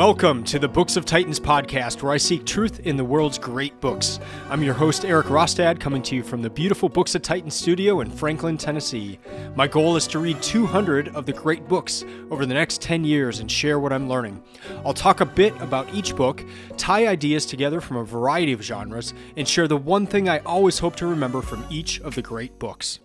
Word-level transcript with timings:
Welcome 0.00 0.44
to 0.44 0.58
the 0.58 0.66
Books 0.66 0.96
of 0.96 1.04
Titans 1.04 1.38
podcast, 1.38 2.02
where 2.02 2.12
I 2.12 2.16
seek 2.16 2.46
truth 2.46 2.80
in 2.86 2.96
the 2.96 3.04
world's 3.04 3.36
great 3.36 3.78
books. 3.82 4.18
I'm 4.48 4.62
your 4.62 4.72
host, 4.72 5.04
Erik 5.04 5.26
Rostad, 5.26 5.78
coming 5.78 6.00
to 6.04 6.16
you 6.16 6.22
from 6.22 6.40
the 6.40 6.48
beautiful 6.48 6.88
Books 6.88 7.14
of 7.14 7.20
Titans 7.20 7.54
studio 7.54 8.00
in 8.00 8.10
Franklin, 8.10 8.56
Tennessee. 8.56 9.18
My 9.56 9.68
goal 9.68 9.96
is 9.96 10.06
to 10.06 10.18
read 10.18 10.40
200 10.40 11.08
of 11.08 11.26
the 11.26 11.34
great 11.34 11.68
books 11.68 12.06
over 12.30 12.46
the 12.46 12.54
next 12.54 12.80
10 12.80 13.04
years 13.04 13.40
and 13.40 13.52
share 13.52 13.78
what 13.78 13.92
I'm 13.92 14.08
learning. 14.08 14.42
I'll 14.86 14.94
talk 14.94 15.20
a 15.20 15.26
bit 15.26 15.54
about 15.60 15.92
each 15.92 16.16
book, 16.16 16.46
tie 16.78 17.06
ideas 17.06 17.44
together 17.44 17.82
from 17.82 17.98
a 17.98 18.04
variety 18.04 18.54
of 18.54 18.62
genres, 18.62 19.12
and 19.36 19.46
share 19.46 19.68
the 19.68 19.76
one 19.76 20.06
thing 20.06 20.30
I 20.30 20.38
always 20.38 20.78
hope 20.78 20.96
to 20.96 21.06
remember 21.06 21.42
from 21.42 21.66
each 21.68 22.00
of 22.00 22.14
the 22.14 22.22
great 22.22 22.58
books. 22.58 23.00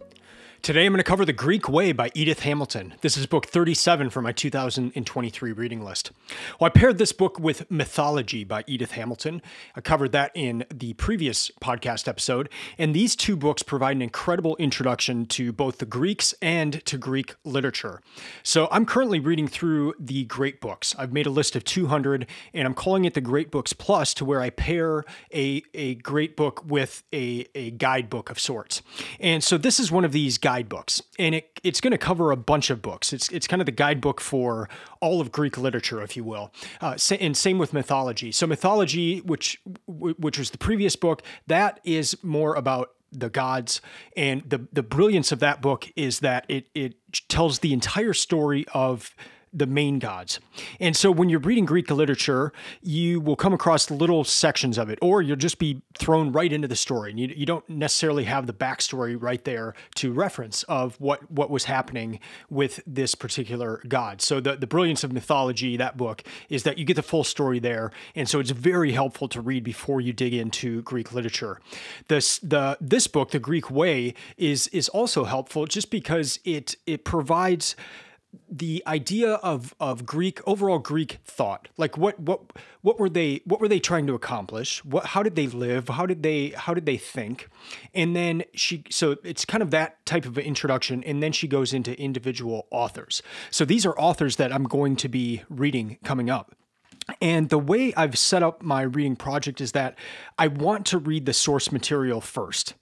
Today 0.65 0.87
I'm 0.87 0.93
going 0.93 0.97
to 0.97 1.03
cover 1.03 1.25
The 1.25 1.31
Greek 1.31 1.69
Way 1.69 1.91
by 1.91 2.09
Edith 2.15 2.39
Hamilton. 2.39 2.95
This 3.01 3.17
is 3.17 3.27
book 3.27 3.45
37 3.45 4.09
for 4.09 4.23
my 4.23 4.31
2023 4.31 5.51
reading 5.51 5.85
list. 5.85 6.11
Well, 6.59 6.65
I 6.65 6.69
paired 6.69 6.97
this 6.97 7.11
book 7.11 7.39
with 7.39 7.69
Mythology 7.69 8.43
by 8.43 8.63
Edith 8.65 8.93
Hamilton. 8.93 9.43
I 9.75 9.81
covered 9.81 10.11
that 10.13 10.31
in 10.33 10.65
the 10.73 10.93
previous 10.93 11.51
podcast 11.61 12.07
episode, 12.07 12.49
and 12.79 12.95
these 12.95 13.15
two 13.15 13.37
books 13.37 13.61
provide 13.61 13.95
an 13.95 14.01
incredible 14.01 14.55
introduction 14.55 15.27
to 15.27 15.51
both 15.51 15.77
the 15.77 15.85
Greeks 15.85 16.33
and 16.41 16.83
to 16.85 16.97
Greek 16.97 17.35
literature. 17.43 18.01
So 18.41 18.67
I'm 18.71 18.87
currently 18.87 19.19
reading 19.19 19.47
through 19.47 19.93
the 19.99 20.23
great 20.23 20.61
books. 20.61 20.95
I've 20.97 21.13
made 21.13 21.27
a 21.27 21.29
list 21.29 21.55
of 21.55 21.63
200, 21.63 22.25
and 22.55 22.67
I'm 22.67 22.73
calling 22.73 23.05
it 23.05 23.13
the 23.13 23.21
Great 23.21 23.51
Books 23.51 23.73
Plus 23.73 24.15
to 24.15 24.25
where 24.25 24.41
I 24.41 24.49
pair 24.49 25.05
a, 25.31 25.61
a 25.75 25.93
great 25.93 26.35
book 26.35 26.63
with 26.65 27.03
a, 27.13 27.45
a 27.53 27.69
guidebook 27.69 28.31
of 28.31 28.39
sorts. 28.39 28.81
And 29.19 29.43
so 29.43 29.59
this 29.59 29.79
is 29.79 29.91
one 29.91 30.03
of 30.03 30.11
these 30.11 30.39
guide 30.39 30.54
guidebooks, 30.55 31.01
and 31.19 31.35
it, 31.35 31.59
it's 31.63 31.81
going 31.81 31.91
to 31.91 31.97
cover 31.97 32.31
a 32.31 32.37
bunch 32.37 32.69
of 32.69 32.81
books. 32.81 33.11
It's 33.11 33.29
it's 33.29 33.47
kind 33.47 33.61
of 33.61 33.65
the 33.65 33.71
guidebook 33.71 34.21
for 34.21 34.69
all 35.01 35.19
of 35.19 35.31
Greek 35.31 35.57
literature, 35.57 36.01
if 36.01 36.15
you 36.15 36.23
will, 36.23 36.51
uh, 36.81 36.97
and 37.19 37.35
same 37.35 37.57
with 37.57 37.73
mythology. 37.73 38.31
So 38.31 38.47
mythology, 38.47 39.19
which 39.19 39.61
which 39.87 40.37
was 40.37 40.51
the 40.51 40.57
previous 40.57 40.95
book, 40.95 41.21
that 41.47 41.79
is 41.83 42.17
more 42.23 42.55
about 42.55 42.91
the 43.11 43.29
gods 43.29 43.81
and 44.17 44.43
the 44.49 44.67
the 44.73 44.83
brilliance 44.83 45.31
of 45.31 45.39
that 45.39 45.61
book 45.61 45.89
is 45.95 46.19
that 46.19 46.45
it 46.49 46.67
it 46.73 46.95
tells 47.29 47.59
the 47.59 47.71
entire 47.71 48.13
story 48.13 48.65
of 48.73 49.15
the 49.55 49.65
main 49.65 49.99
gods. 49.99 50.39
And 50.79 50.95
so 50.95 51.09
when 51.09 51.29
you're 51.29 51.39
reading 51.39 51.65
Greek 51.65 51.89
literature, 51.89 52.51
you 52.81 53.19
will 53.19 53.35
come 53.35 53.53
across 53.53 53.89
little 53.89 54.23
sections 54.23 54.77
of 54.77 54.89
it, 54.89 54.99
or 55.01 55.21
you'll 55.21 55.37
just 55.37 55.59
be 55.59 55.81
thrown 55.97 56.31
right 56.31 56.51
into 56.51 56.67
the 56.67 56.75
story. 56.75 57.11
And 57.11 57.19
you, 57.19 57.33
you 57.35 57.45
don't 57.45 57.67
necessarily 57.69 58.25
have 58.25 58.47
the 58.47 58.53
backstory 58.53 59.15
right 59.19 59.43
there 59.45 59.73
to 59.95 60.11
reference 60.11 60.63
of 60.63 60.99
what, 60.99 61.31
what 61.31 61.49
was 61.49 61.65
happening 61.65 62.19
with 62.49 62.81
this 62.85 63.15
particular 63.15 63.81
god. 63.87 64.21
So 64.21 64.39
the, 64.39 64.55
the 64.55 64.67
brilliance 64.67 65.03
of 65.03 65.13
mythology, 65.13 65.77
that 65.77 65.97
book, 65.97 66.23
is 66.49 66.63
that 66.63 66.77
you 66.77 66.85
get 66.85 66.95
the 66.95 67.03
full 67.03 67.23
story 67.23 67.59
there. 67.59 67.91
And 68.13 68.27
so 68.27 68.39
it's 68.39 68.51
very 68.51 68.91
helpful 68.91 69.27
to 69.29 69.41
read 69.41 69.63
before 69.63 70.01
you 70.01 70.13
dig 70.13 70.33
into 70.33 70.81
Greek 70.81 71.13
literature. 71.13 71.59
This 72.07 72.39
the 72.39 72.77
this 72.81 73.07
book, 73.07 73.31
The 73.31 73.39
Greek 73.39 73.71
Way, 73.71 74.13
is 74.37 74.67
is 74.67 74.89
also 74.89 75.23
helpful 75.23 75.65
just 75.65 75.89
because 75.89 76.39
it 76.43 76.75
it 76.85 77.03
provides 77.03 77.75
the 78.49 78.83
idea 78.87 79.33
of 79.35 79.75
of 79.79 80.05
Greek 80.05 80.41
overall 80.47 80.79
Greek 80.79 81.19
thought. 81.25 81.69
Like 81.77 81.97
what 81.97 82.19
what 82.19 82.41
what 82.81 82.99
were 82.99 83.09
they 83.09 83.41
what 83.45 83.59
were 83.59 83.67
they 83.67 83.79
trying 83.79 84.07
to 84.07 84.13
accomplish? 84.13 84.83
What 84.85 85.07
how 85.07 85.23
did 85.23 85.35
they 85.35 85.47
live? 85.47 85.89
How 85.89 86.05
did 86.05 86.23
they 86.23 86.49
how 86.49 86.73
did 86.73 86.85
they 86.85 86.97
think? 86.97 87.49
And 87.93 88.15
then 88.15 88.43
she 88.53 88.83
so 88.89 89.17
it's 89.23 89.45
kind 89.45 89.61
of 89.61 89.71
that 89.71 90.05
type 90.05 90.25
of 90.25 90.37
introduction 90.37 91.03
and 91.03 91.21
then 91.21 91.31
she 91.31 91.47
goes 91.47 91.73
into 91.73 91.99
individual 91.99 92.67
authors. 92.71 93.21
So 93.51 93.65
these 93.65 93.85
are 93.85 93.97
authors 93.99 94.35
that 94.37 94.53
I'm 94.53 94.65
going 94.65 94.95
to 94.97 95.09
be 95.09 95.43
reading 95.49 95.97
coming 96.03 96.29
up. 96.29 96.55
And 97.21 97.49
the 97.49 97.59
way 97.59 97.93
I've 97.95 98.17
set 98.17 98.41
up 98.41 98.63
my 98.63 98.81
reading 98.81 99.15
project 99.15 99.61
is 99.61 99.73
that 99.73 99.97
I 100.39 100.47
want 100.47 100.85
to 100.87 100.97
read 100.97 101.25
the 101.25 101.33
source 101.33 101.71
material 101.71 102.19
first. 102.19 102.73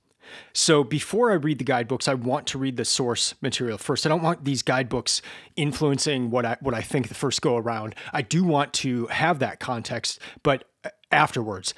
So 0.53 0.83
before 0.83 1.31
I 1.31 1.35
read 1.35 1.59
the 1.59 1.63
guidebooks, 1.63 2.07
I 2.07 2.13
want 2.13 2.47
to 2.47 2.57
read 2.57 2.77
the 2.77 2.85
source 2.85 3.33
material 3.41 3.77
first. 3.77 4.05
I 4.05 4.09
don't 4.09 4.21
want 4.21 4.45
these 4.45 4.61
guidebooks 4.61 5.21
influencing 5.55 6.29
what 6.29 6.45
I 6.45 6.57
what 6.61 6.73
I 6.73 6.81
think 6.81 7.07
the 7.07 7.15
first 7.15 7.41
go 7.41 7.57
around. 7.57 7.95
I 8.11 8.21
do 8.21 8.43
want 8.43 8.73
to 8.73 9.07
have 9.07 9.39
that 9.39 9.59
context, 9.59 10.19
but 10.43 10.65
uh, 10.83 10.89
afterwards. 11.11 11.73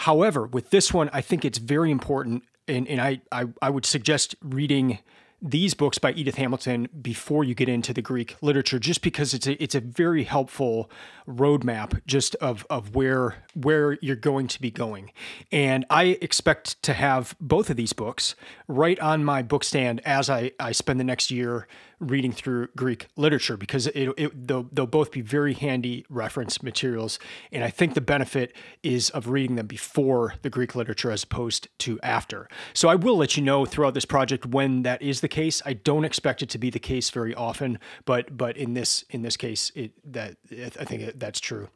However, 0.00 0.46
with 0.46 0.70
this 0.70 0.92
one, 0.92 1.08
I 1.12 1.22
think 1.22 1.44
it's 1.44 1.56
very 1.56 1.90
important, 1.90 2.42
and, 2.68 2.86
and 2.86 3.00
I, 3.00 3.22
I 3.32 3.46
I 3.62 3.70
would 3.70 3.86
suggest 3.86 4.34
reading 4.42 4.98
these 5.42 5.74
books 5.74 5.98
by 5.98 6.12
Edith 6.12 6.36
Hamilton 6.36 6.88
before 7.00 7.44
you 7.44 7.54
get 7.54 7.68
into 7.68 7.92
the 7.92 8.02
Greek 8.02 8.36
literature, 8.42 8.78
just 8.78 9.02
because 9.02 9.34
it's 9.34 9.46
a 9.46 9.62
it's 9.62 9.74
a 9.74 9.80
very 9.80 10.24
helpful 10.24 10.90
roadmap 11.28 12.00
just 12.06 12.34
of 12.36 12.66
of 12.70 12.94
where 12.94 13.44
where 13.54 13.98
you're 14.00 14.16
going 14.16 14.48
to 14.48 14.60
be 14.60 14.70
going. 14.70 15.12
And 15.52 15.84
I 15.90 16.18
expect 16.20 16.82
to 16.82 16.94
have 16.94 17.36
both 17.40 17.70
of 17.70 17.76
these 17.76 17.92
books 17.92 18.34
right 18.68 18.98
on 19.00 19.24
my 19.24 19.42
book 19.42 19.64
stand 19.64 20.00
as 20.04 20.30
I, 20.30 20.52
I 20.58 20.72
spend 20.72 20.98
the 21.00 21.04
next 21.04 21.30
year 21.30 21.68
reading 21.98 22.32
through 22.32 22.68
Greek 22.76 23.06
literature 23.16 23.56
because 23.56 23.86
it, 23.88 24.12
it 24.16 24.46
they'll, 24.46 24.64
they'll 24.72 24.86
both 24.86 25.10
be 25.10 25.20
very 25.20 25.54
handy 25.54 26.04
reference 26.08 26.62
materials. 26.62 27.18
And 27.52 27.64
I 27.64 27.70
think 27.70 27.94
the 27.94 28.00
benefit 28.00 28.54
is 28.82 29.10
of 29.10 29.28
reading 29.28 29.56
them 29.56 29.66
before 29.66 30.34
the 30.42 30.50
Greek 30.50 30.74
literature 30.74 31.10
as 31.10 31.22
opposed 31.22 31.68
to 31.78 31.98
after. 32.02 32.48
So 32.74 32.88
I 32.88 32.94
will 32.94 33.16
let 33.16 33.36
you 33.36 33.42
know 33.42 33.64
throughout 33.64 33.94
this 33.94 34.04
project 34.04 34.46
when 34.46 34.82
that 34.82 35.00
is 35.02 35.20
the 35.20 35.28
case. 35.28 35.62
I 35.64 35.72
don't 35.72 36.04
expect 36.04 36.42
it 36.42 36.50
to 36.50 36.58
be 36.58 36.70
the 36.70 36.78
case 36.78 37.10
very 37.10 37.34
often, 37.34 37.78
but 38.04 38.36
but 38.36 38.56
in 38.56 38.74
this 38.74 39.04
in 39.10 39.22
this 39.22 39.36
case, 39.36 39.72
it 39.74 39.92
that 40.12 40.36
I 40.78 40.84
think 40.84 41.18
that's 41.18 41.40
true. 41.40 41.68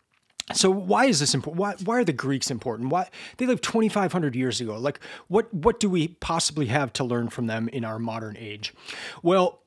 So 0.52 0.70
why 0.70 1.04
is 1.04 1.20
this 1.20 1.34
important? 1.34 1.60
Why, 1.60 1.74
why 1.84 1.98
are 1.98 2.04
the 2.04 2.12
Greeks 2.12 2.50
important? 2.50 2.90
Why 2.90 3.08
they 3.36 3.46
lived 3.46 3.62
2,500 3.62 4.34
years 4.34 4.60
ago? 4.60 4.78
Like 4.78 5.00
what 5.28 5.52
what 5.54 5.80
do 5.80 5.88
we 5.88 6.08
possibly 6.08 6.66
have 6.66 6.92
to 6.94 7.04
learn 7.04 7.28
from 7.28 7.46
them 7.46 7.68
in 7.68 7.84
our 7.84 7.98
modern 7.98 8.36
age? 8.36 8.74
Well, 9.22 9.59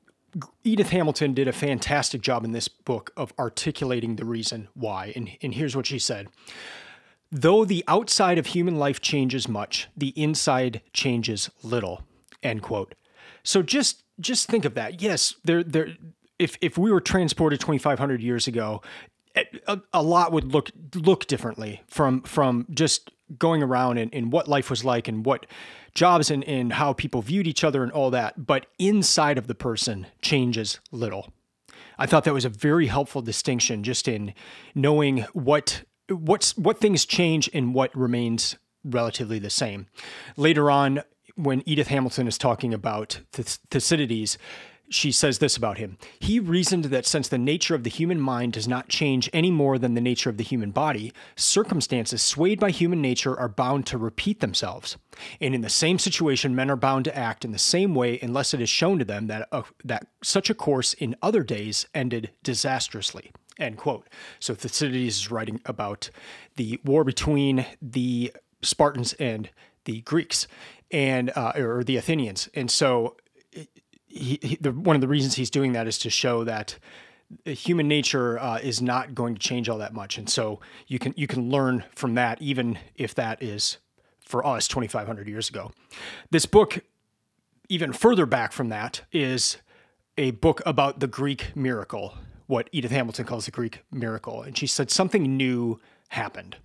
Edith 0.62 0.90
Hamilton 0.90 1.34
did 1.34 1.48
a 1.48 1.52
fantastic 1.52 2.20
job 2.20 2.44
in 2.44 2.52
this 2.52 2.68
book 2.68 3.12
of 3.16 3.32
articulating 3.38 4.16
the 4.16 4.24
reason 4.24 4.68
why. 4.74 5.12
And, 5.14 5.30
and 5.42 5.54
here's 5.54 5.76
what 5.76 5.86
she 5.86 5.98
said 5.98 6.28
Though 7.30 7.64
the 7.64 7.84
outside 7.88 8.38
of 8.38 8.46
human 8.46 8.76
life 8.78 9.00
changes 9.00 9.48
much, 9.48 9.88
the 9.96 10.08
inside 10.10 10.82
changes 10.92 11.50
little. 11.62 12.02
End 12.42 12.62
quote. 12.62 12.94
So 13.42 13.62
just 13.62 14.04
just 14.20 14.48
think 14.48 14.64
of 14.64 14.74
that. 14.74 15.02
Yes, 15.02 15.34
there 15.44 15.62
there 15.64 15.88
if 16.38 16.56
if 16.60 16.78
we 16.78 16.92
were 16.92 17.00
transported 17.00 17.60
2500 17.60 18.22
years 18.22 18.46
ago, 18.46 18.82
a, 19.36 19.80
a, 19.92 20.02
lot 20.02 20.32
would 20.32 20.52
look 20.52 20.70
look 20.94 21.26
differently 21.26 21.82
from 21.88 22.22
from 22.22 22.66
just 22.70 23.10
going 23.38 23.62
around 23.62 23.98
and, 23.98 24.12
and 24.14 24.32
what 24.32 24.48
life 24.48 24.70
was 24.70 24.84
like 24.84 25.08
and 25.08 25.24
what 25.24 25.46
jobs 25.94 26.30
and, 26.30 26.44
and 26.44 26.74
how 26.74 26.92
people 26.92 27.22
viewed 27.22 27.46
each 27.46 27.64
other 27.64 27.82
and 27.82 27.92
all 27.92 28.10
that, 28.10 28.46
but 28.46 28.66
inside 28.78 29.38
of 29.38 29.46
the 29.46 29.54
person 29.54 30.06
changes 30.20 30.80
little. 30.90 31.32
I 31.98 32.06
thought 32.06 32.24
that 32.24 32.34
was 32.34 32.44
a 32.44 32.50
very 32.50 32.86
helpful 32.86 33.22
distinction 33.22 33.84
just 33.84 34.08
in 34.08 34.34
knowing 34.74 35.20
what 35.32 35.84
what's 36.08 36.56
what 36.58 36.80
things 36.80 37.06
change 37.06 37.48
and 37.54 37.72
what 37.72 37.94
remains 37.96 38.56
relatively 38.84 39.38
the 39.38 39.50
same. 39.50 39.86
Later 40.36 40.70
on, 40.70 41.02
when 41.36 41.62
Edith 41.66 41.88
Hamilton 41.88 42.28
is 42.28 42.38
talking 42.38 42.74
about 42.74 43.20
Thucydides, 43.32 44.38
she 44.90 45.10
says 45.10 45.38
this 45.38 45.56
about 45.56 45.78
him. 45.78 45.96
He 46.20 46.38
reasoned 46.38 46.86
that 46.86 47.06
since 47.06 47.28
the 47.28 47.38
nature 47.38 47.74
of 47.74 47.84
the 47.84 47.90
human 47.90 48.20
mind 48.20 48.52
does 48.52 48.68
not 48.68 48.88
change 48.88 49.30
any 49.32 49.50
more 49.50 49.78
than 49.78 49.94
the 49.94 50.00
nature 50.00 50.30
of 50.30 50.36
the 50.36 50.44
human 50.44 50.70
body, 50.70 51.12
circumstances 51.36 52.22
swayed 52.22 52.60
by 52.60 52.70
human 52.70 53.00
nature 53.00 53.38
are 53.38 53.48
bound 53.48 53.86
to 53.86 53.98
repeat 53.98 54.40
themselves. 54.40 54.96
And 55.40 55.54
in 55.54 55.62
the 55.62 55.70
same 55.70 55.98
situation, 55.98 56.54
men 56.54 56.70
are 56.70 56.76
bound 56.76 57.04
to 57.06 57.16
act 57.16 57.44
in 57.44 57.52
the 57.52 57.58
same 57.58 57.94
way 57.94 58.18
unless 58.20 58.52
it 58.52 58.60
is 58.60 58.68
shown 58.68 58.98
to 58.98 59.04
them 59.04 59.26
that, 59.28 59.48
that 59.84 60.06
such 60.22 60.50
a 60.50 60.54
course 60.54 60.92
in 60.94 61.16
other 61.22 61.42
days 61.42 61.86
ended 61.94 62.30
disastrously. 62.42 63.32
End 63.58 63.78
quote. 63.78 64.08
So 64.40 64.54
Thucydides 64.54 65.16
is 65.16 65.30
writing 65.30 65.60
about 65.64 66.10
the 66.56 66.80
war 66.84 67.04
between 67.04 67.66
the 67.80 68.32
Spartans 68.62 69.12
and 69.14 69.50
the 69.84 70.00
Greeks 70.00 70.48
and 70.90 71.30
uh, 71.36 71.52
or 71.56 71.84
the 71.84 71.96
Athenians. 71.96 72.48
And 72.54 72.70
so 72.70 73.16
he, 74.14 74.38
he, 74.42 74.56
the, 74.60 74.72
one 74.72 74.96
of 74.96 75.02
the 75.02 75.08
reasons 75.08 75.34
he's 75.34 75.50
doing 75.50 75.72
that 75.72 75.86
is 75.86 75.98
to 75.98 76.10
show 76.10 76.44
that 76.44 76.78
human 77.44 77.88
nature 77.88 78.38
uh, 78.38 78.58
is 78.58 78.80
not 78.80 79.14
going 79.14 79.34
to 79.34 79.40
change 79.40 79.68
all 79.68 79.78
that 79.78 79.92
much, 79.92 80.18
and 80.18 80.28
so 80.30 80.60
you 80.86 80.98
can 80.98 81.12
you 81.16 81.26
can 81.26 81.50
learn 81.50 81.84
from 81.94 82.14
that, 82.14 82.40
even 82.40 82.78
if 82.96 83.14
that 83.14 83.42
is 83.42 83.78
for 84.20 84.46
us 84.46 84.68
2,500 84.68 85.28
years 85.28 85.48
ago. 85.48 85.72
This 86.30 86.46
book, 86.46 86.80
even 87.68 87.92
further 87.92 88.24
back 88.24 88.52
from 88.52 88.68
that, 88.70 89.02
is 89.12 89.58
a 90.16 90.30
book 90.32 90.62
about 90.64 91.00
the 91.00 91.06
Greek 91.06 91.54
miracle, 91.56 92.14
what 92.46 92.68
Edith 92.72 92.92
Hamilton 92.92 93.26
calls 93.26 93.46
the 93.46 93.50
Greek 93.50 93.82
miracle, 93.90 94.42
and 94.42 94.56
she 94.56 94.66
said 94.66 94.90
something 94.90 95.36
new 95.36 95.80
happened, 96.08 96.56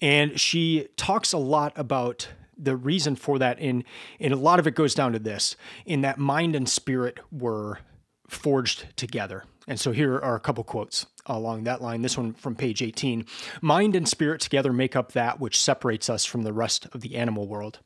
and 0.00 0.40
she 0.40 0.88
talks 0.96 1.32
a 1.32 1.38
lot 1.38 1.72
about 1.76 2.28
the 2.62 2.76
reason 2.76 3.16
for 3.16 3.38
that 3.38 3.58
in 3.58 3.84
and 4.18 4.32
a 4.32 4.36
lot 4.36 4.58
of 4.58 4.66
it 4.66 4.74
goes 4.74 4.94
down 4.94 5.12
to 5.12 5.18
this 5.18 5.56
in 5.86 6.00
that 6.02 6.18
mind 6.18 6.54
and 6.54 6.68
spirit 6.68 7.18
were 7.30 7.78
forged 8.28 8.86
together 8.96 9.44
And 9.66 9.78
so 9.78 9.92
here 9.92 10.18
are 10.18 10.34
a 10.34 10.40
couple 10.40 10.64
quotes 10.64 11.06
along 11.26 11.64
that 11.64 11.80
line. 11.80 12.02
This 12.02 12.16
one 12.16 12.32
from 12.32 12.56
page 12.56 12.82
18 12.82 13.24
Mind 13.60 13.94
and 13.94 14.08
spirit 14.08 14.40
together 14.40 14.72
make 14.72 14.96
up 14.96 15.12
that 15.12 15.38
which 15.38 15.60
separates 15.60 16.10
us 16.10 16.24
from 16.24 16.42
the 16.42 16.52
rest 16.52 16.86
of 16.92 17.02
the 17.02 17.16
animal 17.16 17.46
world. 17.46 17.78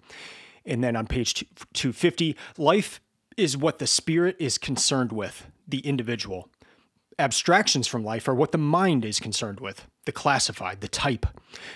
And 0.64 0.82
then 0.82 0.96
on 0.96 1.06
page 1.06 1.44
250, 1.74 2.36
life 2.56 3.00
is 3.36 3.56
what 3.56 3.78
the 3.78 3.86
spirit 3.86 4.36
is 4.38 4.56
concerned 4.56 5.12
with, 5.12 5.46
the 5.68 5.80
individual. 5.80 6.48
Abstractions 7.18 7.86
from 7.86 8.02
life 8.02 8.28
are 8.28 8.34
what 8.34 8.52
the 8.52 8.58
mind 8.58 9.04
is 9.04 9.20
concerned 9.20 9.60
with, 9.60 9.86
the 10.04 10.12
classified, 10.12 10.80
the 10.80 10.88
type. 10.88 11.26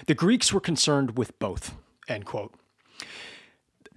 The 0.07 0.15
Greeks 0.15 0.53
were 0.53 0.61
concerned 0.61 1.19
with 1.19 1.39
both. 1.39 1.75
End 2.09 2.25
quote. 2.25 2.55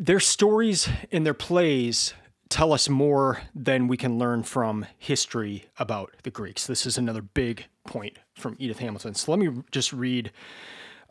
Their 0.01 0.19
stories 0.19 0.89
and 1.11 1.23
their 1.23 1.35
plays 1.35 2.15
tell 2.49 2.73
us 2.73 2.89
more 2.89 3.43
than 3.53 3.87
we 3.87 3.97
can 3.97 4.17
learn 4.17 4.41
from 4.41 4.87
history 4.97 5.65
about 5.77 6.11
the 6.23 6.31
Greeks. 6.31 6.65
This 6.65 6.87
is 6.87 6.97
another 6.97 7.21
big 7.21 7.67
point 7.85 8.17
from 8.33 8.55
Edith 8.57 8.79
Hamilton. 8.79 9.13
So 9.13 9.31
let 9.31 9.37
me 9.37 9.61
just 9.69 9.93
read 9.93 10.31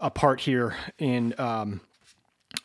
a 0.00 0.10
part 0.10 0.40
here 0.40 0.74
and 0.98 1.38
um, 1.38 1.82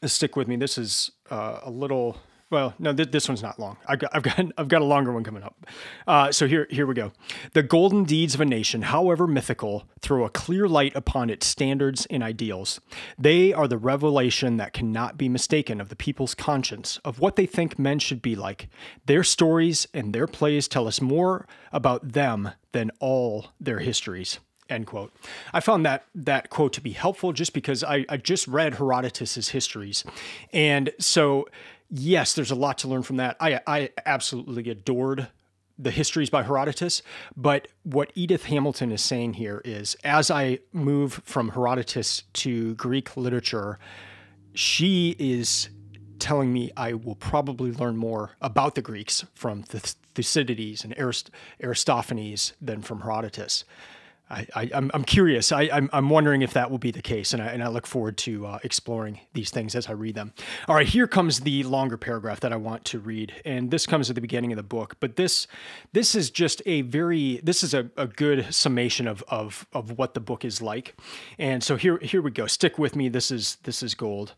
stick 0.03 0.35
with 0.35 0.47
me. 0.47 0.55
This 0.55 0.79
is 0.79 1.11
uh, 1.29 1.59
a 1.61 1.69
little 1.69 2.17
well, 2.55 2.73
no, 2.79 2.93
th- 2.93 3.11
this 3.11 3.27
one's 3.27 3.43
not 3.43 3.59
long. 3.59 3.75
I've 3.85 3.99
got, 3.99 4.15
I've 4.15 4.23
got, 4.23 4.39
I've 4.57 4.69
got 4.69 4.81
a 4.81 4.85
longer 4.85 5.11
one 5.11 5.25
coming 5.25 5.43
up. 5.43 5.65
Uh, 6.07 6.31
so 6.31 6.47
here, 6.47 6.67
here 6.69 6.87
we 6.87 6.93
go. 6.93 7.11
The 7.51 7.61
golden 7.61 8.05
deeds 8.05 8.33
of 8.33 8.39
a 8.39 8.45
nation, 8.45 8.83
however 8.83 9.27
mythical, 9.27 9.89
throw 9.99 10.23
a 10.23 10.29
clear 10.29 10.65
light 10.65 10.95
upon 10.95 11.29
its 11.29 11.45
standards 11.45 12.05
and 12.05 12.23
ideals. 12.23 12.79
They 13.19 13.51
are 13.51 13.67
the 13.67 13.77
revelation 13.77 14.55
that 14.55 14.71
cannot 14.71 15.17
be 15.17 15.27
mistaken 15.27 15.81
of 15.81 15.89
the 15.89 15.97
people's 15.97 16.33
conscience, 16.33 16.97
of 17.03 17.19
what 17.19 17.35
they 17.35 17.45
think 17.45 17.77
men 17.77 17.99
should 17.99 18.21
be 18.21 18.37
like. 18.37 18.69
Their 19.05 19.25
stories 19.25 19.85
and 19.93 20.13
their 20.13 20.25
plays 20.25 20.69
tell 20.69 20.87
us 20.87 21.01
more 21.01 21.47
about 21.73 22.13
them 22.13 22.51
than 22.71 22.89
all 23.01 23.47
their 23.59 23.79
histories 23.79 24.39
end 24.67 24.87
quote 24.87 25.13
i 25.53 25.59
found 25.59 25.85
that 25.85 26.05
that 26.15 26.49
quote 26.49 26.73
to 26.73 26.81
be 26.81 26.91
helpful 26.91 27.31
just 27.31 27.53
because 27.53 27.83
i, 27.83 28.03
I 28.09 28.17
just 28.17 28.47
read 28.47 28.75
herodotus's 28.75 29.49
histories 29.49 30.03
and 30.51 30.91
so 30.97 31.47
yes, 31.89 32.33
there's 32.33 32.51
a 32.51 32.55
lot 32.55 32.77
to 32.79 32.87
learn 32.87 33.03
from 33.03 33.17
that. 33.17 33.37
I, 33.39 33.59
I 33.67 33.89
absolutely 34.05 34.69
adored 34.69 35.27
the 35.77 35.91
histories 35.91 36.29
by 36.29 36.43
Herodotus. 36.43 37.01
But 37.35 37.67
what 37.83 38.11
Edith 38.15 38.45
Hamilton 38.45 38.91
is 38.91 39.01
saying 39.01 39.33
here 39.33 39.61
is 39.65 39.95
as 40.03 40.31
I 40.31 40.59
move 40.71 41.21
from 41.25 41.49
Herodotus 41.49 42.23
to 42.33 42.75
Greek 42.75 43.17
literature, 43.17 43.77
she 44.53 45.15
is 45.19 45.69
telling 46.19 46.53
me 46.53 46.71
I 46.77 46.93
will 46.93 47.15
probably 47.15 47.71
learn 47.71 47.97
more 47.97 48.31
about 48.41 48.75
the 48.75 48.81
Greeks 48.81 49.25
from 49.33 49.63
Thucydides 49.63 50.83
and 50.83 50.97
Arist- 50.97 51.29
Aristophanes 51.61 52.53
than 52.61 52.81
from 52.81 53.01
Herodotus. 53.01 53.65
I, 54.29 54.47
I, 54.55 54.69
am 54.73 54.89
I'm 54.93 55.03
curious. 55.03 55.51
I, 55.51 55.69
I'm, 55.71 55.89
I'm 55.93 56.09
wondering 56.09 56.41
if 56.41 56.53
that 56.53 56.71
will 56.71 56.79
be 56.79 56.89
the 56.89 57.01
case, 57.01 57.33
and 57.33 57.43
I, 57.43 57.47
and 57.47 57.63
I 57.63 57.67
look 57.67 57.85
forward 57.85 58.17
to 58.19 58.47
uh, 58.47 58.59
exploring 58.63 59.19
these 59.33 59.51
things 59.51 59.75
as 59.75 59.87
I 59.87 59.91
read 59.91 60.15
them. 60.15 60.33
All 60.67 60.75
right, 60.75 60.87
here 60.87 61.05
comes 61.05 61.41
the 61.41 61.63
longer 61.63 61.95
paragraph 61.95 62.39
that 62.39 62.51
I 62.51 62.55
want 62.55 62.85
to 62.85 62.99
read, 62.99 63.33
and 63.45 63.69
this 63.69 63.85
comes 63.85 64.09
at 64.09 64.15
the 64.15 64.21
beginning 64.21 64.51
of 64.51 64.57
the 64.57 64.63
book. 64.63 64.97
But 64.99 65.15
this 65.15 65.47
this 65.93 66.15
is 66.15 66.31
just 66.31 66.61
a 66.65 66.81
very 66.81 67.39
this 67.43 67.61
is 67.61 67.75
a, 67.75 67.91
a 67.97 68.07
good 68.07 68.51
summation 68.53 69.07
of, 69.07 69.23
of 69.27 69.67
of 69.73 69.97
what 69.97 70.15
the 70.15 70.19
book 70.19 70.43
is 70.43 70.59
like. 70.59 70.95
And 71.37 71.63
so 71.63 71.75
here 71.75 71.99
here 71.99 72.21
we 72.21 72.31
go. 72.31 72.47
Stick 72.47 72.79
with 72.79 72.95
me. 72.95 73.09
This 73.09 73.29
is 73.29 73.57
this 73.63 73.83
is 73.83 73.93
gold. 73.93 74.33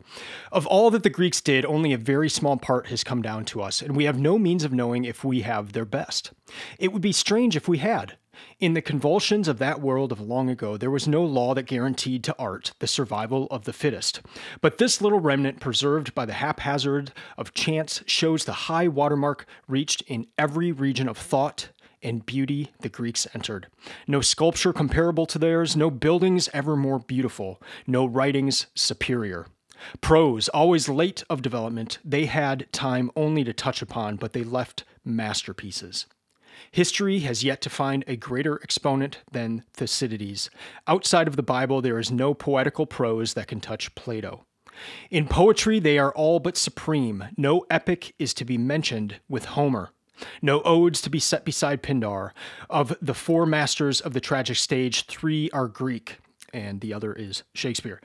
Of 0.51 0.67
all 0.67 0.91
that 0.91 1.03
the 1.03 1.09
Greeks 1.09 1.39
did, 1.39 1.65
only 1.65 1.93
a 1.93 1.97
very 1.97 2.29
small 2.29 2.57
part 2.57 2.87
has 2.87 3.05
come 3.05 3.21
down 3.21 3.45
to 3.45 3.61
us, 3.61 3.81
and 3.81 3.95
we 3.95 4.03
have 4.03 4.19
no 4.19 4.37
means 4.37 4.65
of 4.65 4.73
knowing 4.73 5.05
if 5.05 5.23
we 5.23 5.41
have 5.41 5.71
their 5.71 5.85
best. 5.85 6.33
It 6.77 6.91
would 6.91 7.01
be 7.01 7.13
strange 7.13 7.55
if 7.55 7.69
we 7.69 7.77
had. 7.77 8.17
In 8.59 8.73
the 8.73 8.81
convulsions 8.81 9.47
of 9.47 9.59
that 9.59 9.81
world 9.81 10.11
of 10.11 10.19
long 10.19 10.49
ago, 10.49 10.77
there 10.77 10.91
was 10.91 11.07
no 11.07 11.23
law 11.23 11.53
that 11.53 11.63
guaranteed 11.63 12.23
to 12.25 12.35
art 12.37 12.73
the 12.79 12.87
survival 12.87 13.47
of 13.51 13.65
the 13.65 13.73
fittest. 13.73 14.21
But 14.61 14.77
this 14.77 15.01
little 15.01 15.19
remnant, 15.19 15.59
preserved 15.59 16.13
by 16.15 16.25
the 16.25 16.33
haphazard 16.33 17.11
of 17.37 17.53
chance, 17.53 18.03
shows 18.05 18.45
the 18.45 18.53
high 18.53 18.87
watermark 18.87 19.45
reached 19.67 20.01
in 20.03 20.27
every 20.37 20.71
region 20.71 21.07
of 21.07 21.17
thought 21.17 21.69
and 22.03 22.25
beauty 22.25 22.71
the 22.81 22.89
Greeks 22.89 23.27
entered. 23.33 23.67
No 24.07 24.21
sculpture 24.21 24.73
comparable 24.73 25.25
to 25.27 25.39
theirs, 25.39 25.75
no 25.75 25.89
buildings 25.89 26.49
ever 26.53 26.75
more 26.75 26.99
beautiful, 26.99 27.61
no 27.85 28.05
writings 28.05 28.67
superior. 28.75 29.47
Prose, 30.01 30.47
always 30.49 30.89
late 30.89 31.23
of 31.29 31.41
development, 31.41 31.99
they 32.03 32.25
had 32.25 32.71
time 32.71 33.11
only 33.15 33.43
to 33.43 33.53
touch 33.53 33.81
upon, 33.81 34.15
but 34.15 34.33
they 34.33 34.43
left 34.43 34.83
masterpieces. 35.05 36.05
History 36.71 37.19
has 37.19 37.43
yet 37.43 37.61
to 37.61 37.69
find 37.69 38.03
a 38.07 38.15
greater 38.15 38.59
exponent 38.61 39.19
than 39.31 39.63
Thucydides. 39.73 40.49
Outside 40.87 41.27
of 41.27 41.35
the 41.35 41.43
Bible, 41.43 41.81
there 41.81 41.99
is 41.99 42.11
no 42.11 42.33
poetical 42.33 42.85
prose 42.85 43.33
that 43.33 43.47
can 43.47 43.59
touch 43.59 43.93
Plato. 43.95 44.45
In 45.09 45.27
poetry, 45.27 45.79
they 45.79 45.97
are 45.97 46.13
all 46.13 46.39
but 46.39 46.57
supreme. 46.57 47.25
No 47.35 47.65
epic 47.69 48.13
is 48.19 48.33
to 48.35 48.45
be 48.45 48.57
mentioned 48.57 49.19
with 49.27 49.45
Homer. 49.45 49.89
No 50.41 50.61
odes 50.63 51.01
to 51.01 51.09
be 51.09 51.19
set 51.19 51.45
beside 51.45 51.83
Pindar. 51.83 52.31
Of 52.69 52.95
the 53.01 53.13
four 53.13 53.45
masters 53.45 54.01
of 54.01 54.13
the 54.13 54.19
tragic 54.19 54.57
stage, 54.57 55.05
three 55.05 55.49
are 55.51 55.67
Greek 55.67 56.17
and 56.53 56.81
the 56.81 56.93
other 56.93 57.13
is 57.13 57.43
Shakespeare. 57.53 58.01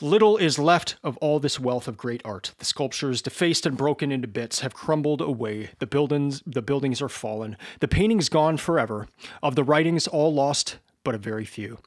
Little 0.00 0.36
is 0.36 0.58
left 0.58 0.96
of 1.02 1.16
all 1.18 1.40
this 1.40 1.58
wealth 1.58 1.88
of 1.88 1.96
great 1.96 2.22
art. 2.24 2.52
The 2.58 2.64
sculptures, 2.64 3.22
defaced 3.22 3.66
and 3.66 3.76
broken 3.76 4.12
into 4.12 4.28
bits, 4.28 4.60
have 4.60 4.74
crumbled 4.74 5.20
away. 5.20 5.70
The 5.78 5.86
buildings, 5.86 6.42
the 6.46 6.62
buildings 6.62 7.02
are 7.02 7.08
fallen. 7.08 7.56
The 7.80 7.88
paintings 7.88 8.28
gone 8.28 8.56
forever. 8.56 9.08
Of 9.42 9.54
the 9.54 9.64
writings, 9.64 10.06
all 10.06 10.32
lost, 10.32 10.78
but 11.04 11.14
a 11.14 11.18
very 11.18 11.44
few. 11.44 11.78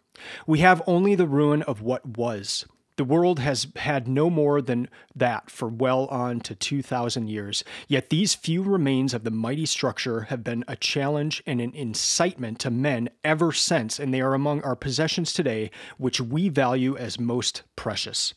We 0.46 0.60
have 0.60 0.82
only 0.88 1.16
the 1.16 1.28
ruin 1.28 1.62
of 1.64 1.82
what 1.82 2.06
was. 2.06 2.66
The 3.02 3.06
world 3.06 3.40
has 3.40 3.66
had 3.78 4.08
no 4.08 4.30
more 4.30 4.62
than 4.62 4.88
that 5.16 5.50
for 5.50 5.68
well 5.68 6.06
on 6.10 6.40
to 6.42 6.54
2,000 6.54 7.30
years, 7.30 7.64
yet 7.88 8.12
these 8.12 8.36
few 8.36 8.62
remains 8.62 9.16
of 9.16 9.24
the 9.24 9.32
mighty 9.32 9.66
structure 9.66 10.26
have 10.30 10.44
been 10.44 10.64
a 10.68 10.76
challenge 10.76 11.42
and 11.48 11.60
an 11.60 11.74
incitement 11.74 12.60
to 12.60 12.70
men 12.70 13.10
ever 13.24 13.52
since, 13.54 13.98
and 13.98 14.14
they 14.14 14.22
are 14.22 14.36
among 14.36 14.62
our 14.62 14.76
possessions 14.76 15.34
today, 15.34 15.72
which 15.98 16.22
we 16.22 16.48
value 16.48 16.96
as 16.96 17.20
most 17.20 17.64
precious. 17.76 18.36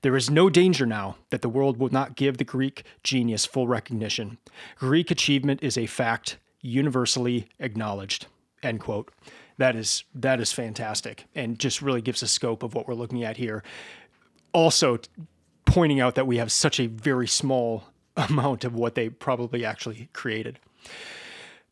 There 0.00 0.16
is 0.16 0.30
no 0.30 0.48
danger 0.48 0.86
now 0.86 1.16
that 1.28 1.42
the 1.42 1.50
world 1.50 1.76
will 1.76 1.90
not 1.90 2.16
give 2.16 2.38
the 2.38 2.44
Greek 2.44 2.84
genius 3.04 3.44
full 3.44 3.68
recognition. 3.68 4.38
Greek 4.76 5.10
achievement 5.10 5.62
is 5.62 5.76
a 5.76 5.84
fact 5.84 6.38
universally 6.62 7.48
acknowledged. 7.58 8.28
End 8.62 8.80
quote 8.80 9.12
that 9.60 9.76
is 9.76 10.04
that 10.14 10.40
is 10.40 10.52
fantastic 10.52 11.26
and 11.34 11.58
just 11.58 11.82
really 11.82 12.00
gives 12.00 12.22
a 12.22 12.28
scope 12.28 12.62
of 12.62 12.74
what 12.74 12.88
we're 12.88 12.94
looking 12.94 13.22
at 13.22 13.36
here. 13.36 13.62
Also, 14.52 14.98
pointing 15.66 16.00
out 16.00 16.14
that 16.14 16.26
we 16.26 16.38
have 16.38 16.50
such 16.50 16.80
a 16.80 16.86
very 16.86 17.28
small 17.28 17.84
amount 18.16 18.64
of 18.64 18.74
what 18.74 18.94
they 18.94 19.10
probably 19.10 19.64
actually 19.64 20.08
created. 20.14 20.58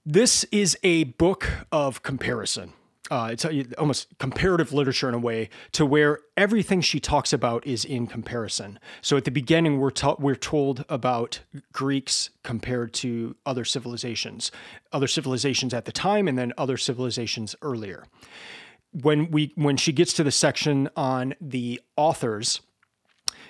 This 0.04 0.45
is 0.52 0.78
a 0.83 1.04
book 1.04 1.50
of 1.73 2.02
comparison 2.02 2.75
uh, 3.10 3.30
it's 3.32 3.46
almost 3.78 4.18
comparative 4.18 4.72
literature 4.72 5.08
in 5.08 5.14
a 5.14 5.18
way 5.18 5.48
to 5.72 5.86
where 5.86 6.20
everything 6.36 6.80
she 6.80 7.00
talks 7.00 7.32
about 7.32 7.66
is 7.66 7.84
in 7.84 8.06
comparison. 8.06 8.78
So 9.00 9.16
at 9.16 9.24
the 9.24 9.30
beginning, 9.30 9.78
we're 9.78 9.90
ta- 9.90 10.16
we're 10.18 10.34
told 10.34 10.84
about 10.88 11.40
Greeks 11.72 12.30
compared 12.42 12.92
to 12.94 13.36
other 13.46 13.64
civilizations, 13.64 14.50
other 14.92 15.06
civilizations 15.06 15.72
at 15.72 15.84
the 15.84 15.92
time, 15.92 16.28
and 16.28 16.38
then 16.38 16.52
other 16.58 16.76
civilizations 16.76 17.56
earlier. 17.62 18.06
When 18.92 19.30
we 19.30 19.52
when 19.54 19.76
she 19.76 19.92
gets 19.92 20.12
to 20.14 20.24
the 20.24 20.30
section 20.30 20.88
on 20.96 21.34
the 21.40 21.80
authors, 21.96 22.60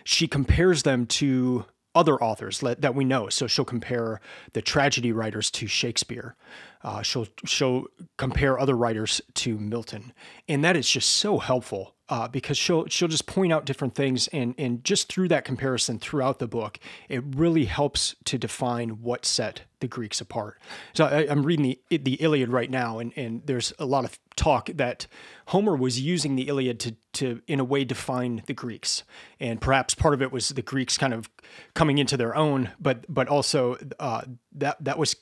she 0.04 0.26
compares 0.28 0.82
them 0.84 1.06
to 1.06 1.64
other 1.98 2.22
authors 2.22 2.60
that 2.60 2.94
we 2.94 3.04
know. 3.04 3.28
So 3.28 3.46
she'll 3.46 3.64
compare 3.64 4.20
the 4.52 4.62
tragedy 4.62 5.12
writers 5.12 5.50
to 5.50 5.66
Shakespeare. 5.66 6.36
Uh, 6.82 7.02
she'll 7.02 7.26
she'll 7.44 7.86
compare 8.16 8.58
other 8.58 8.76
writers 8.76 9.20
to 9.34 9.58
Milton, 9.58 10.12
and 10.48 10.64
that 10.64 10.76
is 10.76 10.88
just 10.88 11.10
so 11.10 11.38
helpful 11.38 11.94
uh, 12.08 12.28
because 12.28 12.56
she'll 12.56 12.86
she'll 12.86 13.08
just 13.08 13.26
point 13.26 13.52
out 13.52 13.64
different 13.64 13.94
things, 13.94 14.28
and 14.28 14.54
and 14.58 14.82
just 14.84 15.12
through 15.12 15.28
that 15.28 15.44
comparison 15.44 15.98
throughout 15.98 16.38
the 16.38 16.48
book, 16.48 16.78
it 17.08 17.22
really 17.36 17.66
helps 17.66 18.16
to 18.24 18.38
define 18.38 19.02
what 19.02 19.24
set 19.24 19.62
the 19.80 19.88
Greeks 19.88 20.20
apart. 20.20 20.58
So 20.94 21.04
I, 21.04 21.22
am 21.22 21.42
reading 21.44 21.76
the 21.88 21.96
the 21.98 22.14
Iliad 22.14 22.48
right 22.48 22.70
now, 22.70 22.98
and 22.98 23.12
and 23.16 23.42
there's 23.44 23.72
a 23.78 23.84
lot 23.86 24.04
of 24.04 24.18
talk 24.36 24.70
that 24.74 25.06
Homer 25.48 25.76
was 25.76 26.00
using 26.00 26.36
the 26.36 26.48
Iliad 26.48 26.80
to 26.80 26.96
to 27.14 27.42
in 27.46 27.60
a 27.60 27.64
way 27.64 27.84
define 27.84 28.42
the 28.46 28.54
Greeks, 28.54 29.02
and 29.38 29.60
perhaps 29.60 29.94
part 29.94 30.14
of 30.14 30.22
it 30.22 30.32
was 30.32 30.50
the 30.50 30.62
Greeks 30.62 30.96
kind 30.96 31.12
of 31.12 31.28
coming 31.74 31.98
into 31.98 32.16
their 32.16 32.34
own, 32.34 32.70
but 32.80 33.04
but 33.12 33.28
also 33.28 33.76
uh, 34.00 34.22
that 34.52 34.82
that 34.82 34.98
was 34.98 35.14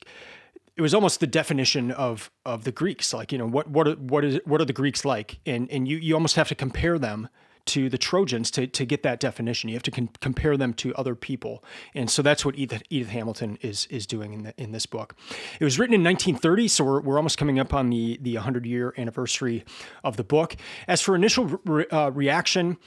it 0.76 0.83
was 0.83 0.95
almost 0.95 1.21
the 1.21 1.26
definition 1.26 1.90
of 1.90 2.30
of 2.45 2.64
the 2.64 2.73
Greeks. 2.73 3.12
Like 3.14 3.33
you 3.33 3.38
know 3.38 3.47
what 3.47 3.68
what 3.68 3.88
are, 3.88 3.95
what 3.95 4.25
is 4.25 4.40
what 4.45 4.61
are 4.61 4.64
the 4.64 4.73
Greeks 4.73 5.04
like? 5.04 5.38
And 5.47 5.71
and 5.71 5.88
you 5.88 5.97
you 5.97 6.14
almost 6.14 6.37
have 6.37 6.49
to 6.49 6.54
compare 6.54 6.99
them 6.99 7.28
to 7.66 7.88
the 7.88 7.99
Trojans 7.99 8.50
to, 8.52 8.66
to 8.66 8.85
get 8.85 9.02
that 9.02 9.20
definition. 9.20 9.68
You 9.68 9.76
have 9.76 9.82
to 9.85 10.08
compare 10.20 10.56
them 10.56 10.73
to 10.75 10.94
other 10.94 11.14
people, 11.14 11.62
and 11.94 12.11
so 12.11 12.23
that's 12.23 12.44
what 12.44 12.56
Edith, 12.56 12.82
Edith 12.90 13.11
Hamilton 13.11 13.58
is 13.61 13.87
is 13.87 14.06
doing 14.06 14.32
in 14.32 14.42
the, 14.44 14.54
in 14.56 14.73
this 14.73 14.87
book. 14.87 15.14
It 15.61 15.64
was 15.64 15.78
written 15.78 15.94
in 15.94 16.02
1930, 16.02 16.68
so 16.68 16.85
we're, 16.85 17.00
we're 17.00 17.16
almost 17.16 17.38
coming 17.38 17.58
up 17.58 17.75
on 17.75 17.90
the 17.90 18.18
the 18.23 18.35
100 18.35 18.66
year 18.66 18.94
anniversary 18.96 19.64
of 20.04 20.16
the 20.16 20.25
book. 20.25 20.56
As 20.88 21.00
for 21.02 21.14
initial 21.14 21.61
re- 21.64 21.87
uh, 21.90 22.11
reaction, 22.11 22.78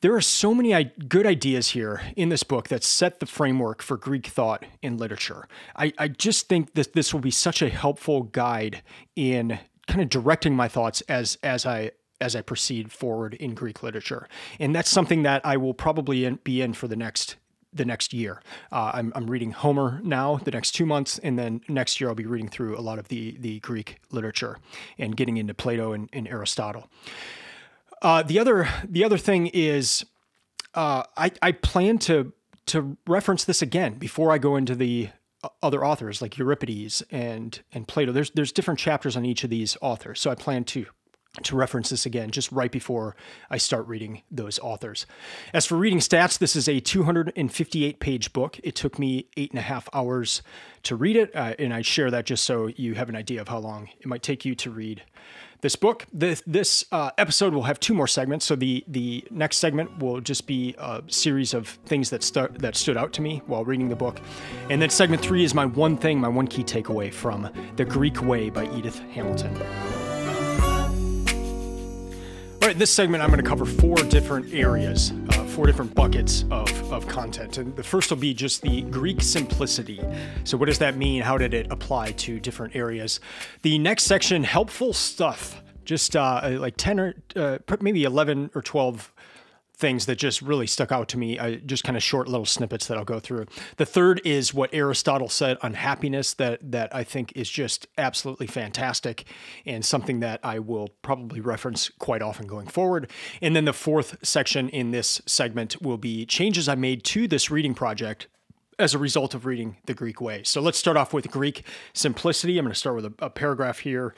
there 0.00 0.14
are 0.14 0.20
so 0.20 0.54
many 0.54 0.92
good 1.08 1.26
ideas 1.26 1.70
here 1.70 2.02
in 2.16 2.28
this 2.28 2.42
book 2.42 2.68
that 2.68 2.84
set 2.84 3.20
the 3.20 3.26
framework 3.26 3.82
for 3.82 3.96
Greek 3.96 4.26
thought 4.26 4.64
in 4.82 4.98
literature. 4.98 5.48
I, 5.74 5.92
I 5.98 6.08
just 6.08 6.48
think 6.48 6.74
that 6.74 6.92
this 6.92 7.14
will 7.14 7.20
be 7.20 7.30
such 7.30 7.62
a 7.62 7.68
helpful 7.68 8.24
guide 8.24 8.82
in 9.14 9.58
kind 9.86 10.02
of 10.02 10.08
directing 10.08 10.54
my 10.54 10.68
thoughts 10.68 11.00
as 11.02 11.38
as 11.42 11.64
I 11.64 11.92
as 12.20 12.34
I 12.34 12.42
proceed 12.42 12.92
forward 12.92 13.34
in 13.34 13.54
Greek 13.54 13.82
literature, 13.82 14.28
and 14.58 14.74
that's 14.74 14.90
something 14.90 15.22
that 15.24 15.44
I 15.44 15.56
will 15.56 15.74
probably 15.74 16.28
be 16.44 16.62
in 16.62 16.72
for 16.72 16.88
the 16.88 16.96
next 16.96 17.36
the 17.76 17.84
next 17.84 18.12
year. 18.12 18.40
Uh, 18.72 18.92
I'm, 18.94 19.12
I'm 19.14 19.30
reading 19.30 19.52
Homer 19.52 20.00
now, 20.02 20.36
the 20.36 20.50
next 20.50 20.72
two 20.72 20.86
months, 20.86 21.18
and 21.18 21.38
then 21.38 21.60
next 21.68 22.00
year 22.00 22.08
I'll 22.08 22.16
be 22.16 22.26
reading 22.26 22.48
through 22.48 22.78
a 22.78 22.80
lot 22.80 22.98
of 22.98 23.08
the 23.08 23.36
the 23.38 23.60
Greek 23.60 23.98
literature 24.10 24.58
and 24.98 25.16
getting 25.16 25.36
into 25.36 25.54
Plato 25.54 25.92
and, 25.92 26.08
and 26.12 26.26
Aristotle. 26.26 26.88
Uh, 28.02 28.22
the 28.22 28.38
other 28.38 28.68
the 28.84 29.04
other 29.04 29.18
thing 29.18 29.48
is, 29.48 30.04
uh, 30.74 31.04
I 31.16 31.30
I 31.42 31.52
plan 31.52 31.98
to 31.98 32.32
to 32.66 32.96
reference 33.06 33.44
this 33.44 33.62
again 33.62 33.94
before 33.94 34.32
I 34.32 34.38
go 34.38 34.56
into 34.56 34.74
the 34.74 35.10
uh, 35.42 35.48
other 35.62 35.84
authors 35.84 36.20
like 36.20 36.38
Euripides 36.38 37.02
and 37.10 37.60
and 37.72 37.86
Plato. 37.86 38.12
There's 38.12 38.30
there's 38.30 38.52
different 38.52 38.80
chapters 38.80 39.16
on 39.16 39.24
each 39.24 39.44
of 39.44 39.50
these 39.50 39.76
authors, 39.80 40.20
so 40.20 40.30
I 40.30 40.34
plan 40.34 40.64
to 40.64 40.86
to 41.42 41.56
reference 41.56 41.90
this 41.90 42.06
again 42.06 42.30
just 42.30 42.50
right 42.52 42.70
before 42.70 43.16
I 43.50 43.58
start 43.58 43.86
reading 43.86 44.22
those 44.30 44.58
authors. 44.58 45.06
As 45.52 45.66
for 45.66 45.76
reading 45.76 45.98
stats, 45.98 46.38
this 46.38 46.56
is 46.56 46.68
a 46.68 46.80
258 46.80 48.00
page 48.00 48.32
book. 48.32 48.58
It 48.62 48.74
took 48.74 48.98
me 48.98 49.28
eight 49.36 49.50
and 49.50 49.58
a 49.58 49.62
half 49.62 49.88
hours 49.92 50.42
to 50.84 50.96
read 50.96 51.16
it, 51.16 51.34
uh, 51.34 51.54
and 51.58 51.74
I 51.74 51.82
share 51.82 52.10
that 52.10 52.26
just 52.26 52.44
so 52.44 52.68
you 52.68 52.94
have 52.94 53.08
an 53.08 53.16
idea 53.16 53.40
of 53.40 53.48
how 53.48 53.58
long 53.58 53.88
it 54.00 54.06
might 54.06 54.22
take 54.22 54.44
you 54.44 54.54
to 54.56 54.70
read 54.70 55.02
this 55.60 55.74
book. 55.74 56.06
This, 56.12 56.42
this 56.46 56.84
uh, 56.92 57.10
episode 57.18 57.54
will 57.54 57.64
have 57.64 57.80
two 57.80 57.94
more 57.94 58.06
segments. 58.06 58.44
So 58.44 58.56
the 58.56 58.84
the 58.86 59.24
next 59.30 59.56
segment 59.56 59.98
will 59.98 60.20
just 60.20 60.46
be 60.46 60.74
a 60.78 61.02
series 61.08 61.54
of 61.54 61.68
things 61.86 62.10
that 62.10 62.22
stu- 62.22 62.50
that 62.58 62.76
stood 62.76 62.96
out 62.96 63.12
to 63.14 63.22
me 63.22 63.42
while 63.46 63.64
reading 63.64 63.88
the 63.88 63.96
book, 63.96 64.20
and 64.70 64.80
then 64.80 64.90
segment 64.90 65.22
three 65.22 65.44
is 65.44 65.54
my 65.54 65.66
one 65.66 65.96
thing, 65.96 66.20
my 66.20 66.28
one 66.28 66.46
key 66.46 66.62
takeaway 66.62 67.12
from 67.12 67.50
The 67.76 67.84
Greek 67.84 68.22
Way 68.22 68.50
by 68.50 68.72
Edith 68.76 69.00
Hamilton. 69.10 70.05
All 72.66 72.68
right, 72.70 72.74
in 72.74 72.80
this 72.80 72.92
segment, 72.92 73.22
I'm 73.22 73.30
going 73.30 73.40
to 73.40 73.48
cover 73.48 73.64
four 73.64 73.94
different 73.94 74.52
areas, 74.52 75.12
uh, 75.28 75.44
four 75.44 75.66
different 75.66 75.94
buckets 75.94 76.44
of, 76.50 76.92
of 76.92 77.06
content. 77.06 77.58
And 77.58 77.76
the 77.76 77.84
first 77.84 78.10
will 78.10 78.16
be 78.16 78.34
just 78.34 78.60
the 78.60 78.82
Greek 78.82 79.22
simplicity. 79.22 80.00
So, 80.42 80.56
what 80.56 80.66
does 80.66 80.80
that 80.80 80.96
mean? 80.96 81.22
How 81.22 81.38
did 81.38 81.54
it 81.54 81.68
apply 81.70 82.10
to 82.10 82.40
different 82.40 82.74
areas? 82.74 83.20
The 83.62 83.78
next 83.78 84.02
section, 84.02 84.42
helpful 84.42 84.92
stuff. 84.92 85.62
Just 85.84 86.16
uh, 86.16 86.56
like 86.58 86.76
10 86.76 86.98
or 86.98 87.14
uh, 87.36 87.58
maybe 87.80 88.02
11 88.02 88.50
or 88.56 88.62
12 88.62 89.12
things 89.76 90.06
that 90.06 90.16
just 90.16 90.40
really 90.40 90.66
stuck 90.66 90.90
out 90.90 91.08
to 91.08 91.18
me. 91.18 91.38
I, 91.38 91.56
just 91.56 91.84
kind 91.84 91.96
of 91.96 92.02
short 92.02 92.28
little 92.28 92.46
snippets 92.46 92.86
that 92.86 92.96
I'll 92.96 93.04
go 93.04 93.20
through. 93.20 93.46
The 93.76 93.86
third 93.86 94.22
is 94.24 94.54
what 94.54 94.70
Aristotle 94.72 95.28
said 95.28 95.58
on 95.62 95.74
happiness 95.74 96.32
that 96.34 96.72
that 96.72 96.94
I 96.94 97.04
think 97.04 97.32
is 97.36 97.50
just 97.50 97.86
absolutely 97.98 98.46
fantastic 98.46 99.24
and 99.66 99.84
something 99.84 100.20
that 100.20 100.40
I 100.42 100.58
will 100.58 100.88
probably 101.02 101.40
reference 101.40 101.90
quite 101.98 102.22
often 102.22 102.46
going 102.46 102.66
forward. 102.66 103.10
And 103.42 103.54
then 103.54 103.66
the 103.66 103.72
fourth 103.72 104.16
section 104.22 104.68
in 104.70 104.92
this 104.92 105.20
segment 105.26 105.82
will 105.82 105.98
be 105.98 106.24
changes 106.24 106.68
I 106.68 106.74
made 106.74 107.04
to 107.04 107.28
this 107.28 107.50
reading 107.50 107.74
project 107.74 108.28
as 108.78 108.94
a 108.94 108.98
result 108.98 109.34
of 109.34 109.46
reading 109.46 109.76
the 109.86 109.94
Greek 109.94 110.20
way. 110.20 110.42
So 110.42 110.60
let's 110.60 110.78
start 110.78 110.96
off 110.96 111.12
with 111.12 111.30
Greek 111.30 111.64
simplicity. 111.92 112.58
I'm 112.58 112.64
going 112.64 112.72
to 112.72 112.78
start 112.78 112.96
with 112.96 113.06
a, 113.06 113.12
a 113.18 113.30
paragraph 113.30 113.80
here. 113.80 114.14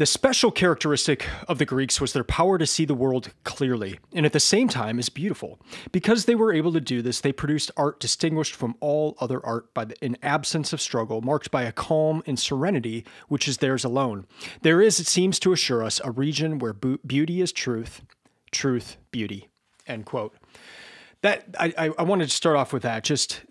The 0.00 0.06
special 0.06 0.50
characteristic 0.50 1.28
of 1.46 1.58
the 1.58 1.66
Greeks 1.66 2.00
was 2.00 2.14
their 2.14 2.24
power 2.24 2.56
to 2.56 2.64
see 2.64 2.86
the 2.86 2.94
world 2.94 3.34
clearly, 3.44 4.00
and 4.14 4.24
at 4.24 4.32
the 4.32 4.40
same 4.40 4.66
time 4.66 4.98
as 4.98 5.10
beautiful. 5.10 5.60
Because 5.92 6.24
they 6.24 6.34
were 6.34 6.54
able 6.54 6.72
to 6.72 6.80
do 6.80 7.02
this, 7.02 7.20
they 7.20 7.32
produced 7.32 7.70
art 7.76 8.00
distinguished 8.00 8.54
from 8.54 8.76
all 8.80 9.14
other 9.20 9.44
art 9.44 9.74
by 9.74 9.88
an 10.00 10.16
absence 10.22 10.72
of 10.72 10.80
struggle, 10.80 11.20
marked 11.20 11.50
by 11.50 11.64
a 11.64 11.70
calm 11.70 12.22
and 12.24 12.38
serenity 12.38 13.04
which 13.28 13.46
is 13.46 13.58
theirs 13.58 13.84
alone. 13.84 14.26
There 14.62 14.80
is, 14.80 15.00
it 15.00 15.06
seems 15.06 15.38
to 15.40 15.52
assure 15.52 15.84
us, 15.84 16.00
a 16.02 16.10
region 16.10 16.58
where 16.58 16.72
beauty 16.72 17.42
is 17.42 17.52
truth, 17.52 18.00
truth, 18.52 18.96
beauty. 19.10 19.50
End 19.86 20.06
quote. 20.06 20.34
That 21.20 21.44
I, 21.58 21.92
I 21.98 22.04
wanted 22.04 22.30
to 22.30 22.34
start 22.34 22.56
off 22.56 22.72
with 22.72 22.84
that. 22.84 23.04
Just 23.04 23.42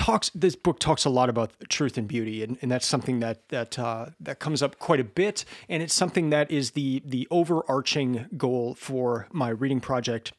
talks 0.00 0.30
this 0.30 0.56
book 0.56 0.78
talks 0.78 1.04
a 1.04 1.10
lot 1.10 1.28
about 1.28 1.52
truth 1.68 1.98
and 1.98 2.08
beauty 2.08 2.42
and, 2.42 2.56
and 2.62 2.70
that's 2.70 2.86
something 2.86 3.20
that 3.20 3.46
that 3.50 3.78
uh, 3.78 4.06
that 4.18 4.38
comes 4.38 4.62
up 4.62 4.78
quite 4.78 4.98
a 4.98 5.04
bit 5.04 5.44
and 5.68 5.82
it's 5.82 5.92
something 5.92 6.30
that 6.30 6.50
is 6.50 6.70
the 6.70 7.02
the 7.04 7.28
overarching 7.30 8.26
goal 8.34 8.74
for 8.74 9.28
my 9.30 9.50
reading 9.50 9.78
project. 9.80 10.32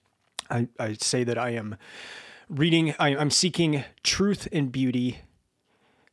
I, 0.50 0.68
I 0.80 0.94
say 0.94 1.24
that 1.24 1.38
i 1.38 1.52
am 1.52 1.78
reading 2.50 2.96
I, 3.00 3.16
i'm 3.16 3.30
seeking 3.30 3.86
truth 4.04 4.48
and 4.52 4.72
beauty 4.72 5.20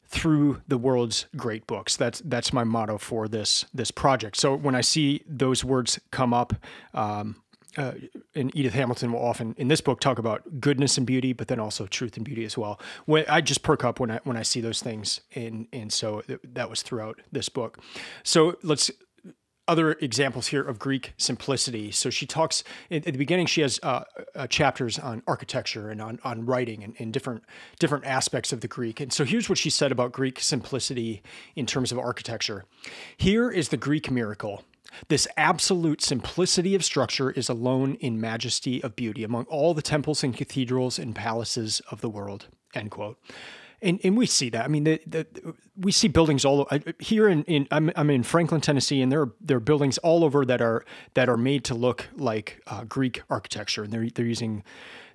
through 0.05 0.63
the 0.67 0.79
world's 0.79 1.27
great 1.37 1.67
books. 1.67 1.97
That's 1.97 2.21
that's 2.25 2.53
my 2.53 2.65
motto 2.65 2.99
for 2.99 3.29
this 3.29 3.65
this 3.73 3.91
project. 3.91 4.37
So 4.37 4.55
when 4.55 4.75
i 4.75 4.83
see 4.83 5.23
those 5.27 5.65
words 5.65 5.99
come 6.11 6.35
up 6.35 6.53
um, 6.93 7.37
uh, 7.77 7.93
and 8.35 8.55
Edith 8.57 8.75
Hamilton 8.75 9.13
will 9.13 9.25
often 9.25 9.55
in 9.59 9.69
this 9.69 9.81
book 9.81 10.01
talk 10.01 10.19
about 10.19 10.61
goodness 10.61 10.97
and 10.97 11.07
beauty, 11.07 11.33
but 11.33 11.49
then 11.49 11.61
also 11.61 11.87
truth 11.87 12.17
and 12.17 12.25
beauty 12.25 12.45
as 12.45 12.57
well. 12.57 12.81
When 13.05 13.25
I 13.29 13.41
just 13.41 13.63
perk 13.63 13.85
up 13.85 14.01
when 14.01 14.11
I 14.11 14.21
when 14.25 14.37
I 14.37 14.43
see 14.43 14.61
those 14.61 14.83
things, 14.83 15.21
and 15.35 15.67
and 15.73 15.93
so 15.93 16.23
that 16.43 16.71
was 16.71 16.83
throughout 16.83 17.21
this 17.31 17.49
book. 17.49 17.79
So 18.23 18.57
let's 18.63 18.91
other 19.69 19.93
examples 19.93 20.49
here 20.49 20.63
of 20.63 20.79
Greek 20.79 21.13
simplicity. 21.19 21.93
So 21.93 22.09
she 22.09 22.27
talks 22.27 22.65
at 22.91 23.05
the 23.05 23.13
beginning. 23.13 23.47
She 23.47 23.61
has 23.61 23.79
uh, 23.83 24.03
uh, 24.35 24.47
chapters 24.47 24.99
on 24.99 25.23
architecture 25.27 25.91
and 25.91 26.01
on, 26.01 26.19
on 26.25 26.47
writing 26.47 26.83
and, 26.83 26.95
and, 26.99 27.13
different 27.13 27.45
different 27.79 28.07
aspects 28.07 28.53
of 28.53 28.63
the 28.63 28.69
Greek. 28.69 28.99
And 28.99 29.13
so 29.13 29.25
here's 29.25 29.49
what 29.49 29.59
she 29.59 29.69
said 29.69 29.93
about 29.93 30.11
Greek 30.13 30.41
simplicity 30.41 31.23
in 31.55 31.67
terms 31.67 31.93
of 31.93 31.99
architecture. 31.99 32.65
Here 33.19 33.51
is 33.51 33.69
the 33.69 33.77
Greek 33.77 34.11
miracle. 34.11 34.65
This 35.09 35.29
absolute 35.37 36.03
simplicity 36.03 36.75
of 36.75 36.85
structure 36.85 37.31
is 37.31 37.49
alone 37.49 37.95
in 37.95 38.21
majesty 38.21 38.83
of 38.83 38.97
beauty 38.97 39.23
among 39.23 39.45
all 39.45 39.75
the 39.75 39.83
temples 39.83 40.25
and 40.25 40.37
cathedrals 40.37 40.99
and 40.99 41.15
palaces 41.15 41.81
of 41.91 42.01
the 42.01 42.09
world. 42.09 42.47
End 42.75 42.91
quote. 42.91 43.19
And, 43.81 44.01
and 44.03 44.17
we 44.17 44.27
see 44.27 44.51
that. 44.51 44.65
I 44.65 44.69
mean, 44.69 44.85
the, 44.85 45.01
the, 45.07 45.27
we 45.77 45.93
see 45.93 46.09
buildings 46.09 46.45
all 46.45 46.63
over 46.63 46.81
here 46.99 47.29
in, 47.29 47.45
in 47.45 47.69
I'm, 47.71 47.93
I'm 47.95 48.11
in 48.11 48.25
Franklin, 48.25 48.61
Tennessee, 48.61 49.01
and 49.01 49.13
there 49.13 49.23
are 49.23 49.33
there 49.41 49.59
are 49.59 49.61
buildings 49.61 49.99
all 49.99 50.25
over 50.25 50.45
that 50.45 50.61
are 50.61 50.85
that 51.15 51.29
are 51.29 51.37
made 51.37 51.65
to 51.67 51.75
look 51.75 52.09
like 52.17 52.61
uh, 52.67 52.83
Greek 52.85 53.23
architecture, 53.31 53.85
and 53.85 53.93
they're 53.93 54.09
they're 54.13 54.27
using 54.27 54.65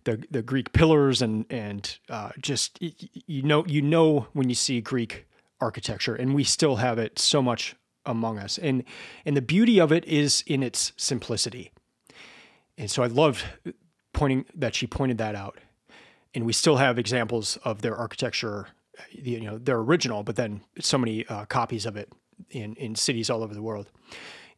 the 0.05 0.23
the 0.31 0.41
Greek 0.41 0.71
pillars 0.71 1.21
and 1.21 1.45
and 1.49 1.97
uh, 2.09 2.29
just 2.39 2.81
you 2.81 3.41
know 3.41 3.65
you 3.65 3.81
know 3.81 4.27
when 4.31 4.47
you 4.47 4.55
see 4.55 4.79
Greek 4.79 5.25
architecture, 5.59 6.15
and 6.15 6.33
we 6.33 6.45
still 6.45 6.77
have 6.77 6.97
it 6.97 7.19
so 7.19 7.41
much 7.41 7.75
among 8.05 8.39
us. 8.39 8.57
And 8.57 8.83
and 9.25 9.35
the 9.35 9.41
beauty 9.41 9.79
of 9.79 9.91
it 9.91 10.05
is 10.05 10.43
in 10.47 10.63
its 10.63 10.91
simplicity. 10.97 11.71
And 12.77 12.89
so 12.89 13.03
I 13.03 13.07
loved 13.07 13.43
pointing 14.13 14.45
that 14.55 14.75
she 14.75 14.87
pointed 14.87 15.17
that 15.19 15.35
out. 15.35 15.59
And 16.33 16.45
we 16.45 16.53
still 16.53 16.77
have 16.77 16.97
examples 16.97 17.57
of 17.63 17.81
their 17.81 17.95
architecture, 17.95 18.67
you 19.11 19.41
know, 19.41 19.59
their 19.59 19.77
original, 19.77 20.23
but 20.23 20.35
then 20.35 20.61
so 20.79 20.97
many 20.97 21.27
uh, 21.27 21.45
copies 21.45 21.85
of 21.85 21.95
it 21.95 22.11
in 22.49 22.75
in 22.75 22.95
cities 22.95 23.29
all 23.29 23.43
over 23.43 23.53
the 23.53 23.61
world. 23.61 23.89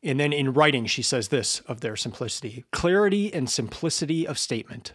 And 0.03 0.19
then 0.19 0.33
in 0.33 0.53
writing, 0.53 0.85
she 0.85 1.01
says 1.01 1.29
this 1.29 1.61
of 1.61 1.81
their 1.81 1.95
simplicity 1.95 2.63
clarity 2.71 3.33
and 3.33 3.49
simplicity 3.49 4.27
of 4.27 4.37
statement. 4.37 4.93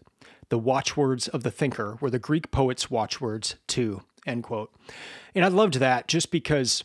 The 0.51 0.59
watchwords 0.59 1.29
of 1.29 1.43
the 1.43 1.51
thinker 1.51 1.97
were 2.01 2.11
the 2.11 2.19
Greek 2.19 2.51
poet's 2.51 2.91
watchwords 2.91 3.57
too. 3.67 4.03
End 4.27 4.45
quote. 4.45 4.73
And 5.35 5.45
I 5.45 5.49
loved 5.49 5.75
that 5.75 6.09
just 6.09 6.31
because 6.31 6.85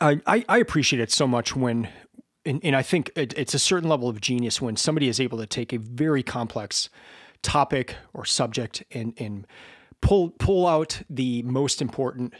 I, 0.00 0.44
I 0.48 0.58
appreciate 0.58 1.00
it 1.00 1.10
so 1.10 1.26
much 1.26 1.54
when, 1.54 1.88
and, 2.44 2.60
and 2.64 2.74
I 2.74 2.82
think 2.82 3.10
it, 3.16 3.34
it's 3.36 3.54
a 3.54 3.58
certain 3.58 3.88
level 3.88 4.08
of 4.08 4.20
genius 4.20 4.60
when 4.60 4.76
somebody 4.76 5.08
is 5.08 5.20
able 5.20 5.38
to 5.38 5.46
take 5.46 5.72
a 5.72 5.78
very 5.78 6.22
complex 6.22 6.88
topic 7.42 7.96
or 8.14 8.24
subject 8.24 8.82
and, 8.92 9.14
and 9.18 9.46
pull 10.00 10.30
pull 10.30 10.66
out 10.66 11.02
the 11.10 11.42
most 11.42 11.82
important 11.82 12.34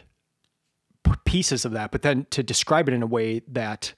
pieces 1.25 1.65
of 1.65 1.71
that, 1.71 1.91
but 1.91 2.01
then 2.01 2.25
to 2.31 2.43
describe 2.43 2.87
it 2.87 2.93
in 2.93 3.03
a 3.03 3.07
way 3.07 3.41
that 3.47 3.93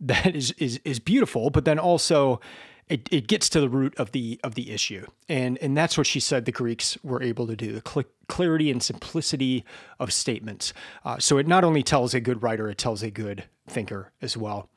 that 0.00 0.34
is 0.34 0.52
is 0.52 0.80
is 0.84 0.98
beautiful, 0.98 1.50
but 1.50 1.64
then 1.64 1.78
also 1.78 2.40
it, 2.88 3.08
it 3.10 3.26
gets 3.26 3.48
to 3.48 3.60
the 3.60 3.68
root 3.68 3.94
of 3.98 4.12
the 4.12 4.40
of 4.42 4.54
the 4.54 4.70
issue 4.70 5.06
and 5.28 5.58
and 5.58 5.76
that's 5.76 5.96
what 5.96 6.06
she 6.06 6.20
said 6.20 6.44
the 6.44 6.52
greeks 6.52 6.98
were 7.02 7.22
able 7.22 7.46
to 7.46 7.56
do 7.56 7.72
the 7.72 7.88
cl- 7.88 8.04
clarity 8.28 8.70
and 8.70 8.82
simplicity 8.82 9.64
of 9.98 10.12
statements 10.12 10.72
uh, 11.04 11.18
so 11.18 11.38
it 11.38 11.46
not 11.46 11.64
only 11.64 11.82
tells 11.82 12.14
a 12.14 12.20
good 12.20 12.42
writer 12.42 12.68
it 12.68 12.78
tells 12.78 13.02
a 13.02 13.10
good 13.10 13.44
thinker 13.66 14.12
as 14.20 14.36
well 14.36 14.68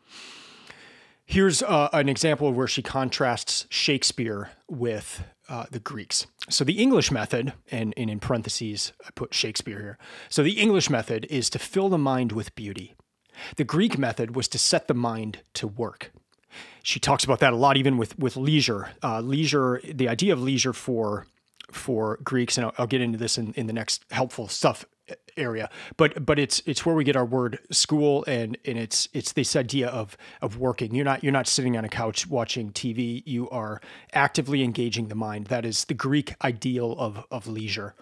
Here's 1.28 1.64
uh, 1.64 1.90
an 1.92 2.08
example 2.08 2.48
of 2.48 2.56
where 2.56 2.68
she 2.68 2.84
contrasts 2.84 3.66
Shakespeare 3.70 4.52
with 4.70 5.24
uh, 5.50 5.66
the 5.72 5.80
Greeks. 5.80 6.28
So 6.50 6.64
the 6.64 6.80
English 6.80 7.10
method, 7.12 7.54
and, 7.72 7.96
and 7.98 8.12
in 8.12 8.20
parentheses, 8.20 8.94
I 9.06 9.10
put 9.16 9.34
Shakespeare 9.34 9.80
here. 9.80 9.98
So 10.30 10.44
the 10.44 10.60
English 10.60 10.90
method 10.90 11.26
is 11.32 11.50
to 11.50 11.60
fill 11.60 11.90
the 11.90 11.98
mind 11.98 12.32
with 12.32 12.56
beauty. 12.56 12.96
The 13.56 13.64
Greek 13.64 13.98
method 13.98 14.36
was 14.36 14.48
to 14.50 14.60
set 14.60 14.88
the 14.88 14.94
mind 14.94 15.40
to 15.56 15.68
work. 15.68 16.12
She 16.84 17.00
talks 17.00 17.24
about 17.24 17.40
that 17.40 17.54
a 17.54 17.56
lot, 17.56 17.78
even 17.78 17.98
with 17.98 18.18
with 18.20 18.38
leisure. 18.38 18.92
Uh, 19.04 19.22
leisure, 19.22 19.82
the 19.84 20.10
idea 20.10 20.34
of 20.34 20.42
leisure 20.42 20.74
for 20.74 21.28
for 21.72 22.18
Greeks, 22.24 22.58
and 22.58 22.66
I'll, 22.66 22.74
I'll 22.78 22.88
get 22.88 23.02
into 23.02 23.18
this 23.18 23.38
in, 23.38 23.54
in 23.54 23.68
the 23.68 23.74
next 23.74 24.06
helpful 24.12 24.48
stuff 24.48 24.86
area. 25.38 25.70
But 25.98 26.26
but 26.26 26.40
it's 26.40 26.62
it's 26.66 26.86
where 26.86 26.96
we 26.96 27.04
get 27.04 27.16
our 27.16 27.26
word 27.26 27.60
school 27.72 28.24
and 28.28 28.58
and 28.66 28.78
it's 28.78 29.08
it's 29.14 29.34
this 29.34 29.56
idea 29.56 29.88
of 29.88 30.18
of 30.42 30.58
working. 30.58 30.96
You're 30.96 31.06
not 31.06 31.24
you're 31.24 31.34
not 31.34 31.48
sitting 31.48 31.78
on 31.78 31.86
a 31.86 31.90
couch 31.90 32.28
watching 32.28 32.72
tv 32.72 33.24
you 33.26 33.50
are 33.50 33.82
actively 34.14 34.64
engaging 34.64 35.08
the 35.08 35.16
mind. 35.16 35.48
That 35.48 35.66
is 35.66 35.86
the 35.86 35.94
greek 35.94 36.36
ideal 36.44 36.94
of 36.98 37.26
of 37.32 37.48
leisure. 37.48 37.96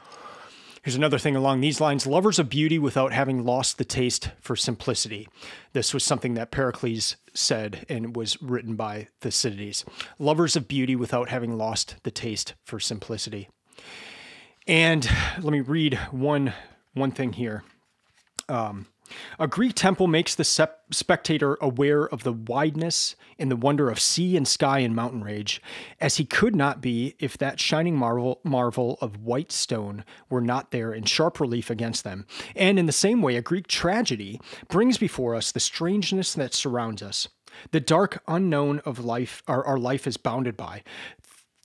Here's 0.83 0.95
another 0.95 1.17
thing 1.17 1.35
along 1.35 1.61
these 1.61 1.79
lines. 1.79 2.05
Lovers 2.05 2.39
of 2.39 2.49
beauty 2.49 2.77
without 2.77 3.13
having 3.13 3.45
lost 3.45 3.77
the 3.77 3.85
taste 3.85 4.31
for 4.41 4.57
simplicity. 4.57 5.29
This 5.71 5.93
was 5.93 6.03
something 6.03 6.33
that 6.33 6.51
Pericles 6.51 7.15
said 7.33 7.85
and 7.89 8.15
was 8.15 8.41
written 8.41 8.75
by 8.75 9.07
Thucydides. 9.21 9.85
Lovers 10.19 10.55
of 10.55 10.67
beauty 10.67 10.95
without 10.95 11.29
having 11.29 11.57
lost 11.57 11.95
the 12.03 12.11
taste 12.11 12.53
for 12.65 12.79
simplicity. 12.79 13.49
And 14.67 15.07
let 15.41 15.51
me 15.51 15.61
read 15.61 15.95
one 16.11 16.53
one 16.93 17.11
thing 17.11 17.33
here. 17.33 17.63
Um, 18.47 18.87
a 19.39 19.47
Greek 19.47 19.73
temple 19.75 20.07
makes 20.07 20.35
the 20.35 20.43
sep- 20.43 20.83
spectator 20.91 21.57
aware 21.61 22.07
of 22.07 22.23
the 22.23 22.33
wideness 22.33 23.15
and 23.39 23.49
the 23.49 23.55
wonder 23.55 23.89
of 23.89 23.99
sea 23.99 24.37
and 24.37 24.47
sky 24.47 24.79
and 24.79 24.95
mountain 24.95 25.23
range, 25.23 25.61
as 25.99 26.17
he 26.17 26.25
could 26.25 26.55
not 26.55 26.81
be 26.81 27.15
if 27.19 27.37
that 27.37 27.59
shining 27.59 27.95
marvel, 27.95 28.39
marvel 28.43 28.97
of 29.01 29.17
white 29.17 29.51
stone 29.51 30.03
were 30.29 30.41
not 30.41 30.71
there 30.71 30.93
in 30.93 31.03
sharp 31.03 31.39
relief 31.39 31.69
against 31.69 32.03
them. 32.03 32.25
And 32.55 32.77
in 32.77 32.85
the 32.85 32.91
same 32.91 33.21
way, 33.21 33.35
a 33.35 33.41
Greek 33.41 33.67
tragedy 33.67 34.39
brings 34.67 34.97
before 34.97 35.35
us 35.35 35.51
the 35.51 35.59
strangeness 35.59 36.33
that 36.33 36.53
surrounds 36.53 37.01
us. 37.01 37.27
The 37.71 37.79
dark 37.79 38.23
unknown 38.27 38.79
of 38.79 38.99
life 38.99 39.43
our, 39.47 39.63
our 39.65 39.77
life 39.77 40.07
is 40.07 40.17
bounded 40.17 40.57
by, 40.57 40.83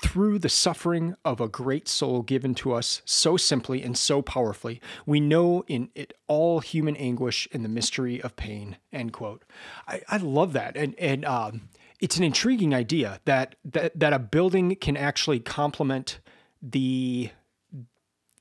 through 0.03 0.39
the 0.39 0.49
suffering 0.49 1.17
of 1.25 1.41
a 1.41 1.49
great 1.49 1.89
soul 1.89 2.23
given 2.23 2.55
to 2.55 2.73
us 2.73 3.03
so 3.05 3.37
simply 3.37 3.83
and 3.83 3.97
so 3.97 4.23
powerfully, 4.23 4.81
we 5.07 5.19
know 5.19 5.65
in 5.67 5.91
it 5.95 6.13
all 6.29 6.61
human 6.61 6.97
anguish 6.97 7.49
and 7.53 7.65
the 7.65 7.69
mystery 7.69 8.23
of 8.23 8.37
pain. 8.37 8.77
End 8.93 9.13
quote. 9.13 9.45
I, 9.89 10.03
I 10.09 10.17
love 10.19 10.53
that. 10.53 10.77
And, 10.77 10.95
and 10.99 11.25
um, 11.25 11.69
it's 12.01 12.17
an 12.17 12.25
intriguing 12.25 12.75
idea 12.75 13.21
that, 13.25 13.57
that, 13.65 13.99
that 13.99 14.13
a 14.13 14.19
building 14.19 14.77
can 14.77 14.97
actually 14.97 15.41
complement 15.41 16.21
the, 16.63 17.31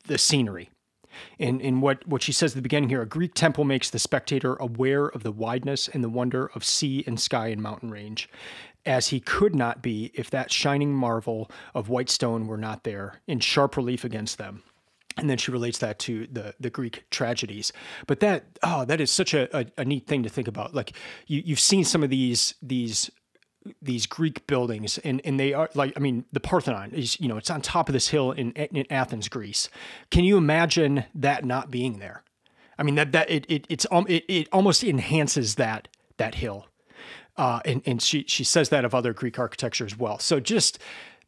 the 0.05 0.17
scenery. 0.17 0.69
In, 1.39 1.59
in 1.59 1.81
what, 1.81 2.07
what 2.07 2.21
she 2.21 2.31
says 2.31 2.51
at 2.51 2.55
the 2.57 2.61
beginning 2.61 2.89
here, 2.89 3.01
a 3.01 3.07
Greek 3.07 3.33
temple 3.33 3.63
makes 3.63 3.89
the 3.89 3.97
spectator 3.97 4.53
aware 4.55 5.07
of 5.07 5.23
the 5.23 5.31
wideness 5.31 5.87
and 5.87 6.03
the 6.03 6.09
wonder 6.09 6.51
of 6.53 6.63
sea 6.63 7.03
and 7.07 7.19
sky 7.19 7.47
and 7.47 7.59
mountain 7.61 7.89
range 7.89 8.29
as 8.87 9.09
he 9.09 9.19
could 9.19 9.53
not 9.53 9.81
be 9.81 10.11
if 10.13 10.29
that 10.29 10.51
shining 10.51 10.93
marvel 10.93 11.51
of 11.75 11.89
white 11.89 12.09
stone 12.09 12.47
were 12.47 12.57
not 12.57 12.83
there 12.83 13.21
in 13.27 13.39
sharp 13.39 13.77
relief 13.77 14.03
against 14.03 14.37
them. 14.37 14.63
And 15.17 15.29
then 15.29 15.37
she 15.37 15.51
relates 15.51 15.79
that 15.79 15.97
to 15.99 16.27
the 16.27 16.53
the 16.59 16.69
Greek 16.69 17.03
tragedies. 17.09 17.73
But 18.05 18.19
that 18.19 18.45
oh, 18.63 18.85
that 18.85 19.01
is 19.01 19.11
such 19.11 19.33
a, 19.33 19.55
a, 19.57 19.65
a 19.77 19.85
neat 19.85 20.05
thing 20.07 20.23
to 20.23 20.29
think 20.29 20.47
about. 20.47 20.75
Like 20.75 20.93
you 21.25 21.41
you've 21.43 21.59
seen 21.59 21.83
some 21.83 22.03
of 22.03 22.09
these 22.09 22.53
these 22.61 23.09
these 23.81 24.05
Greek 24.05 24.47
buildings, 24.47 24.97
and, 24.99 25.21
and 25.25 25.39
they 25.39 25.53
are 25.53 25.69
like, 25.73 25.93
I 25.97 25.99
mean, 25.99 26.25
the 26.31 26.39
Parthenon 26.39 26.91
is, 26.91 27.19
you 27.19 27.27
know, 27.27 27.37
it's 27.37 27.49
on 27.49 27.61
top 27.61 27.89
of 27.89 27.93
this 27.93 28.07
hill 28.07 28.31
in, 28.31 28.51
in 28.53 28.85
Athens, 28.89 29.27
Greece. 29.27 29.69
Can 30.09 30.23
you 30.23 30.37
imagine 30.37 31.03
that 31.13 31.43
not 31.43 31.69
being 31.69 31.99
there? 31.99 32.23
I 32.77 32.83
mean, 32.83 32.95
that, 32.95 33.11
that 33.11 33.29
it, 33.29 33.45
it, 33.49 33.65
it's, 33.69 33.85
um, 33.91 34.05
it, 34.07 34.23
it 34.27 34.47
almost 34.53 34.83
enhances 34.83 35.55
that, 35.55 35.87
that 36.17 36.35
hill. 36.35 36.67
Uh, 37.37 37.59
and 37.65 37.81
and 37.85 38.01
she 38.01 38.25
she 38.27 38.43
says 38.43 38.69
that 38.69 38.83
of 38.83 38.95
other 38.95 39.13
Greek 39.13 39.37
architecture 39.37 39.85
as 39.85 39.97
well. 39.97 40.19
So 40.19 40.39
just 40.39 40.79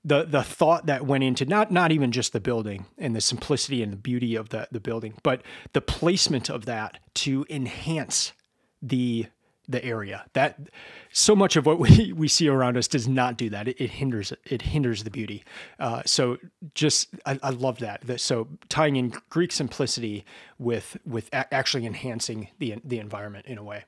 the 0.04 0.24
the 0.24 0.44
thought 0.44 0.86
that 0.86 1.06
went 1.06 1.24
into 1.24 1.46
not 1.46 1.72
not 1.72 1.92
even 1.92 2.12
just 2.12 2.34
the 2.34 2.40
building 2.40 2.86
and 2.98 3.16
the 3.16 3.22
simplicity 3.22 3.84
and 3.84 3.92
the 3.92 3.98
beauty 3.98 4.36
of 4.36 4.50
the 4.50 4.68
the 4.72 4.80
building, 4.80 5.14
but 5.24 5.42
the 5.74 5.82
placement 5.82 6.50
of 6.50 6.66
that 6.66 7.00
to 7.16 7.46
enhance 7.50 8.34
the 8.82 9.28
the 9.70 9.84
area. 9.86 10.26
That 10.34 10.70
so 11.12 11.36
much 11.36 11.56
of 11.56 11.66
what 11.66 11.80
we, 11.80 12.12
we 12.12 12.28
see 12.28 12.50
around 12.50 12.76
us 12.76 12.88
does 12.88 13.08
not 13.08 13.38
do 13.38 13.50
that. 13.52 13.68
It, 13.68 13.80
it 13.80 13.92
hinders 13.92 14.34
it 14.46 14.64
hinders 14.64 15.04
the 15.04 15.12
beauty. 15.12 15.44
Uh, 15.80 16.02
so 16.06 16.38
just 16.74 17.10
I, 17.26 17.40
I 17.42 17.52
love 17.52 17.80
that. 17.80 18.20
So 18.20 18.48
tying 18.68 18.96
in 18.96 19.14
Greek 19.30 19.52
simplicity 19.52 20.26
with 20.58 20.98
with 21.06 21.30
a- 21.32 21.54
actually 21.54 21.86
enhancing 21.86 22.50
the 22.58 22.76
the 22.84 23.00
environment 23.00 23.46
in 23.46 23.58
a 23.58 23.64
way. 23.64 23.86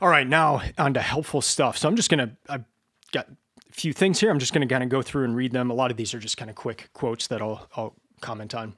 All 0.00 0.08
right, 0.08 0.26
now 0.26 0.62
on 0.78 0.94
to 0.94 1.00
helpful 1.00 1.42
stuff. 1.42 1.76
So 1.76 1.88
I'm 1.88 1.96
just 1.96 2.10
gonna 2.10 2.36
I've 2.48 2.64
got 3.12 3.28
a 3.28 3.72
few 3.72 3.92
things 3.92 4.18
here. 4.18 4.30
I'm 4.30 4.38
just 4.38 4.52
gonna 4.52 4.66
kind 4.66 4.82
of 4.82 4.88
go 4.88 5.02
through 5.02 5.24
and 5.24 5.36
read 5.36 5.52
them. 5.52 5.70
A 5.70 5.74
lot 5.74 5.90
of 5.90 5.96
these 5.96 6.14
are 6.14 6.18
just 6.18 6.36
kind 6.38 6.50
of 6.50 6.56
quick 6.56 6.90
quotes 6.94 7.26
that 7.28 7.42
I'll 7.42 7.68
I'll 7.76 7.94
comment 8.20 8.54
on. 8.54 8.74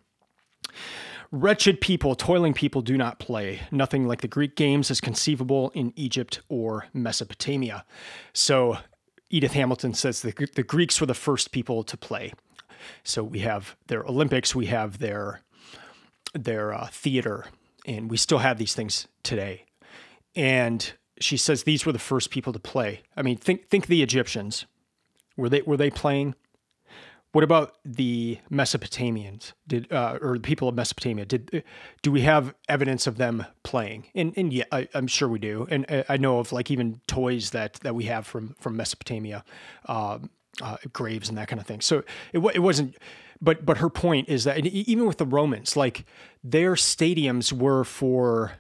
Wretched 1.36 1.80
people, 1.80 2.14
toiling 2.14 2.54
people 2.54 2.80
do 2.80 2.96
not 2.96 3.18
play. 3.18 3.62
Nothing 3.72 4.06
like 4.06 4.20
the 4.20 4.28
Greek 4.28 4.54
games 4.54 4.88
is 4.88 5.00
conceivable 5.00 5.72
in 5.74 5.92
Egypt 5.96 6.40
or 6.48 6.86
Mesopotamia. 6.94 7.84
So 8.32 8.78
Edith 9.30 9.52
Hamilton 9.54 9.94
says 9.94 10.22
the, 10.22 10.32
the 10.54 10.62
Greeks 10.62 11.00
were 11.00 11.08
the 11.08 11.12
first 11.12 11.50
people 11.50 11.82
to 11.82 11.96
play. 11.96 12.32
So 13.02 13.24
we 13.24 13.40
have 13.40 13.74
their 13.88 14.04
Olympics, 14.04 14.54
we 14.54 14.66
have 14.66 15.00
their 15.00 15.40
their 16.34 16.72
uh, 16.72 16.86
theater, 16.92 17.46
and 17.84 18.12
we 18.12 18.16
still 18.16 18.38
have 18.38 18.58
these 18.58 18.74
things 18.74 19.08
today. 19.24 19.64
And 20.36 20.92
she 21.18 21.36
says 21.36 21.64
these 21.64 21.84
were 21.84 21.90
the 21.90 21.98
first 21.98 22.30
people 22.30 22.52
to 22.52 22.60
play. 22.60 23.02
I 23.16 23.22
mean, 23.22 23.38
think 23.38 23.68
think 23.68 23.88
the 23.88 24.04
Egyptians. 24.04 24.66
Were 25.36 25.48
they 25.48 25.62
were 25.62 25.76
they 25.76 25.90
playing? 25.90 26.36
What 27.34 27.42
about 27.42 27.74
the 27.84 28.38
Mesopotamians? 28.48 29.54
Did 29.66 29.92
uh, 29.92 30.18
or 30.22 30.34
the 30.34 30.40
people 30.40 30.68
of 30.68 30.76
Mesopotamia? 30.76 31.24
Did 31.24 31.64
do 32.00 32.12
we 32.12 32.20
have 32.20 32.54
evidence 32.68 33.08
of 33.08 33.16
them 33.16 33.44
playing? 33.64 34.06
And 34.14 34.32
and 34.36 34.52
yeah, 34.52 34.66
I, 34.70 34.86
am 34.94 35.08
sure 35.08 35.28
we 35.28 35.40
do. 35.40 35.66
And 35.68 35.84
uh, 35.90 36.04
I 36.08 36.16
know 36.16 36.38
of 36.38 36.52
like 36.52 36.70
even 36.70 37.00
toys 37.08 37.50
that 37.50 37.74
that 37.82 37.96
we 37.96 38.04
have 38.04 38.24
from 38.24 38.54
from 38.60 38.76
Mesopotamia, 38.76 39.44
uh, 39.86 40.20
uh, 40.62 40.76
graves 40.92 41.28
and 41.28 41.36
that 41.36 41.48
kind 41.48 41.58
of 41.58 41.66
thing. 41.66 41.80
So 41.80 42.04
it 42.32 42.38
it 42.54 42.60
wasn't. 42.60 42.94
But 43.42 43.66
but 43.66 43.78
her 43.78 43.90
point 43.90 44.28
is 44.28 44.44
that 44.44 44.64
even 44.64 45.04
with 45.04 45.18
the 45.18 45.26
Romans, 45.26 45.76
like 45.76 46.06
their 46.44 46.74
stadiums 46.74 47.52
were 47.52 47.82
for 47.82 48.52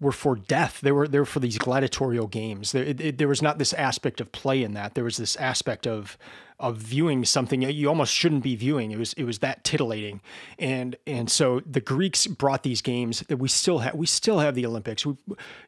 were 0.00 0.12
for 0.12 0.36
death. 0.36 0.80
They 0.80 0.92
were 0.92 1.08
they 1.08 1.18
were 1.18 1.24
for 1.24 1.40
these 1.40 1.58
gladiatorial 1.58 2.28
games. 2.28 2.72
There, 2.72 2.84
it, 2.84 3.18
there 3.18 3.28
was 3.28 3.42
not 3.42 3.58
this 3.58 3.72
aspect 3.72 4.20
of 4.20 4.30
play 4.32 4.62
in 4.62 4.74
that. 4.74 4.94
There 4.94 5.04
was 5.04 5.16
this 5.16 5.36
aspect 5.36 5.86
of 5.86 6.16
of 6.60 6.76
viewing 6.76 7.24
something 7.24 7.62
you 7.62 7.88
almost 7.88 8.12
shouldn't 8.12 8.42
be 8.42 8.56
viewing. 8.56 8.90
It 8.90 8.98
was 8.98 9.12
it 9.14 9.24
was 9.24 9.38
that 9.40 9.64
titillating, 9.64 10.20
and 10.58 10.96
and 11.06 11.30
so 11.30 11.60
the 11.60 11.80
Greeks 11.80 12.26
brought 12.26 12.62
these 12.62 12.82
games 12.82 13.20
that 13.28 13.38
we 13.38 13.48
still 13.48 13.78
have. 13.78 13.94
We 13.94 14.06
still 14.06 14.38
have 14.38 14.54
the 14.54 14.66
Olympics. 14.66 15.04
We, 15.04 15.16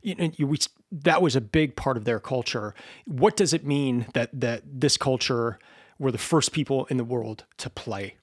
we 0.03 0.59
that 0.93 1.23
was 1.23 1.37
a 1.37 1.41
big 1.41 1.77
part 1.77 1.97
of 1.97 2.05
their 2.05 2.21
culture. 2.21 2.75
What 3.07 3.37
does 3.37 3.53
it 3.53 3.65
mean 3.65 4.07
that 4.15 4.31
that 4.33 4.63
this 4.67 4.97
culture 4.97 5.59
were 5.99 6.13
the 6.13 6.19
first 6.19 6.53
people 6.53 6.87
in 6.87 6.97
the 6.97 7.05
world 7.05 7.45
to 7.59 7.71
play? 7.71 8.15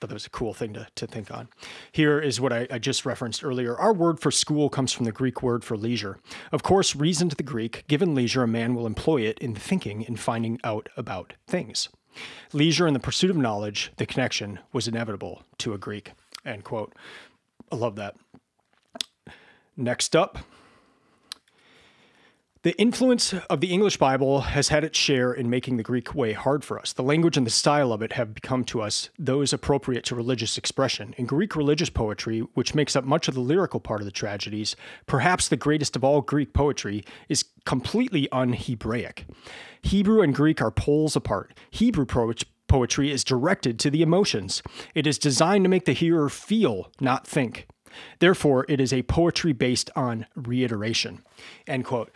Thought 0.00 0.08
that 0.08 0.14
was 0.14 0.26
a 0.26 0.30
cool 0.30 0.54
thing 0.54 0.74
to, 0.74 0.86
to 0.94 1.06
think 1.06 1.30
on. 1.30 1.48
Here 1.90 2.20
is 2.20 2.40
what 2.40 2.52
I, 2.52 2.68
I, 2.70 2.78
just 2.78 3.04
referenced 3.04 3.42
earlier. 3.42 3.76
Our 3.76 3.92
word 3.92 4.20
for 4.20 4.30
school 4.30 4.68
comes 4.68 4.92
from 4.92 5.04
the 5.04 5.12
Greek 5.12 5.42
word 5.42 5.64
for 5.64 5.76
leisure. 5.76 6.18
Of 6.52 6.62
course, 6.62 6.94
reason 6.94 7.28
to 7.30 7.36
the 7.36 7.42
Greek, 7.42 7.84
given 7.88 8.14
leisure, 8.14 8.44
a 8.44 8.48
man 8.48 8.74
will 8.74 8.86
employ 8.86 9.22
it 9.22 9.38
in 9.40 9.54
thinking 9.54 10.06
and 10.06 10.18
finding 10.18 10.60
out 10.62 10.88
about 10.96 11.34
things. 11.48 11.88
Leisure 12.52 12.86
and 12.86 12.94
the 12.94 13.00
pursuit 13.00 13.30
of 13.30 13.36
knowledge, 13.36 13.92
the 13.96 14.06
connection, 14.06 14.60
was 14.72 14.86
inevitable 14.86 15.42
to 15.58 15.74
a 15.74 15.78
Greek. 15.78 16.12
End 16.44 16.64
quote. 16.64 16.94
I 17.72 17.76
love 17.76 17.96
that. 17.96 18.16
Next 19.76 20.14
up, 20.14 20.38
the 22.62 22.76
influence 22.80 23.32
of 23.48 23.60
the 23.60 23.70
English 23.70 23.98
Bible 23.98 24.40
has 24.40 24.68
had 24.68 24.82
its 24.82 24.98
share 24.98 25.32
in 25.32 25.48
making 25.48 25.76
the 25.76 25.82
Greek 25.84 26.14
way 26.14 26.32
hard 26.32 26.64
for 26.64 26.78
us. 26.78 26.92
The 26.92 27.04
language 27.04 27.36
and 27.36 27.46
the 27.46 27.50
style 27.50 27.92
of 27.92 28.02
it 28.02 28.14
have 28.14 28.34
become 28.34 28.64
to 28.64 28.82
us 28.82 29.10
those 29.16 29.52
appropriate 29.52 30.04
to 30.06 30.16
religious 30.16 30.58
expression. 30.58 31.14
In 31.16 31.26
Greek 31.26 31.54
religious 31.54 31.90
poetry, 31.90 32.40
which 32.54 32.74
makes 32.74 32.96
up 32.96 33.04
much 33.04 33.28
of 33.28 33.34
the 33.34 33.40
lyrical 33.40 33.78
part 33.78 34.00
of 34.00 34.06
the 34.06 34.10
tragedies, 34.10 34.74
perhaps 35.06 35.46
the 35.46 35.56
greatest 35.56 35.94
of 35.94 36.02
all 36.02 36.20
Greek 36.20 36.52
poetry 36.52 37.04
is 37.28 37.44
completely 37.64 38.28
un 38.32 38.54
Hebraic. 38.54 39.26
Hebrew 39.82 40.20
and 40.20 40.34
Greek 40.34 40.60
are 40.60 40.72
poles 40.72 41.14
apart. 41.14 41.56
Hebrew 41.70 42.06
poetry 42.66 43.12
is 43.12 43.22
directed 43.22 43.78
to 43.78 43.90
the 43.90 44.02
emotions, 44.02 44.62
it 44.96 45.06
is 45.06 45.18
designed 45.18 45.64
to 45.64 45.70
make 45.70 45.84
the 45.84 45.92
hearer 45.92 46.28
feel, 46.28 46.90
not 47.00 47.26
think. 47.26 47.68
Therefore, 48.18 48.66
it 48.68 48.80
is 48.80 48.92
a 48.92 49.02
poetry 49.02 49.52
based 49.52 49.90
on 49.96 50.26
reiteration. 50.34 51.22
End 51.66 51.84
quote 51.84 52.10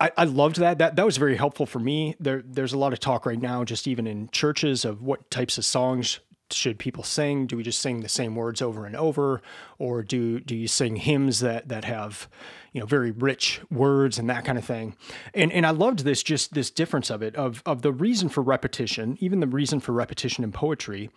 I, 0.00 0.12
I 0.16 0.24
loved 0.24 0.56
that. 0.56 0.78
That 0.78 0.96
that 0.96 1.06
was 1.06 1.16
very 1.16 1.36
helpful 1.36 1.66
for 1.66 1.78
me. 1.78 2.14
There 2.20 2.42
there's 2.44 2.72
a 2.72 2.78
lot 2.78 2.92
of 2.92 3.00
talk 3.00 3.26
right 3.26 3.40
now, 3.40 3.64
just 3.64 3.88
even 3.88 4.06
in 4.06 4.28
churches, 4.30 4.84
of 4.84 5.02
what 5.02 5.30
types 5.30 5.58
of 5.58 5.64
songs 5.64 6.20
should 6.52 6.78
people 6.78 7.02
sing? 7.02 7.46
Do 7.46 7.56
we 7.56 7.62
just 7.62 7.80
sing 7.80 8.00
the 8.00 8.08
same 8.08 8.34
words 8.34 8.62
over 8.62 8.86
and 8.86 8.96
over, 8.96 9.42
or 9.78 10.02
do 10.02 10.40
do 10.40 10.54
you 10.56 10.68
sing 10.68 10.96
hymns 10.96 11.40
that 11.40 11.68
that 11.68 11.84
have, 11.84 12.28
you 12.72 12.80
know, 12.80 12.86
very 12.86 13.10
rich 13.10 13.60
words 13.70 14.18
and 14.18 14.28
that 14.30 14.44
kind 14.44 14.58
of 14.58 14.64
thing? 14.64 14.96
And 15.34 15.52
and 15.52 15.66
I 15.66 15.70
loved 15.70 16.00
this 16.00 16.22
just 16.22 16.54
this 16.54 16.70
difference 16.70 17.10
of 17.10 17.22
it 17.22 17.36
of 17.36 17.62
of 17.66 17.82
the 17.82 17.92
reason 17.92 18.28
for 18.28 18.42
repetition, 18.42 19.16
even 19.20 19.40
the 19.40 19.46
reason 19.46 19.80
for 19.80 19.92
repetition 19.92 20.44
in 20.44 20.52
poetry, 20.52 21.10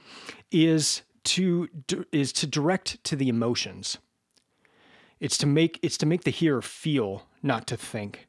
is 0.52 1.02
to 1.24 1.70
is 2.12 2.34
to 2.34 2.48
direct 2.48 3.04
to 3.06 3.16
the 3.16 3.30
emotions. 3.30 3.98
It's 5.20 5.38
to 5.38 5.46
make 5.46 5.80
it's 5.82 5.98
to 5.98 6.06
make 6.06 6.24
the 6.24 6.32
hearer 6.32 6.62
feel, 6.62 7.28
not 7.44 7.68
to 7.68 7.78
think 7.78 8.28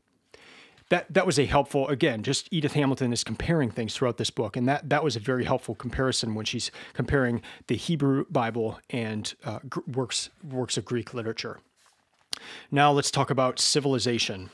that 0.92 1.12
that 1.12 1.24
was 1.24 1.38
a 1.38 1.46
helpful 1.46 1.88
again 1.88 2.22
just 2.22 2.48
edith 2.50 2.74
hamilton 2.74 3.12
is 3.12 3.24
comparing 3.24 3.70
things 3.70 3.94
throughout 3.94 4.18
this 4.18 4.28
book 4.28 4.57
and 4.59 4.68
that 4.68 4.90
that 4.90 5.02
was 5.02 5.16
a 5.16 5.20
very 5.20 5.44
helpful 5.44 5.74
comparison 5.74 6.35
when 6.35 6.44
she's 6.44 6.70
comparing 6.92 7.40
the 7.66 7.76
hebrew 7.76 8.26
bible 8.31 8.78
and 8.90 9.35
uh, 9.44 9.59
works 9.87 10.28
works 10.48 10.76
of 10.76 10.85
greek 10.85 11.14
literature. 11.14 11.59
Now 12.70 12.92
let's 12.92 13.11
talk 13.11 13.31
about 13.31 13.59
civilization 13.59 14.50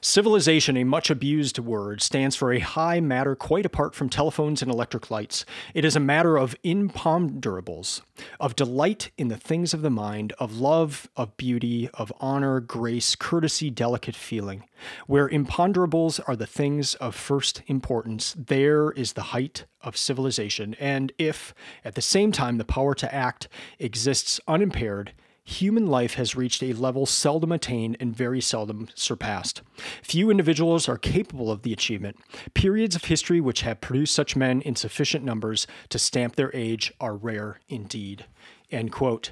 Civilization, 0.00 0.76
a 0.76 0.84
much 0.84 1.10
abused 1.10 1.58
word, 1.58 2.00
stands 2.00 2.36
for 2.36 2.52
a 2.52 2.58
high 2.58 3.00
matter 3.00 3.34
quite 3.34 3.66
apart 3.66 3.94
from 3.94 4.08
telephones 4.08 4.62
and 4.62 4.70
electric 4.70 5.10
lights. 5.10 5.44
It 5.74 5.84
is 5.84 5.96
a 5.96 6.00
matter 6.00 6.36
of 6.36 6.54
imponderables, 6.62 8.02
of 8.38 8.56
delight 8.56 9.10
in 9.18 9.28
the 9.28 9.36
things 9.36 9.74
of 9.74 9.82
the 9.82 9.90
mind, 9.90 10.32
of 10.38 10.58
love, 10.58 11.08
of 11.16 11.36
beauty, 11.36 11.88
of 11.94 12.12
honor, 12.20 12.60
grace, 12.60 13.14
courtesy, 13.16 13.70
delicate 13.70 14.16
feeling. 14.16 14.64
Where 15.06 15.28
imponderables 15.28 16.20
are 16.26 16.36
the 16.36 16.46
things 16.46 16.94
of 16.96 17.14
first 17.14 17.62
importance, 17.66 18.34
there 18.38 18.92
is 18.92 19.14
the 19.14 19.22
height 19.22 19.64
of 19.80 19.96
civilization. 19.96 20.74
And 20.78 21.12
if, 21.18 21.54
at 21.84 21.94
the 21.94 22.02
same 22.02 22.32
time, 22.32 22.58
the 22.58 22.64
power 22.64 22.94
to 22.94 23.14
act 23.14 23.48
exists 23.78 24.40
unimpaired, 24.46 25.12
human 25.46 25.86
life 25.86 26.14
has 26.14 26.34
reached 26.34 26.62
a 26.62 26.72
level 26.72 27.06
seldom 27.06 27.52
attained 27.52 27.96
and 28.00 28.14
very 28.14 28.40
seldom 28.40 28.88
surpassed. 28.94 29.62
Few 30.02 30.28
individuals 30.28 30.88
are 30.88 30.98
capable 30.98 31.50
of 31.52 31.62
the 31.62 31.72
achievement. 31.72 32.18
Periods 32.52 32.96
of 32.96 33.04
history 33.04 33.40
which 33.40 33.60
have 33.60 33.80
produced 33.80 34.14
such 34.14 34.34
men 34.34 34.60
in 34.60 34.74
sufficient 34.74 35.24
numbers 35.24 35.66
to 35.88 35.98
stamp 35.98 36.34
their 36.34 36.54
age 36.54 36.92
are 37.00 37.14
rare 37.14 37.60
indeed. 37.68 38.26
End 38.72 38.90
quote. 38.90 39.30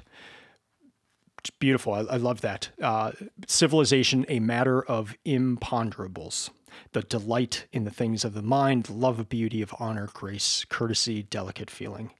It's 1.39 1.49
beautiful. 1.49 1.93
I, 1.93 1.99
I 1.99 2.17
love 2.17 2.41
that. 2.41 2.69
Uh, 2.81 3.11
civilization, 3.45 4.25
a 4.29 4.39
matter 4.39 4.81
of 4.81 5.15
imponderables. 5.25 6.49
The 6.93 7.01
delight 7.01 7.67
in 7.73 7.83
the 7.83 7.91
things 7.91 8.23
of 8.23 8.33
the 8.33 8.41
mind, 8.41 8.85
the 8.85 8.93
love 8.93 9.19
of 9.19 9.27
beauty, 9.27 9.61
of 9.61 9.75
honor, 9.79 10.09
grace, 10.13 10.65
courtesy, 10.69 11.23
delicate 11.23 11.69
feeling. 11.69 12.11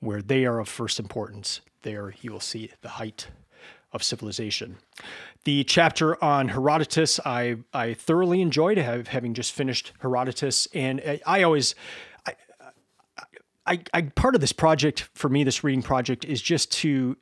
Where 0.00 0.22
they 0.22 0.44
are 0.44 0.58
of 0.58 0.68
first 0.68 1.00
importance, 1.00 1.60
there 1.82 2.14
you 2.20 2.32
will 2.32 2.40
see 2.40 2.70
the 2.80 2.88
height 2.88 3.28
of 3.92 4.02
civilization. 4.02 4.76
The 5.44 5.64
chapter 5.64 6.22
on 6.22 6.48
Herodotus, 6.48 7.18
I, 7.24 7.56
I 7.72 7.94
thoroughly 7.94 8.42
enjoyed 8.42 8.76
have, 8.76 9.08
having 9.08 9.32
just 9.34 9.52
finished 9.52 9.92
Herodotus. 10.00 10.68
And 10.74 11.00
I, 11.00 11.20
I 11.26 11.42
always, 11.42 11.74
I, 12.26 12.34
I, 13.66 13.80
I, 13.94 14.02
part 14.02 14.34
of 14.34 14.40
this 14.40 14.52
project 14.52 15.08
for 15.14 15.28
me, 15.28 15.44
this 15.44 15.64
reading 15.64 15.82
project 15.82 16.24
is 16.24 16.42
just 16.42 16.70
to, 16.72 17.16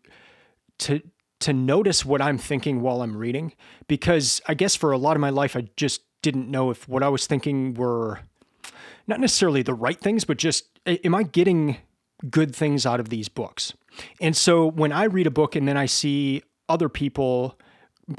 to, 0.79 1.03
to 1.41 1.53
notice 1.53 2.05
what 2.05 2.21
I'm 2.21 2.39
thinking 2.39 2.81
while 2.81 3.03
I'm 3.03 3.17
reading, 3.17 3.53
because 3.87 4.41
I 4.49 4.55
guess 4.55 4.75
for 4.75 4.91
a 4.91 4.99
lot 4.99 5.17
of 5.17 5.21
my 5.21 5.31
life, 5.31 5.55
I 5.55 5.69
just 5.77 6.03
didn't 6.23 6.51
know 6.51 6.71
if 6.71 6.89
what 6.89 7.05
I 7.05 7.09
was 7.09 7.27
thinking 7.27 7.75
were 7.75 8.21
not 9.07 9.21
necessarily 9.21 9.63
the 9.63 9.75
right 9.75 10.01
things, 10.01 10.25
but 10.25 10.37
just, 10.37 10.81
am 10.85 11.15
I 11.15 11.23
getting 11.23 11.77
good 12.31 12.55
things 12.55 12.87
out 12.87 13.01
of 13.01 13.09
these 13.09 13.29
books. 13.29 13.75
And 14.21 14.37
so 14.37 14.67
when 14.67 14.93
I 14.93 15.05
read 15.05 15.27
a 15.27 15.31
book 15.31 15.57
and 15.57 15.67
then 15.67 15.77
I 15.77 15.87
see 15.87 16.43
other 16.69 16.89
people 16.89 17.59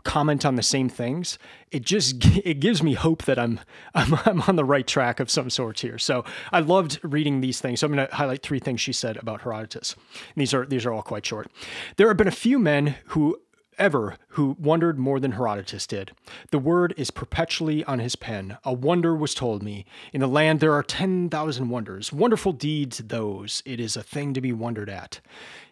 comment 0.03 0.45
on 0.45 0.55
the 0.55 0.63
same 0.63 0.89
things, 0.89 1.39
it 1.71 1.83
just 1.83 2.15
it 2.45 2.60
gives 2.60 2.83
me 2.83 2.93
hope 2.93 3.23
that 3.23 3.39
I'm 3.39 3.60
I'm, 3.95 4.15
I'm 4.25 4.41
on 4.43 4.55
the 4.55 4.65
right 4.65 4.86
track 4.86 5.19
of 5.19 5.29
some 5.29 5.49
sorts 5.49 5.81
here. 5.81 5.97
So 5.97 6.23
I 6.51 6.60
loved 6.60 6.99
reading 7.03 7.41
these 7.41 7.60
things. 7.60 7.79
So 7.79 7.88
I'm 7.88 7.93
going 7.93 8.07
to 8.07 8.15
highlight 8.15 8.41
three 8.41 8.60
things 8.60 8.81
she 8.81 8.93
said 8.93 9.17
about 9.17 9.41
Herodotus. 9.41 9.93
And 9.93 10.41
these 10.41 10.53
are 10.53 10.65
these 10.65 10.86
are 10.86 10.91
all 10.91 11.03
quite 11.03 11.25
short. 11.25 11.51
There 11.97 12.07
have 12.07 12.17
been 12.17 12.27
a 12.27 12.31
few 12.31 12.60
men 12.60 12.95
who 13.07 13.39
ever 13.77 14.17
who 14.29 14.55
wondered 14.59 14.97
more 14.97 15.19
than 15.19 15.33
Herodotus 15.33 15.87
did. 15.87 16.11
The 16.51 16.59
word 16.59 16.93
is 16.97 17.11
perpetually 17.11 17.83
on 17.85 17.99
his 17.99 18.15
pen. 18.15 18.57
A 18.63 18.73
wonder 18.73 19.15
was 19.15 19.33
told 19.33 19.63
me. 19.63 19.85
In 20.13 20.21
the 20.21 20.27
land 20.27 20.59
there 20.59 20.73
are 20.73 20.83
10,000 20.83 21.69
wonders. 21.69 22.11
Wonderful 22.11 22.53
deeds 22.53 22.99
those. 22.99 23.61
It 23.65 23.79
is 23.79 23.95
a 23.95 24.03
thing 24.03 24.33
to 24.33 24.41
be 24.41 24.53
wondered 24.53 24.89
at. 24.89 25.19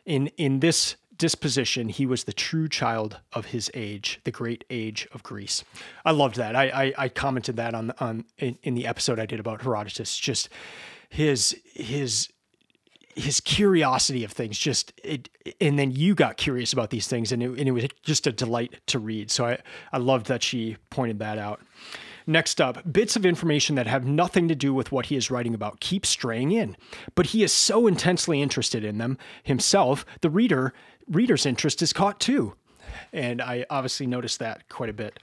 In 0.06 0.28
in 0.38 0.60
this 0.60 0.96
disposition, 1.18 1.90
he 1.90 2.06
was 2.06 2.26
the 2.26 2.34
true 2.34 2.68
child 2.68 3.20
of 3.34 3.48
his 3.48 3.72
age, 3.74 4.20
the 4.24 4.32
great 4.32 4.64
age 4.70 5.08
of 5.14 5.24
Greece. 5.24 5.64
I 6.04 6.12
loved 6.12 6.36
that. 6.36 6.56
I 6.56 6.66
I, 6.70 6.94
I 6.98 7.10
commented 7.10 7.56
that 7.58 7.74
on 7.74 7.92
on 8.00 8.26
in, 8.38 8.58
in 8.64 8.76
the 8.76 8.88
episode 8.88 9.20
I 9.20 9.26
did 9.26 9.40
about 9.40 9.62
Herodotus. 9.62 10.18
Just 10.18 10.50
his 11.10 11.60
his 11.74 12.30
his 13.16 13.40
curiosity 13.40 14.24
of 14.24 14.32
things 14.32 14.58
just 14.58 14.94
it 15.04 15.30
and 15.62 15.80
then 15.80 15.92
you 15.92 16.14
got 16.14 16.38
curious 16.38 16.74
about 16.74 16.90
these 16.90 17.08
things 17.08 17.32
and 17.32 17.42
it, 17.42 17.50
and 17.52 17.68
it 17.68 17.72
was 17.72 17.86
just 18.04 18.28
a 18.28 18.32
delight 18.32 18.76
to 18.88 19.00
read. 19.00 19.32
So 19.32 19.46
i 19.46 19.58
i 19.92 19.98
loved 19.98 20.28
that 20.28 20.44
she 20.44 20.78
pointed 20.90 21.20
that 21.20 21.38
out. 21.38 21.62
Next 22.28 22.60
up 22.60 22.92
bits 22.92 23.16
of 23.16 23.26
information 23.26 23.76
that 23.76 23.88
have 23.88 24.06
nothing 24.06 24.48
to 24.48 24.56
do 24.56 24.74
with 24.74 24.92
what 24.92 25.08
he 25.08 25.16
is 25.16 25.32
writing 25.32 25.54
about 25.54 25.80
keep 25.80 26.06
straying 26.06 26.52
in 26.52 26.76
but 27.16 27.28
he 27.28 27.44
is 27.44 27.54
so 27.54 27.88
intensely 27.88 28.42
interested 28.42 28.84
in 28.84 28.98
them 28.98 29.18
himself 29.44 30.06
the 30.22 30.30
reader 30.30 30.74
reader's 31.08 31.46
interest 31.46 31.82
is 31.82 31.94
caught 31.94 32.20
too. 32.20 32.54
And 33.14 33.42
i 33.42 33.66
obviously 33.70 34.08
noticed 34.08 34.40
that 34.40 34.68
quite 34.70 34.90
a 34.90 34.94
bit 34.94 35.20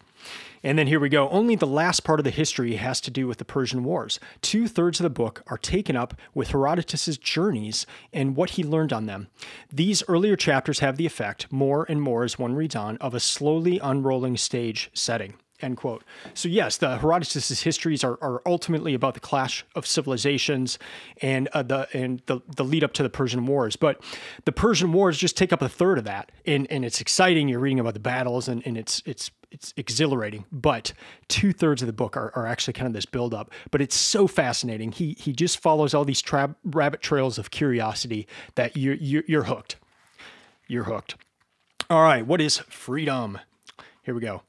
and 0.62 0.78
then 0.78 0.86
here 0.86 1.00
we 1.00 1.08
go. 1.08 1.28
Only 1.28 1.56
the 1.56 1.66
last 1.66 2.04
part 2.04 2.20
of 2.20 2.24
the 2.24 2.30
history 2.30 2.76
has 2.76 3.00
to 3.02 3.10
do 3.10 3.26
with 3.26 3.38
the 3.38 3.44
Persian 3.44 3.84
Wars. 3.84 4.20
Two 4.40 4.68
thirds 4.68 5.00
of 5.00 5.04
the 5.04 5.10
book 5.10 5.42
are 5.48 5.58
taken 5.58 5.96
up 5.96 6.14
with 6.34 6.50
Herodotus' 6.50 7.16
journeys 7.16 7.86
and 8.12 8.36
what 8.36 8.50
he 8.50 8.62
learned 8.62 8.92
on 8.92 9.06
them. 9.06 9.28
These 9.72 10.02
earlier 10.08 10.36
chapters 10.36 10.78
have 10.78 10.96
the 10.96 11.06
effect, 11.06 11.52
more 11.52 11.84
and 11.88 12.00
more 12.00 12.24
as 12.24 12.38
one 12.38 12.54
reads 12.54 12.76
on, 12.76 12.96
of 12.98 13.14
a 13.14 13.20
slowly 13.20 13.78
unrolling 13.80 14.36
stage 14.36 14.90
setting. 14.94 15.34
End 15.62 15.76
quote. 15.76 16.02
So 16.34 16.48
yes, 16.48 16.76
the 16.76 16.98
Herodotus' 16.98 17.62
histories 17.62 18.02
are, 18.02 18.18
are 18.20 18.42
ultimately 18.44 18.94
about 18.94 19.14
the 19.14 19.20
clash 19.20 19.64
of 19.76 19.86
civilizations 19.86 20.76
and 21.22 21.46
uh, 21.48 21.62
the 21.62 21.88
and 21.92 22.20
the, 22.26 22.40
the 22.56 22.64
lead 22.64 22.82
up 22.82 22.92
to 22.94 23.02
the 23.04 23.08
Persian 23.08 23.46
Wars. 23.46 23.76
But 23.76 24.02
the 24.44 24.50
Persian 24.50 24.92
Wars 24.92 25.16
just 25.16 25.36
take 25.36 25.52
up 25.52 25.62
a 25.62 25.68
third 25.68 25.98
of 25.98 26.04
that, 26.04 26.32
and 26.44 26.66
and 26.70 26.84
it's 26.84 27.00
exciting. 27.00 27.48
You're 27.48 27.60
reading 27.60 27.78
about 27.78 27.94
the 27.94 28.00
battles, 28.00 28.48
and, 28.48 28.66
and 28.66 28.76
it's 28.76 29.02
it's 29.06 29.30
it's 29.52 29.72
exhilarating. 29.76 30.46
But 30.50 30.92
two 31.28 31.52
thirds 31.52 31.80
of 31.80 31.86
the 31.86 31.92
book 31.92 32.16
are, 32.16 32.32
are 32.34 32.46
actually 32.46 32.72
kind 32.72 32.88
of 32.88 32.92
this 32.92 33.06
build 33.06 33.32
up. 33.32 33.52
But 33.70 33.80
it's 33.80 33.96
so 33.96 34.26
fascinating. 34.26 34.90
He 34.90 35.16
he 35.18 35.32
just 35.32 35.60
follows 35.60 35.94
all 35.94 36.04
these 36.04 36.20
tra- 36.20 36.56
rabbit 36.64 37.02
trails 37.02 37.38
of 37.38 37.52
curiosity 37.52 38.26
that 38.56 38.76
you're, 38.76 38.94
you're 38.94 39.24
you're 39.28 39.44
hooked. 39.44 39.76
You're 40.66 40.84
hooked. 40.84 41.14
All 41.88 42.02
right, 42.02 42.26
what 42.26 42.40
is 42.40 42.58
freedom? 42.58 43.38
Here 44.02 44.14
we 44.14 44.20
go. 44.20 44.42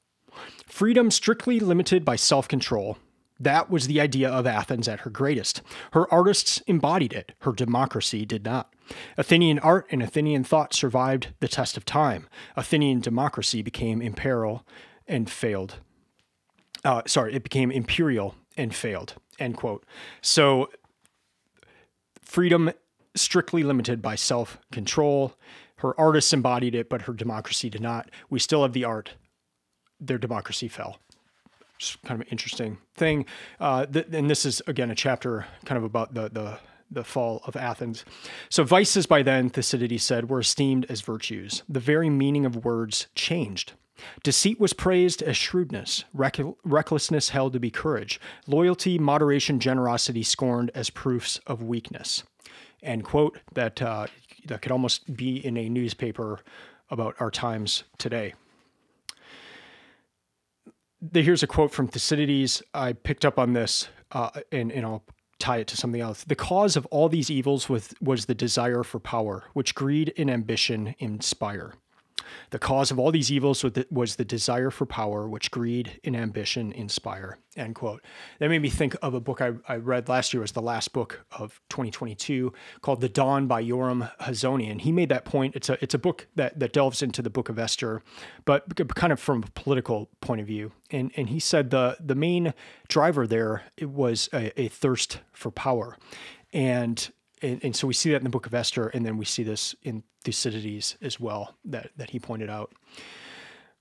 Freedom 0.73 1.11
strictly 1.11 1.59
limited 1.59 2.03
by 2.03 2.15
self 2.15 2.47
control. 2.47 2.97
That 3.39 3.69
was 3.69 3.85
the 3.85 4.01
idea 4.01 4.27
of 4.27 4.47
Athens 4.47 4.87
at 4.87 5.01
her 5.01 5.11
greatest. 5.11 5.61
Her 5.91 6.11
artists 6.11 6.63
embodied 6.65 7.13
it, 7.13 7.33
her 7.41 7.51
democracy 7.51 8.25
did 8.25 8.43
not. 8.43 8.73
Athenian 9.15 9.59
art 9.59 9.85
and 9.91 10.01
Athenian 10.01 10.43
thought 10.43 10.73
survived 10.73 11.27
the 11.41 11.47
test 11.47 11.77
of 11.77 11.85
time. 11.85 12.27
Athenian 12.55 13.01
democracy 13.01 13.61
became 13.61 14.01
imperial 14.01 14.65
and 15.07 15.29
failed. 15.29 15.75
Uh, 16.83 17.03
sorry, 17.05 17.35
it 17.35 17.43
became 17.43 17.69
imperial 17.69 18.33
and 18.57 18.73
failed. 18.73 19.13
End 19.37 19.55
quote. 19.55 19.85
So, 20.23 20.71
freedom 22.23 22.71
strictly 23.13 23.61
limited 23.61 24.01
by 24.01 24.15
self 24.15 24.57
control. 24.71 25.35
Her 25.77 25.97
artists 25.99 26.33
embodied 26.33 26.73
it, 26.73 26.89
but 26.89 27.03
her 27.03 27.13
democracy 27.13 27.69
did 27.69 27.81
not. 27.81 28.09
We 28.31 28.39
still 28.39 28.63
have 28.63 28.73
the 28.73 28.85
art 28.85 29.11
their 30.05 30.17
democracy 30.17 30.67
fell. 30.67 30.99
It's 31.77 31.95
kind 32.05 32.19
of 32.19 32.27
an 32.27 32.31
interesting 32.31 32.77
thing. 32.95 33.25
Uh, 33.59 33.85
th- 33.85 34.07
and 34.11 34.29
this 34.29 34.45
is 34.45 34.61
again 34.67 34.91
a 34.91 34.95
chapter 34.95 35.45
kind 35.65 35.77
of 35.77 35.83
about 35.83 36.13
the 36.13 36.29
the 36.29 36.59
the 36.91 37.03
fall 37.03 37.41
of 37.45 37.55
Athens. 37.55 38.05
So 38.49 38.63
vices 38.63 39.07
by 39.07 39.23
then, 39.23 39.49
Thucydides 39.49 40.03
said, 40.03 40.29
were 40.29 40.41
esteemed 40.41 40.85
as 40.89 41.01
virtues. 41.01 41.63
The 41.67 41.79
very 41.79 42.09
meaning 42.09 42.45
of 42.45 42.63
words 42.63 43.07
changed. 43.15 43.73
Deceit 44.21 44.59
was 44.59 44.73
praised 44.73 45.23
as 45.23 45.37
shrewdness, 45.37 46.03
rec- 46.13 46.39
recklessness 46.63 47.29
held 47.29 47.53
to 47.53 47.59
be 47.59 47.71
courage, 47.71 48.19
loyalty, 48.47 48.99
moderation, 48.99 49.59
generosity 49.59 50.23
scorned 50.23 50.71
as 50.75 50.89
proofs 50.89 51.39
of 51.47 51.63
weakness. 51.63 52.23
End 52.81 53.03
quote. 53.03 53.39
That 53.53 53.81
uh, 53.81 54.07
that 54.45 54.61
could 54.61 54.71
almost 54.71 55.15
be 55.15 55.43
in 55.43 55.57
a 55.57 55.69
newspaper 55.69 56.41
about 56.89 57.15
our 57.19 57.31
times 57.31 57.85
today 57.97 58.33
here's 61.11 61.43
a 61.43 61.47
quote 61.47 61.71
from 61.71 61.87
Thucydides. 61.87 62.61
I 62.73 62.93
picked 62.93 63.25
up 63.25 63.39
on 63.39 63.53
this, 63.53 63.89
uh, 64.11 64.29
and, 64.51 64.71
and 64.71 64.85
I'll 64.85 65.03
tie 65.39 65.57
it 65.57 65.67
to 65.67 65.77
something 65.77 66.01
else. 66.01 66.23
The 66.23 66.35
cause 66.35 66.75
of 66.77 66.85
all 66.87 67.09
these 67.09 67.29
evils 67.29 67.67
was, 67.67 67.93
was 68.01 68.25
the 68.25 68.35
desire 68.35 68.83
for 68.83 68.99
power, 68.99 69.43
which 69.53 69.75
greed 69.75 70.13
and 70.17 70.29
ambition 70.29 70.95
inspire. 70.99 71.73
The 72.49 72.59
cause 72.59 72.91
of 72.91 72.99
all 72.99 73.11
these 73.11 73.31
evils 73.31 73.65
was 73.91 74.15
the 74.15 74.25
desire 74.25 74.69
for 74.69 74.85
power, 74.85 75.27
which 75.27 75.51
greed 75.51 75.99
and 76.03 76.15
ambition 76.15 76.71
inspire. 76.71 77.37
End 77.55 77.75
quote. 77.75 78.03
That 78.39 78.49
made 78.49 78.61
me 78.61 78.69
think 78.69 78.95
of 79.01 79.13
a 79.13 79.19
book 79.19 79.41
I, 79.41 79.51
I 79.67 79.75
read 79.75 80.09
last 80.09 80.33
year, 80.33 80.41
was 80.41 80.53
the 80.53 80.61
last 80.61 80.91
book 80.91 81.25
of 81.31 81.61
2022, 81.69 82.51
called 82.81 83.01
The 83.01 83.09
Dawn 83.09 83.45
by 83.45 83.63
Yoram 83.63 84.11
Hazony. 84.21 84.71
And 84.71 84.81
he 84.81 84.91
made 84.91 85.09
that 85.09 85.25
point. 85.25 85.55
It's 85.55 85.69
a 85.69 85.77
it's 85.81 85.93
a 85.93 85.99
book 85.99 86.27
that 86.35 86.59
that 86.59 86.73
delves 86.73 87.03
into 87.03 87.21
the 87.21 87.29
book 87.29 87.49
of 87.49 87.59
Esther, 87.59 88.01
but 88.45 88.75
kind 88.95 89.13
of 89.13 89.19
from 89.19 89.43
a 89.43 89.51
political 89.51 90.09
point 90.21 90.41
of 90.41 90.47
view. 90.47 90.71
And 90.89 91.11
and 91.15 91.29
he 91.29 91.39
said 91.39 91.69
the 91.69 91.97
the 91.99 92.15
main 92.15 92.53
driver 92.87 93.27
there 93.27 93.63
it 93.77 93.89
was 93.89 94.29
a, 94.33 94.59
a 94.59 94.67
thirst 94.67 95.19
for 95.31 95.51
power. 95.51 95.97
And 96.51 97.11
and, 97.43 97.63
and 97.63 97.75
so 97.75 97.85
we 97.85 97.93
see 97.93 98.11
that 98.11 98.17
in 98.17 98.23
the 98.23 98.29
book 98.29 98.47
of 98.47 98.53
Esther, 98.53 98.87
and 98.87 99.05
then 99.05 99.17
we 99.17 99.25
see 99.25 99.43
this 99.43 99.75
in 99.83 100.03
Thucydides 100.23 100.97
as 101.01 101.19
well 101.19 101.55
that, 101.65 101.91
that 101.97 102.11
he 102.11 102.19
pointed 102.19 102.49
out. 102.49 102.71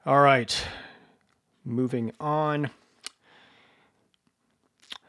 All 0.05 0.21
right, 0.21 0.67
moving 1.65 2.13
on. 2.19 2.71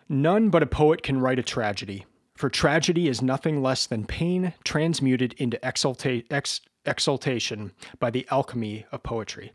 None 0.08 0.50
but 0.50 0.62
a 0.62 0.68
poet 0.68 1.02
can 1.02 1.20
write 1.20 1.40
a 1.40 1.44
tragedy, 1.44 2.06
for 2.36 2.50
tragedy 2.50 3.08
is 3.08 3.22
nothing 3.22 3.64
less 3.64 3.88
than 3.88 4.06
pain 4.06 4.54
transmuted 4.64 5.34
into 5.34 5.58
exalta- 5.58 6.26
ex- 6.30 6.62
exaltation 6.86 7.72
by 8.00 8.12
the 8.12 8.28
alchemy 8.30 8.86
of 8.92 9.02
poetry. 9.02 9.54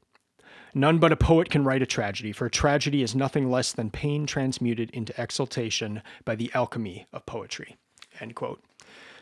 None 0.74 0.98
but 0.98 1.12
a 1.12 1.16
poet 1.16 1.50
can 1.50 1.64
write 1.64 1.82
a 1.82 1.86
tragedy, 1.86 2.32
for 2.32 2.48
tragedy 2.48 3.02
is 3.02 3.14
nothing 3.14 3.50
less 3.50 3.72
than 3.72 3.90
pain 3.90 4.26
transmuted 4.26 4.90
into 4.90 5.18
exaltation 5.20 6.02
by 6.24 6.34
the 6.34 6.50
alchemy 6.54 7.06
of 7.12 7.24
poetry. 7.24 7.76
End 8.20 8.34
quote 8.34 8.60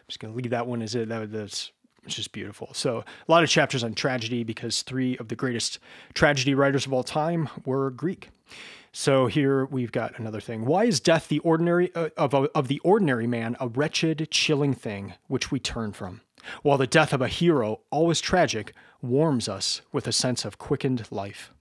just 0.08 0.20
going 0.20 0.32
to 0.32 0.36
leave 0.36 0.50
that 0.50 0.66
one 0.66 0.82
as 0.82 0.94
it. 0.94 1.08
That, 1.08 1.32
that's 1.32 1.72
it's 2.04 2.14
just 2.14 2.32
beautiful. 2.32 2.70
So 2.72 2.98
a 2.98 3.30
lot 3.30 3.42
of 3.42 3.50
chapters 3.50 3.82
on 3.82 3.94
tragedy 3.94 4.44
because 4.44 4.82
three 4.82 5.16
of 5.18 5.28
the 5.28 5.36
greatest 5.36 5.78
tragedy 6.14 6.54
writers 6.54 6.86
of 6.86 6.92
all 6.92 7.02
time 7.02 7.48
were 7.64 7.90
Greek. 7.90 8.30
So 8.92 9.26
here 9.26 9.66
we've 9.66 9.92
got 9.92 10.18
another 10.18 10.40
thing. 10.40 10.64
Why 10.64 10.84
is 10.84 11.00
death 11.00 11.28
the 11.28 11.40
ordinary 11.40 11.94
uh, 11.94 12.10
of, 12.16 12.32
of 12.32 12.68
the 12.68 12.78
ordinary 12.78 13.26
man 13.26 13.56
a 13.60 13.68
wretched, 13.68 14.28
chilling 14.30 14.72
thing 14.72 15.14
which 15.26 15.50
we 15.50 15.58
turn 15.58 15.92
from, 15.92 16.22
while 16.62 16.78
the 16.78 16.86
death 16.86 17.12
of 17.12 17.20
a 17.20 17.28
hero, 17.28 17.80
always 17.90 18.20
tragic, 18.20 18.72
warms 19.02 19.48
us 19.48 19.82
with 19.92 20.06
a 20.06 20.12
sense 20.12 20.44
of 20.44 20.58
quickened 20.58 21.06
life? 21.10 21.52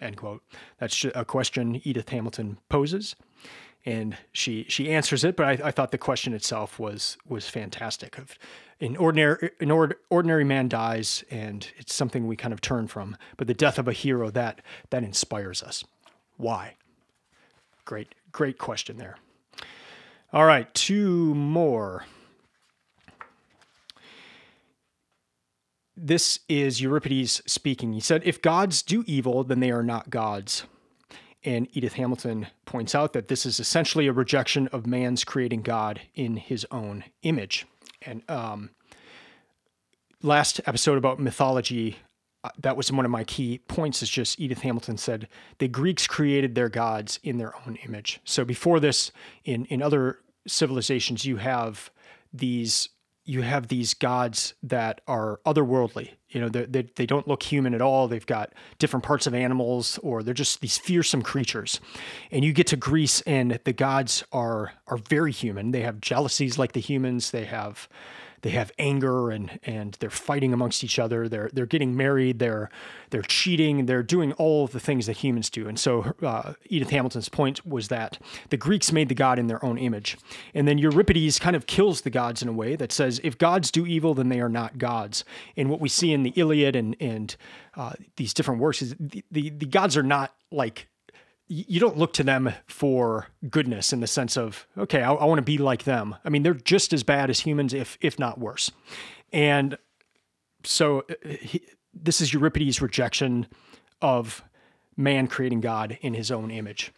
End 0.00 0.16
quote. 0.16 0.42
That's 0.78 1.04
a 1.14 1.24
question 1.24 1.80
Edith 1.84 2.10
Hamilton 2.10 2.58
poses 2.68 3.16
and 3.84 4.16
she 4.32 4.66
she 4.68 4.90
answers 4.90 5.24
it. 5.24 5.36
But 5.36 5.46
I, 5.46 5.68
I 5.68 5.70
thought 5.70 5.90
the 5.90 5.98
question 5.98 6.32
itself 6.32 6.78
was 6.78 7.16
was 7.26 7.48
fantastic. 7.48 8.18
Of 8.18 8.38
an 8.80 8.96
ordinary 8.96 9.50
an 9.60 9.70
or, 9.70 9.96
ordinary 10.10 10.44
man 10.44 10.68
dies, 10.68 11.24
and 11.30 11.66
it's 11.76 11.94
something 11.94 12.26
we 12.26 12.36
kind 12.36 12.52
of 12.52 12.60
turn 12.60 12.86
from. 12.86 13.16
But 13.36 13.46
the 13.46 13.54
death 13.54 13.78
of 13.78 13.88
a 13.88 13.92
hero 13.92 14.30
that 14.30 14.60
that 14.90 15.02
inspires 15.02 15.62
us. 15.62 15.84
Why? 16.36 16.76
Great 17.84 18.14
great 18.32 18.58
question 18.58 18.98
there. 18.98 19.18
All 20.32 20.44
right, 20.44 20.72
two 20.74 21.34
more. 21.34 22.04
This 26.02 26.38
is 26.48 26.80
Euripides 26.80 27.42
speaking. 27.46 27.92
He 27.92 28.00
said, 28.00 28.22
If 28.24 28.40
gods 28.40 28.82
do 28.82 29.04
evil, 29.06 29.44
then 29.44 29.60
they 29.60 29.70
are 29.70 29.82
not 29.82 30.08
gods. 30.08 30.64
And 31.44 31.68
Edith 31.72 31.94
Hamilton 31.94 32.48
points 32.66 32.94
out 32.94 33.12
that 33.14 33.28
this 33.28 33.46
is 33.46 33.60
essentially 33.60 34.06
a 34.06 34.12
rejection 34.12 34.68
of 34.68 34.86
man's 34.86 35.24
creating 35.24 35.62
God 35.62 36.00
in 36.14 36.36
his 36.36 36.66
own 36.70 37.04
image. 37.22 37.66
And 38.02 38.22
um, 38.28 38.70
last 40.22 40.60
episode 40.66 40.98
about 40.98 41.18
mythology, 41.18 41.96
uh, 42.44 42.50
that 42.58 42.76
was 42.76 42.92
one 42.92 43.04
of 43.04 43.10
my 43.10 43.24
key 43.24 43.58
points. 43.68 44.02
Is 44.02 44.10
just 44.10 44.38
Edith 44.38 44.60
Hamilton 44.60 44.96
said 44.96 45.28
the 45.58 45.68
Greeks 45.68 46.06
created 46.06 46.54
their 46.54 46.68
gods 46.68 47.18
in 47.22 47.38
their 47.38 47.54
own 47.66 47.76
image. 47.86 48.20
So 48.24 48.44
before 48.44 48.80
this, 48.80 49.12
in 49.44 49.64
in 49.66 49.82
other 49.82 50.18
civilizations, 50.46 51.24
you 51.24 51.36
have 51.36 51.90
these 52.32 52.90
you 53.24 53.42
have 53.42 53.68
these 53.68 53.94
gods 53.94 54.54
that 54.62 55.00
are 55.06 55.40
otherworldly. 55.46 56.10
You 56.28 56.40
know, 56.40 56.48
they, 56.48 56.82
they, 56.94 57.06
don't 57.06 57.26
look 57.26 57.42
human 57.42 57.74
at 57.74 57.82
all. 57.82 58.06
They've 58.06 58.24
got 58.24 58.52
different 58.78 59.04
parts 59.04 59.26
of 59.26 59.34
animals, 59.34 59.98
or 59.98 60.22
they're 60.22 60.32
just 60.32 60.60
these 60.60 60.78
fearsome 60.78 61.22
creatures. 61.22 61.80
And 62.30 62.44
you 62.44 62.52
get 62.52 62.68
to 62.68 62.76
Greece, 62.76 63.20
and 63.22 63.58
the 63.64 63.72
gods 63.72 64.24
are 64.32 64.72
are 64.86 64.96
very 64.96 65.32
human. 65.32 65.72
They 65.72 65.82
have 65.82 66.00
jealousies 66.00 66.56
like 66.56 66.72
the 66.72 66.80
humans. 66.80 67.32
They 67.32 67.46
have 67.46 67.88
they 68.42 68.50
have 68.50 68.72
anger 68.78 69.30
and 69.30 69.58
and 69.64 69.96
they're 70.00 70.10
fighting 70.10 70.52
amongst 70.52 70.82
each 70.82 70.98
other. 70.98 71.28
They're 71.28 71.50
they're 71.52 71.66
getting 71.66 71.96
married. 71.96 72.38
They're 72.38 72.70
they're 73.10 73.22
cheating. 73.22 73.86
They're 73.86 74.02
doing 74.02 74.32
all 74.34 74.64
of 74.64 74.72
the 74.72 74.80
things 74.80 75.06
that 75.06 75.18
humans 75.18 75.50
do. 75.50 75.68
And 75.68 75.78
so 75.78 76.14
uh, 76.22 76.54
Edith 76.66 76.90
Hamilton's 76.90 77.28
point 77.28 77.66
was 77.66 77.88
that 77.88 78.18
the 78.50 78.56
Greeks 78.56 78.92
made 78.92 79.08
the 79.08 79.14
god 79.14 79.38
in 79.38 79.46
their 79.46 79.64
own 79.64 79.78
image, 79.78 80.16
and 80.54 80.66
then 80.66 80.78
Euripides 80.78 81.38
kind 81.38 81.56
of 81.56 81.66
kills 81.66 82.02
the 82.02 82.10
gods 82.10 82.42
in 82.42 82.48
a 82.48 82.52
way 82.52 82.76
that 82.76 82.92
says 82.92 83.20
if 83.22 83.38
gods 83.38 83.70
do 83.70 83.86
evil, 83.86 84.14
then 84.14 84.28
they 84.28 84.40
are 84.40 84.48
not 84.48 84.78
gods. 84.78 85.24
And 85.56 85.70
what 85.70 85.80
we 85.80 85.88
see 85.88 86.12
in 86.12 86.22
the 86.22 86.32
Iliad 86.36 86.76
and 86.76 86.96
and 87.00 87.36
uh, 87.76 87.92
these 88.16 88.34
different 88.34 88.60
works 88.60 88.82
is 88.82 88.94
the, 88.98 89.24
the 89.30 89.50
the 89.50 89.66
gods 89.66 89.96
are 89.96 90.02
not 90.02 90.34
like 90.50 90.88
you 91.50 91.80
don't 91.80 91.98
look 91.98 92.12
to 92.12 92.22
them 92.22 92.52
for 92.68 93.26
goodness 93.50 93.92
in 93.92 93.98
the 93.98 94.06
sense 94.06 94.36
of 94.36 94.68
okay 94.78 95.02
i, 95.02 95.12
I 95.12 95.24
want 95.24 95.38
to 95.38 95.42
be 95.42 95.58
like 95.58 95.82
them. 95.82 96.14
I 96.24 96.28
mean 96.28 96.42
they're 96.42 96.54
just 96.54 96.92
as 96.92 97.02
bad 97.02 97.28
as 97.28 97.40
humans 97.40 97.74
if 97.74 97.98
if 98.00 98.18
not 98.18 98.38
worse. 98.38 98.70
And 99.32 99.76
so 100.64 101.04
uh, 101.10 101.28
he, 101.40 101.62
this 101.92 102.20
is 102.20 102.32
euripides 102.32 102.80
rejection 102.80 103.46
of 104.00 104.44
man 104.96 105.26
creating 105.26 105.60
god 105.60 105.98
in 106.00 106.14
his 106.14 106.30
own 106.30 106.50
image. 106.50 106.92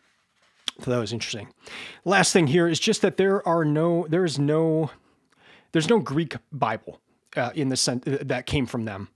So 0.80 0.90
that 0.90 0.98
was 0.98 1.12
interesting. 1.12 1.48
Last 2.04 2.32
thing 2.32 2.46
here 2.46 2.68
is 2.68 2.78
just 2.78 3.02
that 3.02 3.16
there 3.16 3.46
are 3.48 3.64
no 3.64 4.06
there 4.08 4.24
is 4.24 4.38
no 4.38 4.90
there's 5.72 5.88
no 5.88 5.98
greek 5.98 6.36
bible 6.52 7.00
uh, 7.36 7.50
in 7.54 7.70
the 7.70 7.76
sense 7.76 8.06
uh, 8.06 8.18
that 8.20 8.44
came 8.44 8.66
from 8.66 8.84
them. 8.84 9.08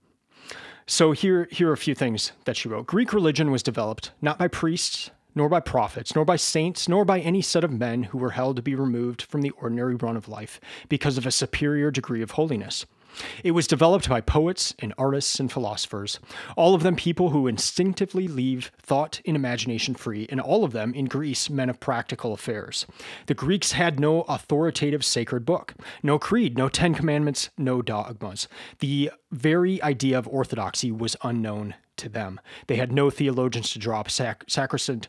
So 0.89 1.11
here, 1.11 1.49
here 1.51 1.69
are 1.69 1.73
a 1.73 1.77
few 1.77 1.93
things 1.93 2.31
that 2.45 2.55
she 2.55 2.69
wrote. 2.69 2.87
Greek 2.87 3.11
religion 3.11 3.51
was 3.51 3.61
developed 3.61 4.11
not 4.21 4.39
by 4.39 4.47
priests, 4.47 5.11
nor 5.37 5.47
by 5.47 5.59
prophets, 5.59 6.15
nor 6.15 6.25
by 6.25 6.35
saints, 6.35 6.89
nor 6.89 7.05
by 7.05 7.19
any 7.19 7.41
set 7.41 7.63
of 7.63 7.71
men 7.71 8.03
who 8.03 8.17
were 8.17 8.31
held 8.31 8.55
to 8.55 8.61
be 8.61 8.75
removed 8.75 9.21
from 9.21 9.41
the 9.41 9.51
ordinary 9.51 9.95
run 9.95 10.17
of 10.17 10.27
life 10.27 10.59
because 10.89 11.17
of 11.17 11.25
a 11.25 11.31
superior 11.31 11.91
degree 11.91 12.21
of 12.21 12.31
holiness. 12.31 12.85
It 13.43 13.51
was 13.51 13.67
developed 13.67 14.09
by 14.09 14.21
poets 14.21 14.75
and 14.79 14.93
artists 14.97 15.39
and 15.39 15.51
philosophers, 15.51 16.19
all 16.55 16.75
of 16.75 16.83
them 16.83 16.95
people 16.95 17.29
who 17.29 17.47
instinctively 17.47 18.27
leave 18.27 18.71
thought 18.81 19.21
and 19.25 19.35
imagination 19.35 19.95
free, 19.95 20.27
and 20.29 20.39
all 20.39 20.63
of 20.63 20.71
them 20.71 20.93
in 20.93 21.05
Greece 21.05 21.49
men 21.49 21.69
of 21.69 21.79
practical 21.79 22.33
affairs. 22.33 22.85
The 23.27 23.33
Greeks 23.33 23.71
had 23.71 23.99
no 23.99 24.21
authoritative 24.23 25.03
sacred 25.03 25.45
book, 25.45 25.73
no 26.03 26.19
creed, 26.19 26.57
no 26.57 26.69
Ten 26.69 26.93
Commandments, 26.93 27.49
no 27.57 27.81
dogmas. 27.81 28.47
The 28.79 29.11
very 29.31 29.81
idea 29.81 30.17
of 30.17 30.27
orthodoxy 30.27 30.91
was 30.91 31.15
unknown 31.23 31.75
to 31.97 32.09
them. 32.09 32.39
They 32.67 32.75
had 32.75 32.91
no 32.91 33.09
theologians 33.09 33.71
to 33.71 33.79
draw 33.79 33.99
up 33.99 34.09
sac- 34.09 34.45
sacrosanct 34.47 35.07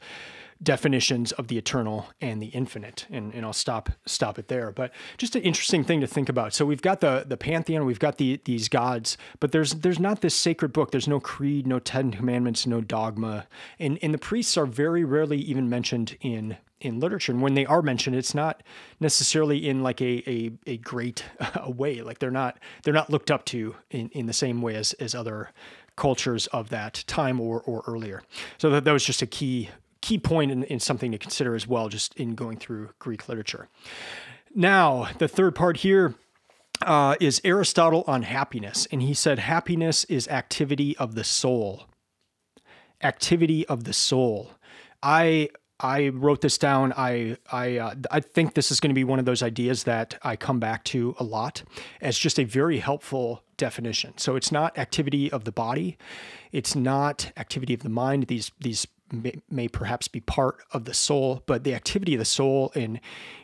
definitions 0.63 1.31
of 1.33 1.49
the 1.49 1.57
eternal 1.57 2.09
and 2.21 2.43
the 2.43 2.47
infinite. 2.47 3.07
And, 3.11 3.33
and 3.33 3.45
I'll 3.45 3.53
stop 3.53 3.91
stop 4.07 4.39
it 4.39 4.49
there. 4.49 4.73
But 4.73 4.93
just 5.17 5.37
an 5.37 5.43
interesting 5.43 5.85
thing 5.85 6.01
to 6.01 6.07
think 6.07 6.29
about. 6.29 6.53
So 6.55 6.67
we've 6.67 6.83
got 6.83 7.01
the 7.01 7.25
the 7.27 7.37
pantheon, 7.37 7.85
we've 7.85 7.99
got 7.99 8.19
the 8.19 8.41
these 8.45 8.69
gods, 8.69 9.17
but 9.41 9.53
there's 9.53 9.73
there's 9.73 10.01
not 10.01 10.21
this 10.21 10.35
sacred 10.35 10.73
book. 10.73 10.91
There's 10.91 11.09
no 11.09 11.21
creed, 11.21 11.67
no 11.67 11.79
Ten 11.79 12.11
Commandments, 12.11 12.67
no 12.67 12.81
dogma. 12.81 13.47
And 13.79 13.99
and 14.03 14.13
the 14.13 14.19
priests 14.19 14.57
are 14.57 14.67
very 14.67 15.05
rarely 15.05 15.39
even 15.39 15.69
mentioned 15.69 16.17
in 16.21 16.57
in 16.81 17.01
literature 17.01 17.33
and 17.33 17.43
when 17.43 17.55
they 17.55 17.67
are 17.67 17.83
mentioned 17.83 18.15
it's 18.15 18.37
not 18.37 18.63
necessarily 19.01 19.69
in 19.69 19.83
like 19.83 20.01
a 20.01 20.23
a, 20.31 20.53
a 20.65 20.77
great 20.77 21.25
uh, 21.41 21.69
way 21.69 22.03
like 22.03 22.21
they're 22.21 22.31
not 22.31 22.57
they're 22.85 22.95
not 22.95 23.11
looked 23.11 23.33
up 23.33 23.45
to 23.45 23.75
in, 23.91 24.09
in 24.11 24.27
the 24.27 24.33
same 24.33 24.63
way 24.63 24.77
as 24.77 24.93
as 24.95 25.13
other 25.13 25.51
cultures 25.99 26.47
of 26.49 26.71
that 26.71 27.05
time 27.07 27.41
or, 27.41 27.61
or 27.61 27.83
earlier. 27.87 28.23
So 28.57 28.71
that, 28.71 28.85
that 28.85 28.93
was 28.93 29.05
just 29.05 29.21
a 29.21 29.27
key 29.27 29.69
key 30.01 30.19
point 30.19 30.53
and, 30.53 30.83
something 30.83 31.11
to 31.13 31.19
consider 31.19 31.55
as 31.55 31.67
well, 31.67 31.89
just 31.89 32.15
in 32.15 32.35
going 32.35 32.57
through 32.57 32.91
Greek 33.01 33.29
literature. 33.29 33.69
Now, 34.55 35.09
the 35.19 35.27
third 35.29 35.55
part 35.55 35.79
here 35.79 36.15
uh, 36.87 37.17
is 37.21 37.41
Aristotle 37.45 38.05
on 38.07 38.23
happiness, 38.23 38.87
and 38.93 39.03
he 39.03 39.13
said 39.13 39.41
happiness 39.41 40.05
is 40.05 40.29
activity 40.29 40.97
of 40.99 41.17
the 41.17 41.25
soul. 41.25 41.87
Activity 43.03 43.67
of 43.67 43.85
the 43.85 43.93
soul. 43.93 44.53
I 45.03 45.51
I 45.81 46.09
wrote 46.09 46.41
this 46.41 46.59
down. 46.59 46.93
I 46.97 47.37
I 47.51 47.79
uh, 47.79 47.95
I 48.11 48.21
think 48.21 48.55
this 48.55 48.71
is 48.71 48.81
going 48.81 48.91
to 48.91 48.95
be 48.95 49.05
one 49.05 49.19
of 49.19 49.25
those 49.25 49.43
ideas 49.43 49.85
that 49.85 50.19
I 50.23 50.37
come 50.37 50.61
back 50.61 50.85
to 50.85 51.15
a 51.19 51.25
lot 51.25 51.63
as 52.01 52.19
just 52.19 52.39
a 52.39 52.45
very 52.45 52.79
helpful 52.79 53.43
definition. 53.59 54.17
So 54.17 54.37
it's 54.37 54.51
not 54.51 54.79
activity 54.79 55.31
of 55.31 55.45
the 55.45 55.53
body, 55.53 55.99
it's 56.51 56.75
not 56.75 57.31
activity 57.37 57.75
of 57.75 57.81
the 57.81 57.91
mind. 57.91 58.29
These 58.29 58.53
these 58.59 58.87
may, 59.13 59.35
may, 59.51 59.69
perhaps 59.69 60.09
be 60.09 60.21
part 60.21 60.63
of 60.73 60.85
the 60.85 60.95
soul, 60.95 61.43
but 61.47 61.65
the 61.65 61.75
activity 61.75 62.15
of 62.15 62.19
the 62.19 62.25
soul 62.25 62.73
and 62.75 63.01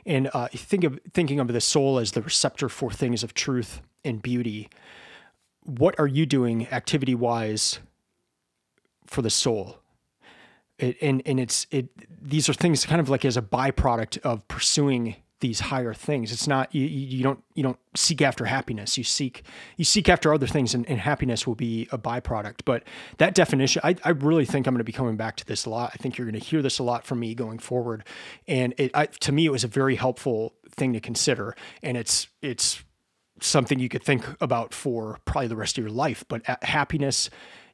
and 0.07 0.31
uh, 0.33 0.49
think 0.49 0.85
of 0.85 0.99
thinking 1.13 1.41
of 1.41 1.49
the 1.49 1.61
soul 1.61 1.99
as 1.99 2.13
the 2.13 2.23
receptor 2.23 2.69
for 2.69 2.91
things 2.91 3.23
of 3.23 3.35
truth 3.35 3.83
and 4.05 4.23
beauty. 4.23 4.71
What 5.63 5.99
are 5.99 6.07
you 6.07 6.27
doing 6.27 6.69
activity 6.69 7.15
wise 7.15 7.81
for 9.07 9.23
the 9.23 9.31
soul? 9.31 9.79
It, 10.79 10.97
and 11.01 11.23
and 11.27 11.39
it's 11.39 11.67
it. 11.71 11.89
These 12.27 12.49
are 12.49 12.55
things 12.55 12.87
kind 12.87 13.01
of 13.01 13.09
like 13.09 13.25
as 13.25 13.37
a 13.37 13.43
byproduct 13.43 14.19
of 14.19 14.47
pursuing 14.49 15.17
these 15.41 15.61
higher 15.61 15.93
things. 15.93 16.33
It's 16.33 16.47
not 16.47 16.75
you, 16.75 16.87
you 16.87 17.23
don't 17.23 17.43
you 17.55 17.63
don't 17.63 17.79
seek 17.95 18.23
after 18.23 18.47
happiness. 18.47 18.97
You 18.97 19.05
seek 19.05 19.43
you 19.77 19.85
seek 19.85 20.09
after 20.09 20.33
other 20.33 20.47
things, 20.47 20.75
and, 20.75 20.89
and 20.89 20.99
happiness 20.99 21.47
will 21.47 21.55
be 21.55 21.89
a 21.93 21.99
byproduct. 21.99 22.61
But 22.65 22.85
that 23.19 23.35
definition, 23.35 23.83
I, 23.85 23.97
I 24.05 24.11
really 24.11 24.45
think 24.45 24.67
I'm 24.67 24.75
going 24.75 24.79
to 24.79 24.85
be 24.85 24.93
coming 24.93 25.17
back 25.17 25.37
to 25.37 25.47
this 25.47 25.65
a 25.65 25.71
lot. 25.71 25.91
I 25.95 25.97
think 25.97 26.17
you're 26.17 26.27
going 26.27 26.41
to 26.41 26.47
hear 26.47 26.63
this 26.63 26.79
a 26.79 26.83
lot 26.83 27.05
from 27.05 27.21
me 27.21 27.35
going 27.35 27.59
forward. 27.59 28.05
And 28.47 28.75
it 28.79 28.91
I, 28.95 29.07
to 29.07 29.33
me, 29.33 29.47
it 29.47 29.51
was 29.51 29.65
a 29.65 29.69
very 29.69 29.97
helpful 29.97 30.55
thing 30.71 30.93
to 30.93 31.01
consider, 31.01 31.55
and 31.83 31.97
it's 31.97 32.29
it's 32.41 32.83
something 33.41 33.79
you 33.79 33.89
could 33.89 34.05
think 34.05 34.25
about 34.41 34.73
for 34.73 35.19
probably 35.25 35.49
the 35.49 35.57
rest 35.57 35.77
of 35.77 35.85
your 35.85 35.93
life. 35.93 36.25
But 36.29 36.43
happiness 36.63 37.29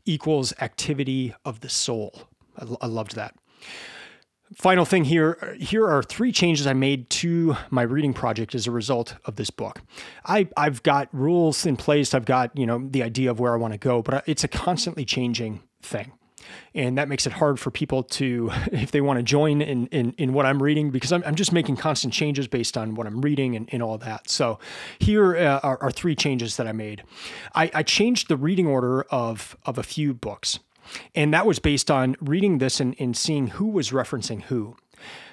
equals 0.07 0.55
activity 0.61 1.35
of 1.45 1.61
the 1.61 1.69
soul. 1.69 2.23
I, 2.57 2.67
I 2.81 2.87
loved 2.87 3.15
that 3.17 3.35
final 4.55 4.85
thing 4.85 5.05
here 5.05 5.57
here 5.59 5.87
are 5.87 6.03
three 6.03 6.33
changes 6.33 6.67
I 6.67 6.73
made 6.73 7.09
to 7.11 7.57
my 7.71 7.83
reading 7.83 8.13
project 8.13 8.55
as 8.55 8.67
a 8.67 8.71
result 8.71 9.15
of 9.25 9.37
this 9.37 9.51
book. 9.51 9.81
I, 10.25 10.49
I've 10.57 10.83
got 10.83 11.09
rules 11.13 11.67
in 11.67 11.77
place, 11.77 12.15
I've 12.15 12.25
got, 12.25 12.57
you 12.57 12.67
know, 12.67 12.87
the 12.91 13.03
idea 13.03 13.31
of 13.31 13.41
where 13.41 13.55
I 13.55 13.57
want 13.57 13.73
to 13.75 13.79
go, 13.79 14.03
but 14.03 14.25
it's 14.27 14.45
a 14.45 14.49
constantly 14.49 15.05
changing 15.05 15.63
thing. 15.83 16.13
And 16.75 16.99
that 16.99 17.09
makes 17.09 17.27
it 17.27 17.33
hard 17.33 17.61
for 17.61 17.71
people 17.71 18.03
to, 18.03 18.51
if 18.73 18.91
they 18.91 19.01
want 19.01 19.19
to 19.19 19.23
join 19.23 19.61
in, 19.61 19.87
in, 19.89 20.13
in 20.13 20.33
what 20.33 20.47
I'm 20.47 20.63
reading, 20.63 20.91
because 20.91 21.13
I'm, 21.13 21.23
I'm 21.25 21.35
just 21.35 21.53
making 21.53 21.77
constant 21.77 22.13
changes 22.13 22.49
based 22.49 22.77
on 22.77 22.95
what 22.95 23.07
I'm 23.07 23.21
reading 23.21 23.57
and, 23.57 23.69
and 23.73 23.83
all 23.83 23.99
that. 23.99 24.29
So 24.29 24.59
here 24.99 25.37
uh, 25.37 25.61
are, 25.63 25.83
are, 25.83 25.91
three 25.91 26.15
changes 26.15 26.57
that 26.57 26.67
I 26.67 26.73
made. 26.73 27.03
I, 27.55 27.71
I 27.75 27.83
changed 27.83 28.29
the 28.29 28.37
reading 28.37 28.67
order 28.67 29.03
of, 29.11 29.57
of 29.65 29.79
a 29.79 29.83
few 29.83 30.15
books. 30.15 30.59
And 31.15 31.33
that 31.35 31.47
was 31.47 31.59
based 31.59 31.91
on 31.91 32.17
reading 32.21 32.59
this 32.59 32.81
and, 32.81 32.95
and 32.99 33.17
seeing 33.17 33.49
who 33.49 33.67
was 33.67 33.91
referencing 33.91 34.43
who. 34.43 34.77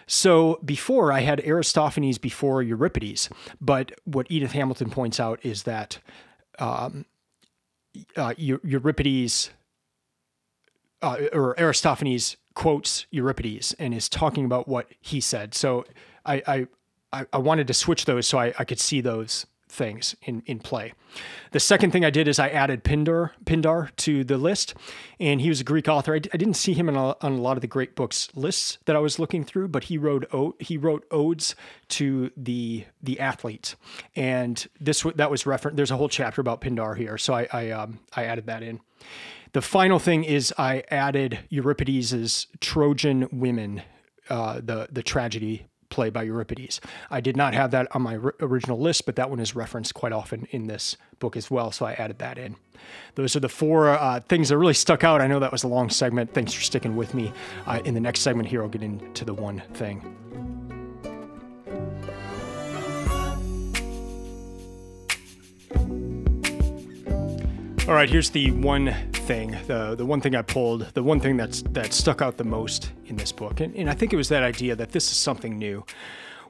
So 0.07 0.59
before 0.63 1.11
I 1.11 1.19
had 1.19 1.41
Aristophanes 1.41 2.17
before 2.17 2.63
Euripides, 2.63 3.29
but 3.59 3.91
what 4.05 4.27
Edith 4.29 4.53
Hamilton 4.53 4.89
points 4.89 5.19
out 5.19 5.39
is 5.43 5.63
that 5.63 5.99
um, 6.59 7.05
uh, 8.15 8.33
Euripides 8.37 9.51
uh, 11.01 11.17
or 11.33 11.59
Aristophanes 11.59 12.37
quotes 12.55 13.05
Euripides 13.11 13.73
and 13.77 13.93
is 13.93 14.09
talking 14.09 14.45
about 14.45 14.67
what 14.67 14.87
he 15.01 15.19
said. 15.19 15.53
So 15.53 15.85
I 16.25 16.67
I, 17.13 17.25
I 17.31 17.37
wanted 17.37 17.67
to 17.67 17.73
switch 17.73 18.05
those 18.05 18.27
so 18.27 18.37
I, 18.37 18.53
I 18.59 18.65
could 18.65 18.79
see 18.79 19.01
those 19.01 19.45
things 19.77 20.15
in, 20.23 20.43
in 20.45 20.59
play. 20.59 20.93
The 21.51 21.59
second 21.59 21.91
thing 21.91 22.03
I 22.03 22.09
did 22.09 22.27
is 22.27 22.39
I 22.39 22.49
added 22.49 22.83
Pindar, 22.83 23.31
Pindar 23.45 23.95
to 23.97 24.23
the 24.23 24.37
list, 24.37 24.73
and 25.19 25.39
he 25.39 25.49
was 25.49 25.61
a 25.61 25.63
Greek 25.63 25.87
author. 25.87 26.15
I 26.15 26.19
d- 26.19 26.29
I 26.33 26.37
didn't 26.37 26.55
see 26.55 26.73
him 26.73 26.89
a, 26.89 27.15
on 27.21 27.33
a 27.33 27.41
lot 27.41 27.55
of 27.55 27.61
the 27.61 27.67
great 27.67 27.95
books 27.95 28.29
lists 28.35 28.79
that 28.85 28.95
I 28.95 28.99
was 28.99 29.19
looking 29.19 29.43
through, 29.45 29.69
but 29.69 29.85
he 29.85 29.97
wrote 29.97 30.25
he 30.59 30.77
wrote 30.77 31.05
odes 31.11 31.55
to 31.89 32.31
the 32.35 32.85
the 33.01 33.19
athletes, 33.19 33.75
and 34.15 34.67
this 34.81 35.05
that 35.15 35.31
was 35.31 35.45
referenced. 35.45 35.77
There's 35.77 35.91
a 35.91 35.97
whole 35.97 36.09
chapter 36.09 36.41
about 36.41 36.59
Pindar 36.61 36.97
here, 36.97 37.17
so 37.17 37.33
I 37.33 37.47
I, 37.53 37.69
um, 37.71 37.99
I 38.15 38.25
added 38.25 38.47
that 38.47 38.63
in. 38.63 38.81
The 39.53 39.61
final 39.61 39.99
thing 39.99 40.23
is 40.25 40.53
I 40.57 40.83
added 40.91 41.39
Euripides' 41.49 42.47
Trojan 42.59 43.29
women, 43.31 43.83
uh, 44.29 44.59
the 44.61 44.89
the 44.91 45.03
tragedy 45.03 45.67
play 45.89 46.09
by 46.09 46.23
Euripides. 46.23 46.81
I 47.09 47.21
did 47.21 47.37
not 47.37 47.53
have 47.53 47.71
that 47.71 47.87
on 47.95 48.01
my 48.01 48.15
original 48.39 48.79
list, 48.79 49.05
but 49.05 49.15
that 49.15 49.29
one 49.29 49.39
is 49.39 49.55
referenced 49.55 49.93
quite 49.93 50.11
often 50.11 50.47
in 50.51 50.67
this 50.67 50.97
book 51.19 51.37
as 51.37 51.49
well, 51.49 51.71
so 51.71 51.85
I 51.85 51.93
added 51.93 52.19
that 52.19 52.37
in. 52.37 52.55
Those 53.15 53.35
are 53.35 53.39
the 53.39 53.49
four 53.49 53.89
uh, 53.89 54.19
things 54.21 54.49
that 54.49 54.57
really 54.57 54.73
stuck 54.73 55.03
out. 55.03 55.21
I 55.21 55.27
know 55.27 55.39
that 55.39 55.51
was 55.51 55.63
a 55.63 55.67
long 55.67 55.89
segment. 55.89 56.33
Thanks 56.33 56.53
for 56.53 56.61
sticking 56.61 56.95
with 56.95 57.13
me. 57.13 57.33
Uh, 57.65 57.81
in 57.85 57.93
the 57.93 57.99
next 57.99 58.21
segment 58.21 58.47
here, 58.47 58.61
I'll 58.61 58.69
get 58.69 58.83
into 58.83 59.25
the 59.25 59.33
one 59.33 59.61
thing. 59.73 60.66
All 67.87 67.93
right, 67.93 68.09
here's 68.09 68.31
the 68.31 68.51
one 68.51 68.93
thing, 69.13 69.51
the 69.65 69.95
the 69.95 70.05
one 70.05 70.19
thing 70.19 70.35
I 70.35 70.41
pulled, 70.41 70.93
the 70.93 71.01
one 71.01 71.21
thing 71.21 71.37
that's 71.37 71.61
that 71.69 71.93
stuck 71.93 72.21
out 72.21 72.35
the 72.35 72.43
most 72.43 72.91
in 73.05 73.15
this 73.15 73.31
book, 73.31 73.61
and, 73.61 73.73
and 73.77 73.89
I 73.89 73.93
think 73.93 74.11
it 74.11 74.17
was 74.17 74.27
that 74.27 74.43
idea 74.43 74.75
that 74.75 74.91
this 74.91 75.09
is 75.09 75.17
something 75.17 75.57
new. 75.57 75.85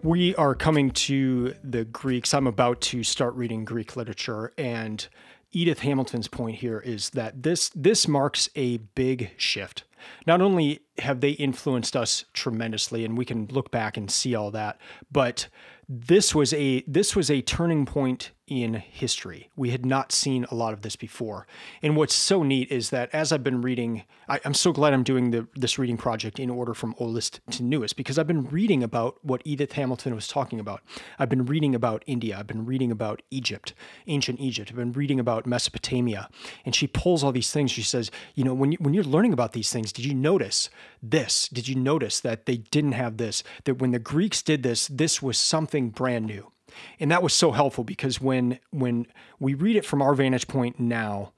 We 0.02 0.34
are 0.34 0.56
coming 0.56 0.90
to 0.90 1.54
the 1.64 1.86
Greeks. 1.86 2.34
I'm 2.34 2.48
about 2.48 2.82
to 2.82 3.04
start 3.04 3.36
reading 3.36 3.66
Greek 3.66 3.96
literature, 3.96 4.52
and 4.58 5.08
Edith 5.52 5.82
Hamilton's 5.82 6.28
point 6.28 6.56
here 6.56 6.80
is 6.80 7.12
that 7.12 7.44
this 7.44 7.70
this 7.76 8.08
marks 8.08 8.50
a 8.56 8.78
big 8.78 9.30
shift. 9.38 9.84
Not 10.26 10.42
only 10.42 10.80
have 10.98 11.22
they 11.22 11.32
influenced 11.32 11.96
us 11.96 12.26
tremendously, 12.34 13.06
and 13.06 13.16
we 13.16 13.26
can 13.26 13.46
look 13.52 13.70
back 13.70 13.96
and 13.96 14.10
see 14.10 14.34
all 14.34 14.50
that, 14.52 14.80
but 15.12 15.50
this 15.88 16.34
was 16.34 16.52
a 16.54 16.82
this 16.88 17.16
was 17.16 17.30
a 17.30 17.44
turning 17.44 17.86
point 17.86 18.32
in 18.48 18.76
history. 18.76 19.50
We 19.58 19.72
had 19.72 19.86
not 19.86 20.14
seen 20.14 20.46
a 20.50 20.56
lot 20.56 20.72
of 20.72 20.82
this 20.82 20.96
before. 20.96 21.46
And 21.82 21.98
what's 21.98 22.16
so 22.16 22.44
neat 22.44 22.72
is 22.72 22.90
that 22.92 23.10
as 23.14 23.34
I've 23.34 23.44
been 23.44 23.62
reading, 23.62 24.04
I, 24.30 24.40
am 24.46 24.54
so 24.54 24.72
glad 24.72 24.94
I'm 24.94 25.04
doing 25.04 25.32
the, 25.32 25.48
this 25.54 25.78
reading 25.78 25.98
project 25.98 26.40
in 26.40 26.50
order 26.50 26.74
from 26.74 26.96
oldest 26.98 27.42
to 27.52 27.64
newest 27.64 27.98
because 27.98 28.18
I've 28.18 28.28
been 28.28 28.46
reading 28.46 28.84
about 28.84 29.18
what 29.22 29.42
Edith 29.44 29.74
Hamilton 29.74 30.16
was 30.16 30.30
talking 30.30 30.62
about. 30.62 30.82
I've 31.20 31.28
been 31.28 31.46
reading 31.46 31.76
about 31.76 32.04
India. 32.08 32.38
I've 32.40 32.48
been 32.48 32.66
reading 32.66 32.90
about 32.90 33.22
Egypt, 33.32 33.74
ancient 34.08 34.40
Egypt. 34.40 34.70
I've 34.70 34.78
been 34.78 34.94
reading 34.94 35.20
about 35.20 35.46
Mesopotamia. 35.46 36.30
And 36.66 36.74
she 36.74 36.88
pulls 36.88 37.26
all 37.26 37.34
these 37.34 37.52
things. 37.52 37.70
She 37.70 37.84
says, 37.84 38.10
you 38.34 38.46
know, 38.46 38.54
when, 38.54 38.72
you, 38.72 38.78
when 38.80 38.94
you're 38.94 39.04
learning 39.04 39.34
about 39.34 39.52
these 39.52 39.72
things, 39.72 39.92
did 39.92 40.06
you 40.06 40.14
notice 40.14 40.70
this? 41.04 41.50
Did 41.50 41.68
you 41.68 41.76
notice 41.76 42.22
that 42.22 42.46
they 42.46 42.58
didn't 42.58 42.94
have 42.94 43.18
this? 43.18 43.44
That 43.66 43.80
when 43.80 43.92
the 43.92 44.00
Greeks 44.00 44.42
did 44.42 44.64
this, 44.64 44.88
this 44.88 45.22
was 45.22 45.38
something 45.38 45.90
brand 45.90 46.26
new 46.26 46.52
and 47.00 47.12
that 47.12 47.24
was 47.24 47.34
so 47.34 47.52
helpful 47.52 47.84
because 47.84 48.22
when 48.22 48.60
when 48.72 49.06
we 49.40 49.54
read 49.54 49.76
it 49.76 49.86
from 49.86 50.02
our 50.02 50.14
vantage 50.14 50.48
point 50.48 50.80
now 50.80 51.32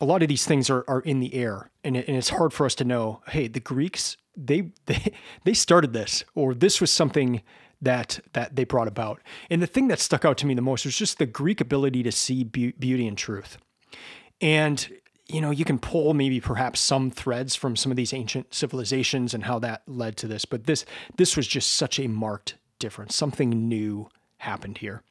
a 0.00 0.04
lot 0.04 0.22
of 0.22 0.28
these 0.28 0.44
things 0.44 0.68
are, 0.68 0.84
are 0.88 1.00
in 1.02 1.20
the 1.20 1.34
air 1.34 1.70
and, 1.84 1.96
it, 1.96 2.08
and 2.08 2.16
it's 2.16 2.30
hard 2.30 2.52
for 2.52 2.66
us 2.66 2.74
to 2.74 2.84
know 2.84 3.22
hey 3.28 3.48
the 3.48 3.60
greeks 3.60 4.16
they, 4.36 4.70
they 4.86 5.12
they 5.44 5.54
started 5.54 5.92
this 5.92 6.24
or 6.34 6.54
this 6.54 6.80
was 6.80 6.92
something 6.92 7.42
that 7.82 8.20
that 8.32 8.56
they 8.56 8.64
brought 8.64 8.88
about. 8.88 9.20
And 9.50 9.62
the 9.62 9.66
thing 9.66 9.88
that 9.88 10.00
stuck 10.00 10.24
out 10.24 10.38
to 10.38 10.46
me 10.46 10.54
the 10.54 10.62
most 10.62 10.84
was 10.84 10.96
just 10.96 11.18
the 11.18 11.26
greek 11.26 11.60
ability 11.60 12.02
to 12.02 12.12
see 12.12 12.44
be- 12.44 12.72
beauty 12.72 13.06
and 13.06 13.16
truth. 13.16 13.58
And 14.40 14.88
you 15.28 15.40
know 15.40 15.50
you 15.50 15.64
can 15.64 15.78
pull 15.78 16.14
maybe 16.14 16.40
perhaps 16.40 16.80
some 16.80 17.10
threads 17.10 17.54
from 17.54 17.76
some 17.76 17.92
of 17.92 17.96
these 17.96 18.12
ancient 18.12 18.52
civilizations 18.52 19.32
and 19.32 19.44
how 19.44 19.58
that 19.58 19.82
led 19.86 20.18
to 20.18 20.26
this 20.26 20.44
but 20.44 20.64
this 20.64 20.84
this 21.16 21.34
was 21.34 21.46
just 21.46 21.72
such 21.72 21.98
a 21.98 22.06
marked 22.06 22.56
difference 22.78 23.16
something 23.16 23.66
new 23.66 24.06
happened 24.44 24.78
here. 24.78 25.02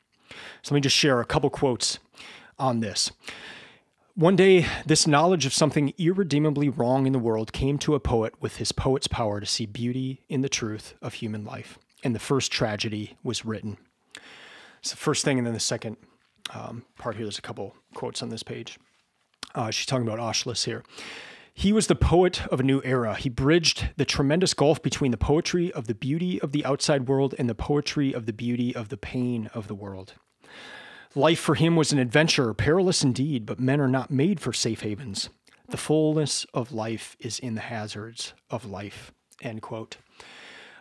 So 0.61 0.73
let 0.73 0.75
me 0.75 0.81
just 0.81 0.95
share 0.95 1.19
a 1.19 1.25
couple 1.25 1.49
quotes 1.49 1.99
on 2.57 2.79
this. 2.79 3.11
One 4.15 4.35
day, 4.35 4.67
this 4.85 5.07
knowledge 5.07 5.45
of 5.45 5.53
something 5.53 5.91
irredeemably 5.97 6.69
wrong 6.69 7.07
in 7.07 7.13
the 7.13 7.19
world 7.19 7.51
came 7.51 7.79
to 7.79 7.95
a 7.95 7.99
poet 7.99 8.35
with 8.39 8.57
his 8.57 8.71
poet's 8.71 9.07
power 9.07 9.39
to 9.39 9.45
see 9.45 9.65
beauty 9.65 10.21
in 10.29 10.41
the 10.41 10.49
truth 10.49 10.93
of 11.01 11.15
human 11.15 11.43
life. 11.43 11.79
And 12.03 12.13
the 12.13 12.19
first 12.19 12.51
tragedy 12.51 13.17
was 13.23 13.43
written. 13.43 13.77
It's 14.79 14.91
the 14.91 14.97
first 14.97 15.25
thing, 15.25 15.39
and 15.39 15.47
then 15.47 15.55
the 15.55 15.59
second 15.59 15.97
um, 16.53 16.83
part 16.97 17.15
here. 17.15 17.25
There's 17.25 17.39
a 17.39 17.41
couple 17.41 17.75
quotes 17.95 18.21
on 18.21 18.29
this 18.29 18.43
page. 18.43 18.77
Uh, 19.55 19.71
she's 19.71 19.87
talking 19.87 20.07
about 20.07 20.19
Aeschylus 20.19 20.65
here. 20.65 20.83
He 21.53 21.71
was 21.71 21.87
the 21.87 21.95
poet 21.95 22.45
of 22.47 22.59
a 22.59 22.63
new 22.63 22.81
era. 22.83 23.15
He 23.15 23.29
bridged 23.29 23.89
the 23.95 24.05
tremendous 24.05 24.53
gulf 24.53 24.81
between 24.81 25.11
the 25.11 25.17
poetry 25.17 25.71
of 25.71 25.87
the 25.87 25.93
beauty 25.93 26.41
of 26.41 26.51
the 26.51 26.65
outside 26.65 27.07
world 27.07 27.35
and 27.37 27.47
the 27.47 27.55
poetry 27.55 28.11
of 28.11 28.25
the 28.25 28.33
beauty 28.33 28.75
of 28.75 28.89
the 28.89 28.97
pain 28.97 29.49
of 29.53 29.67
the 29.67 29.75
world. 29.75 30.13
Life 31.15 31.39
for 31.39 31.53
him 31.53 31.75
was 31.75 31.93
an 31.93 31.99
adventure, 31.99 32.53
perilous 32.55 33.03
indeed, 33.03 33.45
but 33.45 33.59
men 33.59 33.79
are 33.79 33.87
not 33.87 34.09
made 34.09 34.39
for 34.39 34.51
safe 34.51 34.81
havens. 34.81 35.29
The 35.69 35.77
fullness 35.77 36.45
of 36.55 36.71
life 36.71 37.15
is 37.19 37.37
in 37.37 37.53
the 37.53 37.61
hazards 37.61 38.33
of 38.49 38.65
life. 38.65 39.13
End 39.41 39.61
quote. 39.61 39.97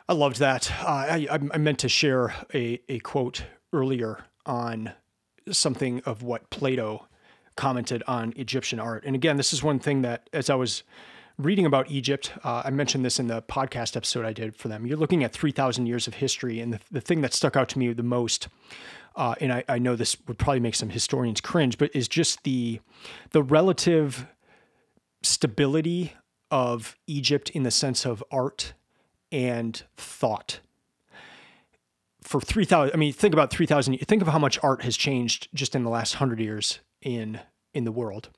I 0.09 0.15
loved 0.15 0.39
that. 0.39 0.73
Uh, 0.83 0.87
I, 0.87 1.29
I 1.31 1.59
meant 1.59 1.79
to 1.81 1.89
share 1.89 2.35
a, 2.55 2.81
a 2.89 2.99
quote 3.01 3.45
earlier 3.75 4.25
on 4.47 4.93
something 5.51 6.01
of 6.05 6.23
what 6.23 6.51
Plato 6.51 7.07
commented 7.57 8.03
on 8.07 8.33
Egyptian 8.37 8.81
art. 8.81 9.05
And 9.05 9.15
again, 9.15 9.37
this 9.37 9.53
is 9.53 9.63
one 9.63 9.79
thing 9.79 10.03
that 10.03 10.29
as 10.33 10.51
I 10.51 10.55
was 10.55 10.83
reading 11.39 11.67
about 11.67 11.91
Egypt, 11.91 12.33
uh, 12.45 12.63
I 12.65 12.71
mentioned 12.71 13.05
this 13.05 13.19
in 13.19 13.27
the 13.27 13.43
podcast 13.43 13.97
episode 13.97 14.25
I 14.25 14.33
did 14.33 14.57
for 14.57 14.69
them. 14.69 14.87
You're 14.87 14.99
looking 14.99 15.25
at 15.25 15.33
3,000 15.33 15.87
years 15.87 16.07
of 16.07 16.15
history. 16.15 16.61
And 16.61 16.75
the, 16.75 16.81
the 16.91 17.01
thing 17.01 17.21
that 17.23 17.35
stuck 17.35 17.57
out 17.57 17.69
to 17.71 17.79
me 17.79 17.93
the 17.93 18.03
most, 18.03 18.49
uh, 19.17 19.35
and 19.41 19.53
I, 19.53 19.65
I 19.69 19.79
know 19.79 19.97
this 19.97 20.17
would 20.27 20.39
probably 20.39 20.61
make 20.61 20.75
some 20.75 20.91
historians 20.91 21.41
cringe, 21.41 21.79
but 21.79 21.95
is 21.95 22.09
just 22.09 22.45
the, 22.45 22.81
the 23.31 23.43
relative 23.43 24.27
stability 25.23 26.15
of 26.51 26.97
Egypt 27.07 27.51
in 27.51 27.63
the 27.63 27.71
sense 27.71 28.05
of 28.05 28.23
art 28.31 28.75
and 29.31 29.83
thought. 29.97 30.61
For 32.21 32.41
3,000, 32.41 32.95
I 32.95 32.97
mean, 32.97 33.13
think 33.13 33.35
about 33.35 33.51
3,000, 33.51 33.99
think 34.01 34.23
of 34.23 34.29
how 34.29 34.39
much 34.39 34.59
art 34.63 34.83
has 34.83 34.97
changed 34.97 35.49
just 35.55 35.75
in 35.75 35.83
the 35.83 35.91
last 35.91 36.15
100 36.15 36.39
years 36.41 36.81
in 37.03 37.41
in 37.75 37.85
the 37.85 37.93
world. 37.93 38.31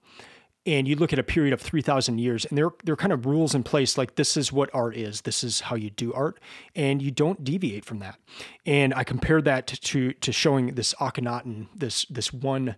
And 0.67 0.89
you 0.89 0.97
look 0.97 1.13
at 1.13 1.19
a 1.19 1.23
period 1.25 1.53
of 1.53 1.61
3,000 1.61 2.19
years, 2.19 2.47
and 2.47 2.57
there, 2.57 2.71
there 2.85 2.95
are 2.95 2.97
kind 2.97 3.13
of 3.13 3.27
rules 3.27 3.55
in 3.55 3.63
place 3.63 3.99
like 3.99 4.15
this 4.15 4.35
is 4.35 4.51
what 4.51 4.71
art 4.73 4.97
is, 4.97 5.23
this 5.23 5.45
is 5.45 5.61
how 5.61 5.77
you 5.77 5.91
do 5.91 6.11
art, 6.15 6.41
and 6.75 7.03
you 7.03 7.11
don't 7.11 7.45
deviate 7.45 7.85
from 7.85 7.99
that. 7.99 8.19
And 8.65 8.95
I 8.95 9.05
compared 9.05 9.45
that 9.45 9.67
to, 9.67 10.15
to 10.15 10.33
showing 10.33 10.75
this 10.75 10.95
Akhenaten, 10.95 11.67
this, 11.75 12.07
this 12.07 12.33
one 12.33 12.77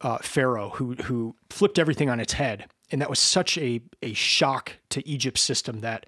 uh, 0.00 0.18
pharaoh 0.18 0.70
who, 0.70 0.94
who 0.94 1.36
flipped 1.48 1.78
everything 1.78 2.10
on 2.10 2.18
its 2.18 2.32
head. 2.32 2.66
And 2.90 3.00
that 3.00 3.08
was 3.08 3.20
such 3.20 3.56
a, 3.56 3.82
a 4.02 4.12
shock 4.12 4.72
to 4.88 5.06
Egypt's 5.06 5.42
system 5.42 5.82
that 5.82 6.06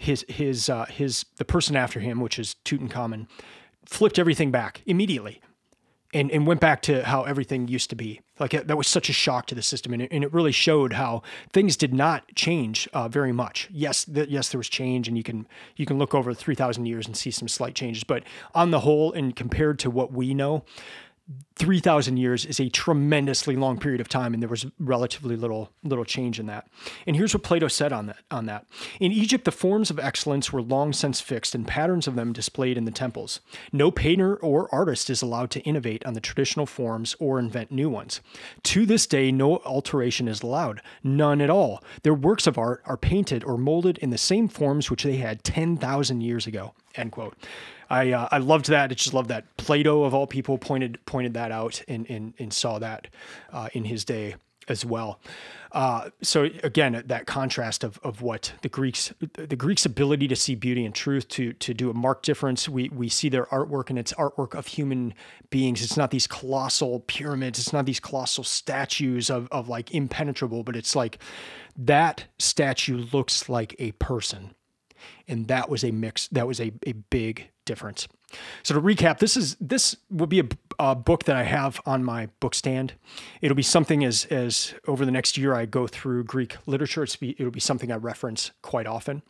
his 0.00 0.24
his 0.28 0.70
uh, 0.70 0.86
his 0.86 1.26
the 1.36 1.44
person 1.44 1.76
after 1.76 2.00
him, 2.00 2.20
which 2.20 2.38
is 2.38 2.56
Tutankhamun, 2.64 3.28
flipped 3.84 4.18
everything 4.18 4.50
back 4.50 4.82
immediately, 4.86 5.42
and 6.14 6.30
and 6.30 6.46
went 6.46 6.58
back 6.58 6.80
to 6.82 7.04
how 7.04 7.24
everything 7.24 7.68
used 7.68 7.90
to 7.90 7.96
be. 7.96 8.20
Like 8.40 8.52
that 8.52 8.76
was 8.76 8.88
such 8.88 9.10
a 9.10 9.12
shock 9.12 9.46
to 9.46 9.54
the 9.54 9.62
system, 9.62 9.92
and 9.92 10.02
it, 10.02 10.10
and 10.10 10.24
it 10.24 10.32
really 10.32 10.52
showed 10.52 10.94
how 10.94 11.22
things 11.52 11.76
did 11.76 11.92
not 11.92 12.34
change 12.34 12.88
uh, 12.94 13.06
very 13.06 13.32
much. 13.32 13.68
Yes, 13.70 14.06
yes, 14.08 14.48
there 14.48 14.58
was 14.58 14.68
change, 14.68 15.06
and 15.08 15.16
you 15.16 15.22
can 15.22 15.46
you 15.76 15.84
can 15.84 15.98
look 15.98 16.14
over 16.14 16.32
three 16.32 16.54
thousand 16.54 16.86
years 16.86 17.06
and 17.06 17.16
see 17.16 17.30
some 17.30 17.48
slight 17.48 17.74
changes, 17.74 18.02
but 18.02 18.22
on 18.54 18.70
the 18.70 18.80
whole, 18.80 19.12
and 19.12 19.36
compared 19.36 19.78
to 19.80 19.90
what 19.90 20.10
we 20.12 20.32
know, 20.32 20.64
3,000 21.56 22.16
years 22.16 22.46
is 22.46 22.58
a 22.58 22.70
tremendously 22.70 23.54
long 23.54 23.78
period 23.78 24.00
of 24.00 24.08
time, 24.08 24.32
and 24.32 24.42
there 24.42 24.48
was 24.48 24.66
relatively 24.78 25.36
little 25.36 25.70
little 25.84 26.04
change 26.04 26.40
in 26.40 26.46
that. 26.46 26.66
And 27.06 27.14
here's 27.14 27.34
what 27.34 27.42
Plato 27.42 27.68
said 27.68 27.92
on 27.92 28.06
that. 28.06 28.18
On 28.30 28.46
that, 28.46 28.66
in 28.98 29.12
Egypt, 29.12 29.44
the 29.44 29.52
forms 29.52 29.90
of 29.90 29.98
excellence 29.98 30.52
were 30.52 30.62
long 30.62 30.92
since 30.92 31.20
fixed, 31.20 31.54
and 31.54 31.66
patterns 31.66 32.06
of 32.06 32.14
them 32.14 32.32
displayed 32.32 32.78
in 32.78 32.84
the 32.84 32.90
temples. 32.90 33.40
No 33.72 33.90
painter 33.90 34.36
or 34.36 34.74
artist 34.74 35.10
is 35.10 35.22
allowed 35.22 35.50
to 35.50 35.60
innovate 35.60 36.04
on 36.06 36.14
the 36.14 36.20
traditional 36.20 36.66
forms 36.66 37.14
or 37.20 37.38
invent 37.38 37.70
new 37.70 37.90
ones. 37.90 38.20
To 38.64 38.86
this 38.86 39.06
day, 39.06 39.30
no 39.30 39.58
alteration 39.58 40.28
is 40.28 40.42
allowed, 40.42 40.80
none 41.04 41.40
at 41.40 41.50
all. 41.50 41.84
Their 42.02 42.14
works 42.14 42.46
of 42.46 42.58
art 42.58 42.82
are 42.86 42.96
painted 42.96 43.44
or 43.44 43.58
molded 43.58 43.98
in 43.98 44.10
the 44.10 44.18
same 44.18 44.48
forms 44.48 44.90
which 44.90 45.02
they 45.02 45.16
had 45.16 45.44
10,000 45.44 46.20
years 46.22 46.46
ago. 46.46 46.74
End 46.94 47.12
quote. 47.12 47.36
I 47.90 48.12
uh, 48.12 48.28
I 48.30 48.38
loved 48.38 48.66
that. 48.68 48.90
I 48.90 48.94
just 48.94 49.12
loved 49.12 49.28
that 49.28 49.56
Plato 49.56 50.04
of 50.04 50.14
all 50.14 50.26
people 50.26 50.56
pointed 50.56 51.04
pointed 51.04 51.34
that 51.34 51.52
out 51.52 51.82
and 51.88 52.08
and, 52.08 52.34
and 52.38 52.52
saw 52.52 52.78
that 52.78 53.08
uh, 53.52 53.68
in 53.72 53.84
his 53.84 54.04
day 54.04 54.36
as 54.68 54.84
well. 54.84 55.20
Uh, 55.72 56.10
so 56.22 56.48
again, 56.64 57.02
that 57.06 57.26
contrast 57.26 57.84
of, 57.84 57.98
of 58.02 58.22
what 58.22 58.52
the 58.62 58.68
Greeks, 58.68 59.12
the 59.34 59.56
Greeks' 59.56 59.84
ability 59.84 60.26
to 60.28 60.36
see 60.36 60.54
beauty 60.54 60.84
and 60.84 60.94
truth, 60.94 61.28
to 61.28 61.52
to 61.54 61.74
do 61.74 61.90
a 61.90 61.94
marked 61.94 62.24
difference. 62.24 62.68
We 62.68 62.88
we 62.88 63.08
see 63.08 63.28
their 63.28 63.46
artwork, 63.46 63.90
and 63.90 63.98
it's 63.98 64.12
artwork 64.14 64.54
of 64.54 64.66
human 64.68 65.14
beings. 65.50 65.82
It's 65.82 65.96
not 65.96 66.10
these 66.10 66.26
colossal 66.26 67.00
pyramids. 67.00 67.58
It's 67.58 67.72
not 67.72 67.86
these 67.86 68.00
colossal 68.00 68.44
statues 68.44 69.30
of 69.30 69.48
of 69.50 69.68
like 69.68 69.92
impenetrable, 69.92 70.62
but 70.62 70.76
it's 70.76 70.96
like 70.96 71.18
that 71.76 72.24
statue 72.38 73.04
looks 73.12 73.48
like 73.48 73.76
a 73.78 73.92
person, 73.92 74.54
and 75.28 75.46
that 75.48 75.68
was 75.68 75.84
a 75.84 75.90
mix. 75.90 76.26
That 76.28 76.46
was 76.48 76.60
a 76.60 76.72
a 76.86 76.92
big 76.92 77.50
difference. 77.70 78.08
So 78.64 78.74
to 78.74 78.80
recap, 78.80 79.20
this 79.20 79.36
is 79.36 79.56
this 79.60 79.96
will 80.10 80.26
be 80.26 80.40
a, 80.40 80.48
a, 80.80 80.94
book 80.96 81.24
that 81.24 81.36
I 81.36 81.44
have 81.44 81.80
on 81.86 82.02
my 82.02 82.26
book 82.40 82.52
stand. 82.52 82.94
It'll 83.40 83.56
be 83.56 83.62
something 83.62 84.04
as 84.04 84.24
as 84.24 84.74
over 84.88 85.04
the 85.04 85.12
next 85.12 85.38
year 85.38 85.54
I 85.54 85.66
go 85.66 85.86
through 85.86 86.24
Greek 86.24 86.56
literature. 86.66 87.06
Be, 87.20 87.36
it'll 87.38 87.52
be 87.52 87.60
something 87.60 87.92
I 87.92 87.96
reference 87.96 88.50
quite 88.60 88.88
often, 88.88 89.22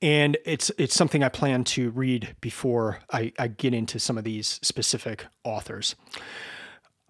and 0.00 0.38
it's 0.46 0.70
it's 0.78 0.94
something 0.94 1.22
I 1.22 1.28
plan 1.28 1.64
to 1.64 1.90
read 1.90 2.36
before 2.40 3.00
I, 3.12 3.32
I 3.38 3.48
get 3.48 3.74
into 3.74 3.98
some 3.98 4.16
of 4.16 4.24
these 4.24 4.58
specific 4.62 5.26
authors. 5.44 5.94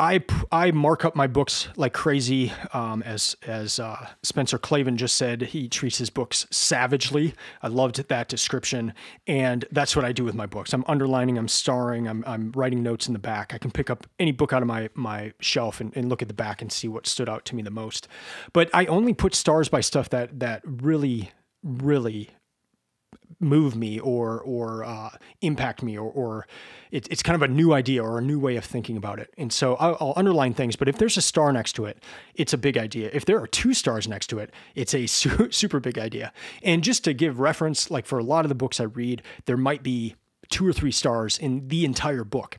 I, 0.00 0.24
I 0.50 0.70
mark 0.70 1.04
up 1.04 1.14
my 1.14 1.26
books 1.26 1.68
like 1.76 1.92
crazy. 1.92 2.54
Um, 2.72 3.02
as 3.02 3.36
as 3.46 3.78
uh, 3.78 4.08
Spencer 4.22 4.56
Klavan 4.56 4.96
just 4.96 5.14
said, 5.14 5.42
he 5.42 5.68
treats 5.68 5.98
his 5.98 6.08
books 6.08 6.46
savagely. 6.50 7.34
I 7.62 7.68
loved 7.68 8.08
that 8.08 8.28
description, 8.28 8.94
and 9.26 9.66
that's 9.70 9.94
what 9.94 10.06
I 10.06 10.12
do 10.12 10.24
with 10.24 10.34
my 10.34 10.46
books. 10.46 10.72
I'm 10.72 10.84
underlining, 10.88 11.36
I'm 11.36 11.48
starring, 11.48 12.08
I'm, 12.08 12.24
I'm 12.26 12.50
writing 12.52 12.82
notes 12.82 13.08
in 13.08 13.12
the 13.12 13.18
back. 13.18 13.52
I 13.52 13.58
can 13.58 13.70
pick 13.70 13.90
up 13.90 14.06
any 14.18 14.32
book 14.32 14.54
out 14.54 14.62
of 14.62 14.68
my 14.68 14.88
my 14.94 15.34
shelf 15.40 15.82
and, 15.82 15.94
and 15.94 16.08
look 16.08 16.22
at 16.22 16.28
the 16.28 16.34
back 16.34 16.62
and 16.62 16.72
see 16.72 16.88
what 16.88 17.06
stood 17.06 17.28
out 17.28 17.44
to 17.44 17.54
me 17.54 17.62
the 17.62 17.70
most. 17.70 18.08
But 18.54 18.70
I 18.72 18.86
only 18.86 19.12
put 19.12 19.34
stars 19.34 19.68
by 19.68 19.82
stuff 19.82 20.08
that 20.08 20.40
that 20.40 20.62
really 20.64 21.30
really 21.62 22.30
move 23.40 23.74
me 23.74 23.98
or 23.98 24.40
or 24.42 24.84
uh, 24.84 25.10
impact 25.40 25.82
me 25.82 25.96
or, 25.96 26.10
or 26.10 26.46
it, 26.90 27.08
it's 27.10 27.22
kind 27.22 27.34
of 27.34 27.42
a 27.42 27.52
new 27.52 27.72
idea 27.72 28.02
or 28.02 28.18
a 28.18 28.22
new 28.22 28.38
way 28.38 28.56
of 28.56 28.64
thinking 28.64 28.96
about 28.96 29.18
it. 29.18 29.32
And 29.38 29.52
so 29.52 29.76
I'll, 29.76 29.96
I'll, 30.00 30.12
underline 30.16 30.52
things, 30.54 30.76
but 30.76 30.88
if 30.88 30.98
there's 30.98 31.16
a 31.16 31.22
star 31.22 31.52
next 31.52 31.72
to 31.74 31.86
it, 31.86 32.02
it's 32.34 32.52
a 32.52 32.58
big 32.58 32.76
idea. 32.76 33.10
If 33.12 33.24
there 33.24 33.40
are 33.40 33.46
two 33.46 33.72
stars 33.72 34.06
next 34.06 34.26
to 34.28 34.38
it, 34.38 34.52
it's 34.74 34.94
a 34.94 35.06
su- 35.20 35.50
super 35.50 35.80
big 35.80 35.98
idea. 35.98 36.32
And 36.62 36.84
just 36.84 37.04
to 37.04 37.14
give 37.14 37.40
reference, 37.40 37.90
like 37.90 38.06
for 38.06 38.18
a 38.18 38.24
lot 38.24 38.44
of 38.44 38.50
the 38.50 38.54
books 38.54 38.80
I 38.80 38.84
read, 38.84 39.22
there 39.46 39.56
might 39.56 39.82
be 39.82 40.16
two 40.50 40.66
or 40.66 40.72
three 40.72 40.92
stars 40.92 41.38
in 41.38 41.68
the 41.68 41.84
entire 41.84 42.24
book. 42.24 42.58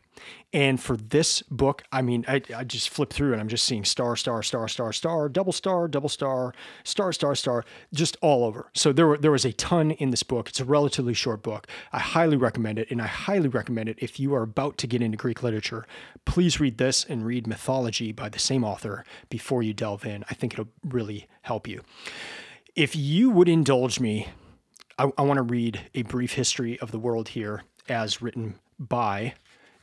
And 0.54 0.82
for 0.82 0.98
this 0.98 1.42
book, 1.44 1.84
I 1.92 2.02
mean, 2.02 2.26
I, 2.28 2.42
I 2.56 2.64
just 2.64 2.90
flip 2.90 3.12
through 3.12 3.32
and 3.32 3.42
I'm 3.42 3.48
just 3.48 3.66
seeing 3.66 3.86
star, 3.86 4.16
star, 4.16 4.44
star, 4.44 4.68
star, 4.68 4.92
star, 4.92 5.30
double 5.30 5.54
star, 5.54 5.88
double 5.88 6.10
star, 6.10 6.54
star, 6.84 7.14
star, 7.14 7.36
star, 7.36 7.66
just 7.94 8.18
all 8.22 8.44
over. 8.44 8.70
So 8.74 8.92
there, 8.92 9.08
were, 9.08 9.18
there 9.18 9.32
was 9.32 9.46
a 9.46 9.54
ton 9.54 9.92
in 9.92 10.12
this 10.12 10.24
book. 10.24 10.50
It's 10.50 10.60
a 10.60 10.66
relatively 10.66 11.14
short 11.14 11.42
book. 11.42 11.68
I 11.92 12.00
highly 12.00 12.38
recommend 12.38 12.80
it. 12.80 12.92
And 12.92 13.02
I 13.02 13.08
highly 13.08 13.48
recommend 13.48 13.90
it 13.90 13.98
if 14.00 14.20
you 14.20 14.34
are 14.36 14.44
about 14.44 14.78
to 14.80 14.88
get 14.88 15.02
into 15.02 15.18
Greek 15.18 15.42
literature. 15.42 15.86
Please 16.26 16.60
read 16.60 16.78
this 16.78 17.06
and 17.06 17.26
read 17.26 17.48
Mythology 17.48 18.12
by 18.12 18.30
the 18.30 18.40
same 18.40 18.64
author 18.64 19.06
before 19.30 19.64
you 19.64 19.74
delve 19.74 20.06
in. 20.06 20.24
I 20.30 20.34
think 20.34 20.54
it'll 20.54 20.70
really 20.84 21.28
help 21.44 21.68
you. 21.68 21.82
If 22.76 22.96
you 22.96 23.30
would 23.30 23.50
indulge 23.50 24.00
me, 24.00 24.28
I, 24.98 25.10
I 25.18 25.24
want 25.24 25.38
to 25.38 25.44
read 25.44 25.90
a 25.96 26.04
brief 26.04 26.34
history 26.34 26.80
of 26.80 26.92
the 26.92 27.00
world 27.00 27.30
here 27.30 27.64
as 27.92 28.22
written 28.22 28.56
by 28.80 29.34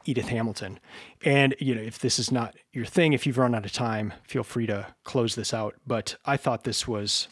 Edith 0.04 0.28
Hamilton. 0.28 0.80
And, 1.24 1.54
you 1.60 1.74
know, 1.74 1.82
if 1.82 1.98
this 1.98 2.18
is 2.18 2.32
not 2.32 2.56
your 2.72 2.86
thing, 2.86 3.12
if 3.12 3.26
you've 3.26 3.38
run 3.38 3.54
out 3.54 3.66
of 3.66 3.72
time, 3.72 4.14
feel 4.26 4.42
free 4.42 4.66
to 4.66 4.86
close 5.04 5.34
this 5.34 5.52
out. 5.52 5.74
But 5.86 6.16
I 6.24 6.36
thought 6.36 6.64
this 6.64 6.88
was 6.88 7.28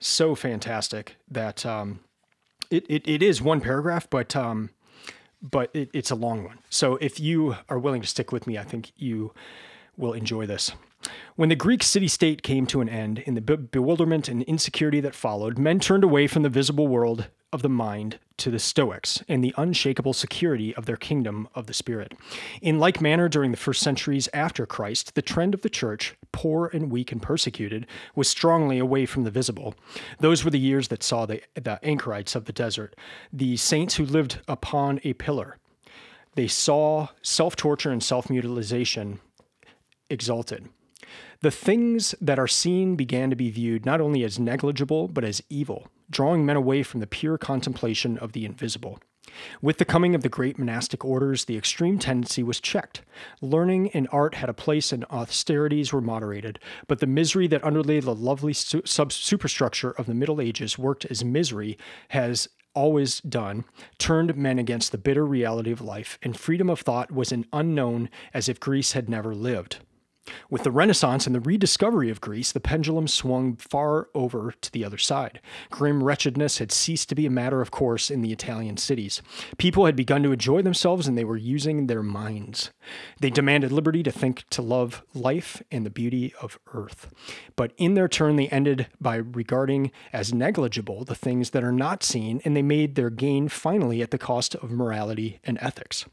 so 0.00 0.34
fantastic 0.34 1.16
that 1.30 1.64
um, 1.64 2.00
it, 2.70 2.84
it, 2.88 3.08
it 3.08 3.22
is 3.22 3.40
one 3.40 3.60
paragraph, 3.60 4.08
but 4.10 4.34
um, 4.34 4.70
but 5.40 5.70
it, 5.74 5.90
it's 5.92 6.10
a 6.10 6.14
long 6.16 6.44
one. 6.44 6.58
So 6.70 6.96
if 6.96 7.18
you 7.18 7.56
are 7.68 7.78
willing 7.78 8.02
to 8.02 8.08
stick 8.08 8.32
with 8.32 8.46
me, 8.46 8.58
I 8.58 8.64
think 8.64 8.92
you 8.96 9.32
will 9.96 10.12
enjoy 10.12 10.46
this. 10.46 10.72
When 11.34 11.48
the 11.48 11.56
Greek 11.56 11.82
city 11.82 12.08
state 12.08 12.42
came 12.42 12.66
to 12.66 12.80
an 12.80 12.88
end, 12.88 13.18
in 13.20 13.34
the 13.34 13.40
be- 13.40 13.56
bewilderment 13.56 14.28
and 14.28 14.42
insecurity 14.42 15.00
that 15.00 15.14
followed, 15.14 15.58
men 15.58 15.80
turned 15.80 16.04
away 16.04 16.26
from 16.26 16.42
the 16.42 16.48
visible 16.48 16.86
world 16.86 17.28
of 17.52 17.62
the 17.62 17.68
mind 17.68 18.18
to 18.38 18.50
the 18.50 18.58
Stoics 18.58 19.22
and 19.28 19.44
the 19.44 19.54
unshakable 19.56 20.14
security 20.14 20.74
of 20.74 20.86
their 20.86 20.96
kingdom 20.96 21.48
of 21.54 21.66
the 21.66 21.74
spirit. 21.74 22.12
In 22.60 22.78
like 22.78 23.00
manner, 23.00 23.28
during 23.28 23.50
the 23.50 23.56
first 23.56 23.82
centuries 23.82 24.28
after 24.32 24.64
Christ, 24.64 25.14
the 25.14 25.22
trend 25.22 25.54
of 25.54 25.62
the 25.62 25.68
church, 25.68 26.14
poor 26.32 26.70
and 26.72 26.90
weak 26.90 27.12
and 27.12 27.20
persecuted, 27.20 27.86
was 28.14 28.28
strongly 28.28 28.78
away 28.78 29.04
from 29.04 29.24
the 29.24 29.30
visible. 29.30 29.74
Those 30.18 30.44
were 30.44 30.50
the 30.50 30.58
years 30.58 30.88
that 30.88 31.02
saw 31.02 31.26
the, 31.26 31.42
the 31.54 31.78
anchorites 31.84 32.34
of 32.34 32.46
the 32.46 32.52
desert, 32.52 32.96
the 33.32 33.56
saints 33.56 33.96
who 33.96 34.06
lived 34.06 34.40
upon 34.48 35.00
a 35.04 35.12
pillar. 35.12 35.58
They 36.34 36.48
saw 36.48 37.08
self 37.20 37.56
torture 37.56 37.90
and 37.90 38.02
self 38.02 38.30
mutilation 38.30 39.20
exalted. 40.12 40.68
The 41.40 41.50
things 41.50 42.14
that 42.20 42.38
are 42.38 42.46
seen 42.46 42.94
began 42.94 43.30
to 43.30 43.36
be 43.36 43.50
viewed 43.50 43.84
not 43.84 44.00
only 44.00 44.22
as 44.22 44.38
negligible, 44.38 45.08
but 45.08 45.24
as 45.24 45.42
evil, 45.50 45.88
drawing 46.08 46.46
men 46.46 46.56
away 46.56 46.84
from 46.84 47.00
the 47.00 47.06
pure 47.06 47.36
contemplation 47.36 48.16
of 48.18 48.32
the 48.32 48.44
invisible. 48.44 49.00
With 49.60 49.78
the 49.78 49.84
coming 49.84 50.14
of 50.14 50.22
the 50.22 50.28
great 50.28 50.58
monastic 50.58 51.04
orders, 51.04 51.44
the 51.44 51.56
extreme 51.56 51.98
tendency 51.98 52.42
was 52.42 52.60
checked. 52.60 53.02
Learning 53.40 53.90
and 53.90 54.08
art 54.12 54.34
had 54.34 54.48
a 54.48 54.54
place 54.54 54.92
and 54.92 55.04
austerities 55.06 55.92
were 55.92 56.00
moderated, 56.00 56.58
but 56.86 57.00
the 57.00 57.06
misery 57.06 57.46
that 57.48 57.64
underlay 57.64 58.00
the 58.00 58.14
lovely 58.14 58.52
su- 58.52 58.82
superstructure 58.84 59.92
of 59.92 60.06
the 60.06 60.14
Middle 60.14 60.40
Ages 60.40 60.78
worked 60.78 61.06
as 61.06 61.24
misery 61.24 61.78
has 62.08 62.48
always 62.74 63.20
done, 63.20 63.64
turned 63.98 64.36
men 64.36 64.58
against 64.58 64.92
the 64.92 64.98
bitter 64.98 65.26
reality 65.26 65.70
of 65.72 65.80
life, 65.80 66.18
and 66.22 66.36
freedom 66.36 66.70
of 66.70 66.80
thought 66.80 67.10
was 67.10 67.32
an 67.32 67.46
unknown 67.52 68.08
as 68.32 68.48
if 68.48 68.60
Greece 68.60 68.92
had 68.92 69.08
never 69.08 69.34
lived. 69.34 69.78
With 70.48 70.62
the 70.62 70.70
Renaissance 70.70 71.26
and 71.26 71.34
the 71.34 71.40
rediscovery 71.40 72.10
of 72.10 72.20
Greece, 72.20 72.52
the 72.52 72.60
pendulum 72.60 73.08
swung 73.08 73.56
far 73.56 74.08
over 74.14 74.54
to 74.60 74.70
the 74.70 74.84
other 74.84 74.98
side. 74.98 75.40
Grim 75.70 76.02
wretchedness 76.02 76.58
had 76.58 76.70
ceased 76.70 77.08
to 77.08 77.14
be 77.14 77.26
a 77.26 77.30
matter 77.30 77.60
of 77.60 77.70
course 77.70 78.10
in 78.10 78.22
the 78.22 78.32
Italian 78.32 78.76
cities. 78.76 79.22
People 79.58 79.86
had 79.86 79.96
begun 79.96 80.22
to 80.22 80.32
enjoy 80.32 80.62
themselves 80.62 81.08
and 81.08 81.16
they 81.16 81.24
were 81.24 81.36
using 81.36 81.86
their 81.86 82.02
minds. 82.02 82.70
They 83.20 83.30
demanded 83.30 83.72
liberty 83.72 84.02
to 84.02 84.12
think, 84.12 84.44
to 84.50 84.62
love 84.62 85.02
life 85.14 85.62
and 85.70 85.84
the 85.84 85.90
beauty 85.90 86.34
of 86.40 86.58
earth. 86.72 87.12
But 87.56 87.72
in 87.76 87.94
their 87.94 88.08
turn, 88.08 88.36
they 88.36 88.48
ended 88.48 88.88
by 89.00 89.16
regarding 89.16 89.90
as 90.12 90.32
negligible 90.32 91.04
the 91.04 91.14
things 91.14 91.50
that 91.50 91.64
are 91.64 91.72
not 91.72 92.02
seen, 92.02 92.40
and 92.44 92.56
they 92.56 92.62
made 92.62 92.94
their 92.94 93.10
gain 93.10 93.48
finally 93.48 94.02
at 94.02 94.10
the 94.10 94.18
cost 94.18 94.54
of 94.56 94.70
morality 94.70 95.40
and 95.44 95.58
ethics. 95.60 96.04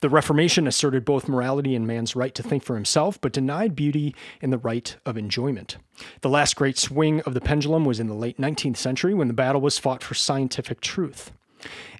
The 0.00 0.08
Reformation 0.08 0.66
asserted 0.66 1.04
both 1.04 1.28
morality 1.28 1.74
and 1.74 1.86
man's 1.86 2.16
right 2.16 2.34
to 2.34 2.42
think 2.42 2.62
for 2.62 2.74
himself, 2.74 3.20
but 3.20 3.32
denied 3.32 3.76
beauty 3.76 4.14
and 4.40 4.52
the 4.52 4.58
right 4.58 4.96
of 5.04 5.16
enjoyment. 5.16 5.76
The 6.20 6.28
last 6.28 6.56
great 6.56 6.78
swing 6.78 7.20
of 7.22 7.34
the 7.34 7.40
pendulum 7.40 7.84
was 7.84 8.00
in 8.00 8.08
the 8.08 8.14
late 8.14 8.38
19th 8.38 8.76
century 8.76 9.14
when 9.14 9.28
the 9.28 9.34
battle 9.34 9.60
was 9.60 9.78
fought 9.78 10.02
for 10.02 10.14
scientific 10.14 10.80
truth. 10.80 11.32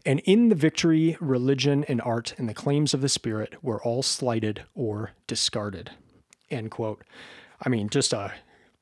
And 0.04 0.20
in 0.20 0.48
the 0.48 0.54
victory, 0.54 1.16
religion 1.20 1.84
and 1.84 2.00
art 2.00 2.34
and 2.36 2.48
the 2.48 2.54
claims 2.54 2.92
of 2.94 3.00
the 3.00 3.08
spirit 3.08 3.54
were 3.62 3.82
all 3.82 4.02
slighted 4.02 4.64
or 4.74 5.12
discarded. 5.26 5.92
End 6.50 6.70
quote. 6.70 7.04
I 7.64 7.68
mean, 7.68 7.88
just 7.88 8.12
a 8.12 8.32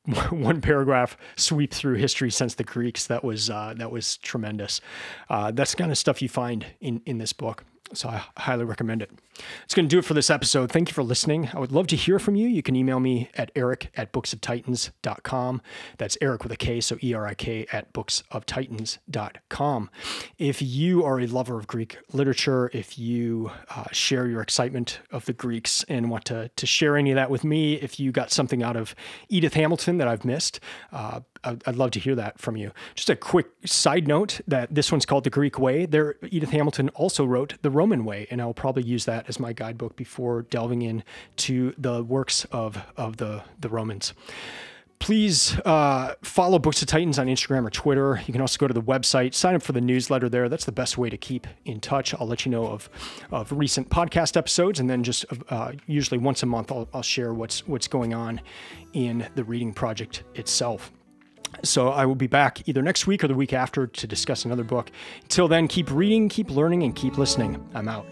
one 0.31 0.61
paragraph 0.61 1.15
sweep 1.35 1.73
through 1.73 1.95
history 1.95 2.31
since 2.31 2.55
the 2.55 2.63
Greeks. 2.63 3.05
That 3.05 3.23
was 3.23 3.49
uh, 3.49 3.75
that 3.77 3.91
was 3.91 4.17
tremendous. 4.17 4.81
Uh, 5.29 5.51
that's 5.51 5.75
kind 5.75 5.91
of 5.91 5.97
stuff 5.97 6.21
you 6.21 6.29
find 6.29 6.65
in 6.79 7.01
in 7.05 7.19
this 7.19 7.33
book. 7.33 7.63
So 7.93 8.09
I 8.09 8.23
highly 8.37 8.65
recommend 8.65 9.01
it. 9.01 9.11
It's 9.63 9.73
going 9.73 9.87
to 9.87 9.89
do 9.89 9.99
it 9.99 10.05
for 10.05 10.13
this 10.13 10.29
episode. 10.29 10.71
Thank 10.71 10.89
you 10.89 10.93
for 10.93 11.03
listening. 11.03 11.49
I 11.53 11.59
would 11.59 11.71
love 11.71 11.87
to 11.87 11.95
hear 11.95 12.19
from 12.19 12.35
you. 12.35 12.47
You 12.47 12.61
can 12.61 12.75
email 12.75 12.99
me 12.99 13.29
at 13.35 13.51
erik 13.55 13.91
at 13.95 14.11
booksoftitans.com. 14.11 15.61
That's 15.97 16.17
Erik 16.21 16.43
with 16.43 16.51
a 16.51 16.57
K, 16.57 16.81
so 16.81 16.97
E 17.01 17.13
R 17.13 17.25
I 17.27 17.33
K 17.33 17.65
at 17.71 17.93
booksoftitans.com. 17.93 19.89
If 20.37 20.61
you 20.61 21.03
are 21.03 21.19
a 21.19 21.27
lover 21.27 21.57
of 21.57 21.67
Greek 21.67 21.97
literature, 22.11 22.69
if 22.73 22.99
you 22.99 23.51
uh, 23.75 23.85
share 23.91 24.27
your 24.27 24.41
excitement 24.41 24.99
of 25.11 25.25
the 25.25 25.33
Greeks 25.33 25.83
and 25.87 26.09
want 26.09 26.25
to, 26.25 26.49
to 26.55 26.65
share 26.65 26.97
any 26.97 27.11
of 27.11 27.15
that 27.15 27.29
with 27.29 27.43
me, 27.43 27.75
if 27.75 27.99
you 27.99 28.11
got 28.11 28.31
something 28.31 28.63
out 28.63 28.75
of 28.75 28.95
Edith 29.29 29.53
Hamilton 29.53 29.97
that 29.97 30.07
I've 30.07 30.25
missed, 30.25 30.59
uh, 30.91 31.21
I'd 31.43 31.75
love 31.75 31.91
to 31.91 31.99
hear 31.99 32.15
that 32.15 32.39
from 32.39 32.55
you. 32.55 32.71
Just 32.95 33.09
a 33.09 33.15
quick 33.15 33.47
side 33.65 34.07
note 34.07 34.41
that 34.47 34.73
this 34.73 34.91
one's 34.91 35.05
called 35.05 35.23
The 35.23 35.29
Greek 35.29 35.57
Way. 35.57 35.85
There, 35.85 36.15
Edith 36.29 36.51
Hamilton 36.51 36.89
also 36.89 37.25
wrote 37.25 37.55
The 37.61 37.71
Roman 37.71 38.05
Way, 38.05 38.27
and 38.29 38.41
I'll 38.41 38.53
probably 38.53 38.83
use 38.83 39.05
that 39.05 39.27
as 39.27 39.39
my 39.39 39.53
guidebook 39.53 39.95
before 39.95 40.43
delving 40.43 40.81
into 40.81 41.73
the 41.77 42.03
works 42.03 42.45
of, 42.51 42.85
of 42.95 43.17
the, 43.17 43.43
the 43.59 43.69
Romans. 43.69 44.13
Please 44.99 45.57
uh, 45.65 46.13
follow 46.21 46.59
Books 46.59 46.79
of 46.83 46.87
Titans 46.87 47.17
on 47.17 47.25
Instagram 47.25 47.65
or 47.65 47.71
Twitter. 47.71 48.21
You 48.27 48.31
can 48.31 48.39
also 48.39 48.59
go 48.59 48.67
to 48.67 48.73
the 48.73 48.83
website, 48.83 49.33
sign 49.33 49.55
up 49.55 49.63
for 49.63 49.71
the 49.71 49.81
newsletter 49.81 50.29
there. 50.29 50.47
That's 50.47 50.65
the 50.65 50.71
best 50.71 50.95
way 50.95 51.09
to 51.09 51.17
keep 51.17 51.47
in 51.65 51.79
touch. 51.79 52.13
I'll 52.13 52.27
let 52.27 52.45
you 52.45 52.51
know 52.51 52.67
of, 52.67 52.87
of 53.31 53.51
recent 53.51 53.89
podcast 53.89 54.37
episodes, 54.37 54.79
and 54.79 54.87
then 54.87 55.03
just 55.03 55.25
uh, 55.49 55.71
usually 55.87 56.19
once 56.19 56.43
a 56.43 56.45
month, 56.45 56.71
I'll, 56.71 56.87
I'll 56.93 57.01
share 57.01 57.33
what's 57.33 57.67
what's 57.67 57.87
going 57.87 58.13
on 58.13 58.41
in 58.93 59.27
the 59.33 59.43
reading 59.43 59.73
project 59.73 60.23
itself. 60.35 60.91
So 61.63 61.89
I 61.89 62.05
will 62.05 62.15
be 62.15 62.27
back 62.27 62.67
either 62.67 62.81
next 62.81 63.07
week 63.07 63.23
or 63.23 63.27
the 63.27 63.35
week 63.35 63.53
after 63.53 63.87
to 63.87 64.07
discuss 64.07 64.45
another 64.45 64.63
book. 64.63 64.91
Until 65.23 65.47
then, 65.47 65.67
keep 65.67 65.91
reading, 65.91 66.29
keep 66.29 66.49
learning, 66.49 66.83
and 66.83 66.95
keep 66.95 67.17
listening. 67.17 67.63
I'm 67.73 67.87
out. 67.87 68.05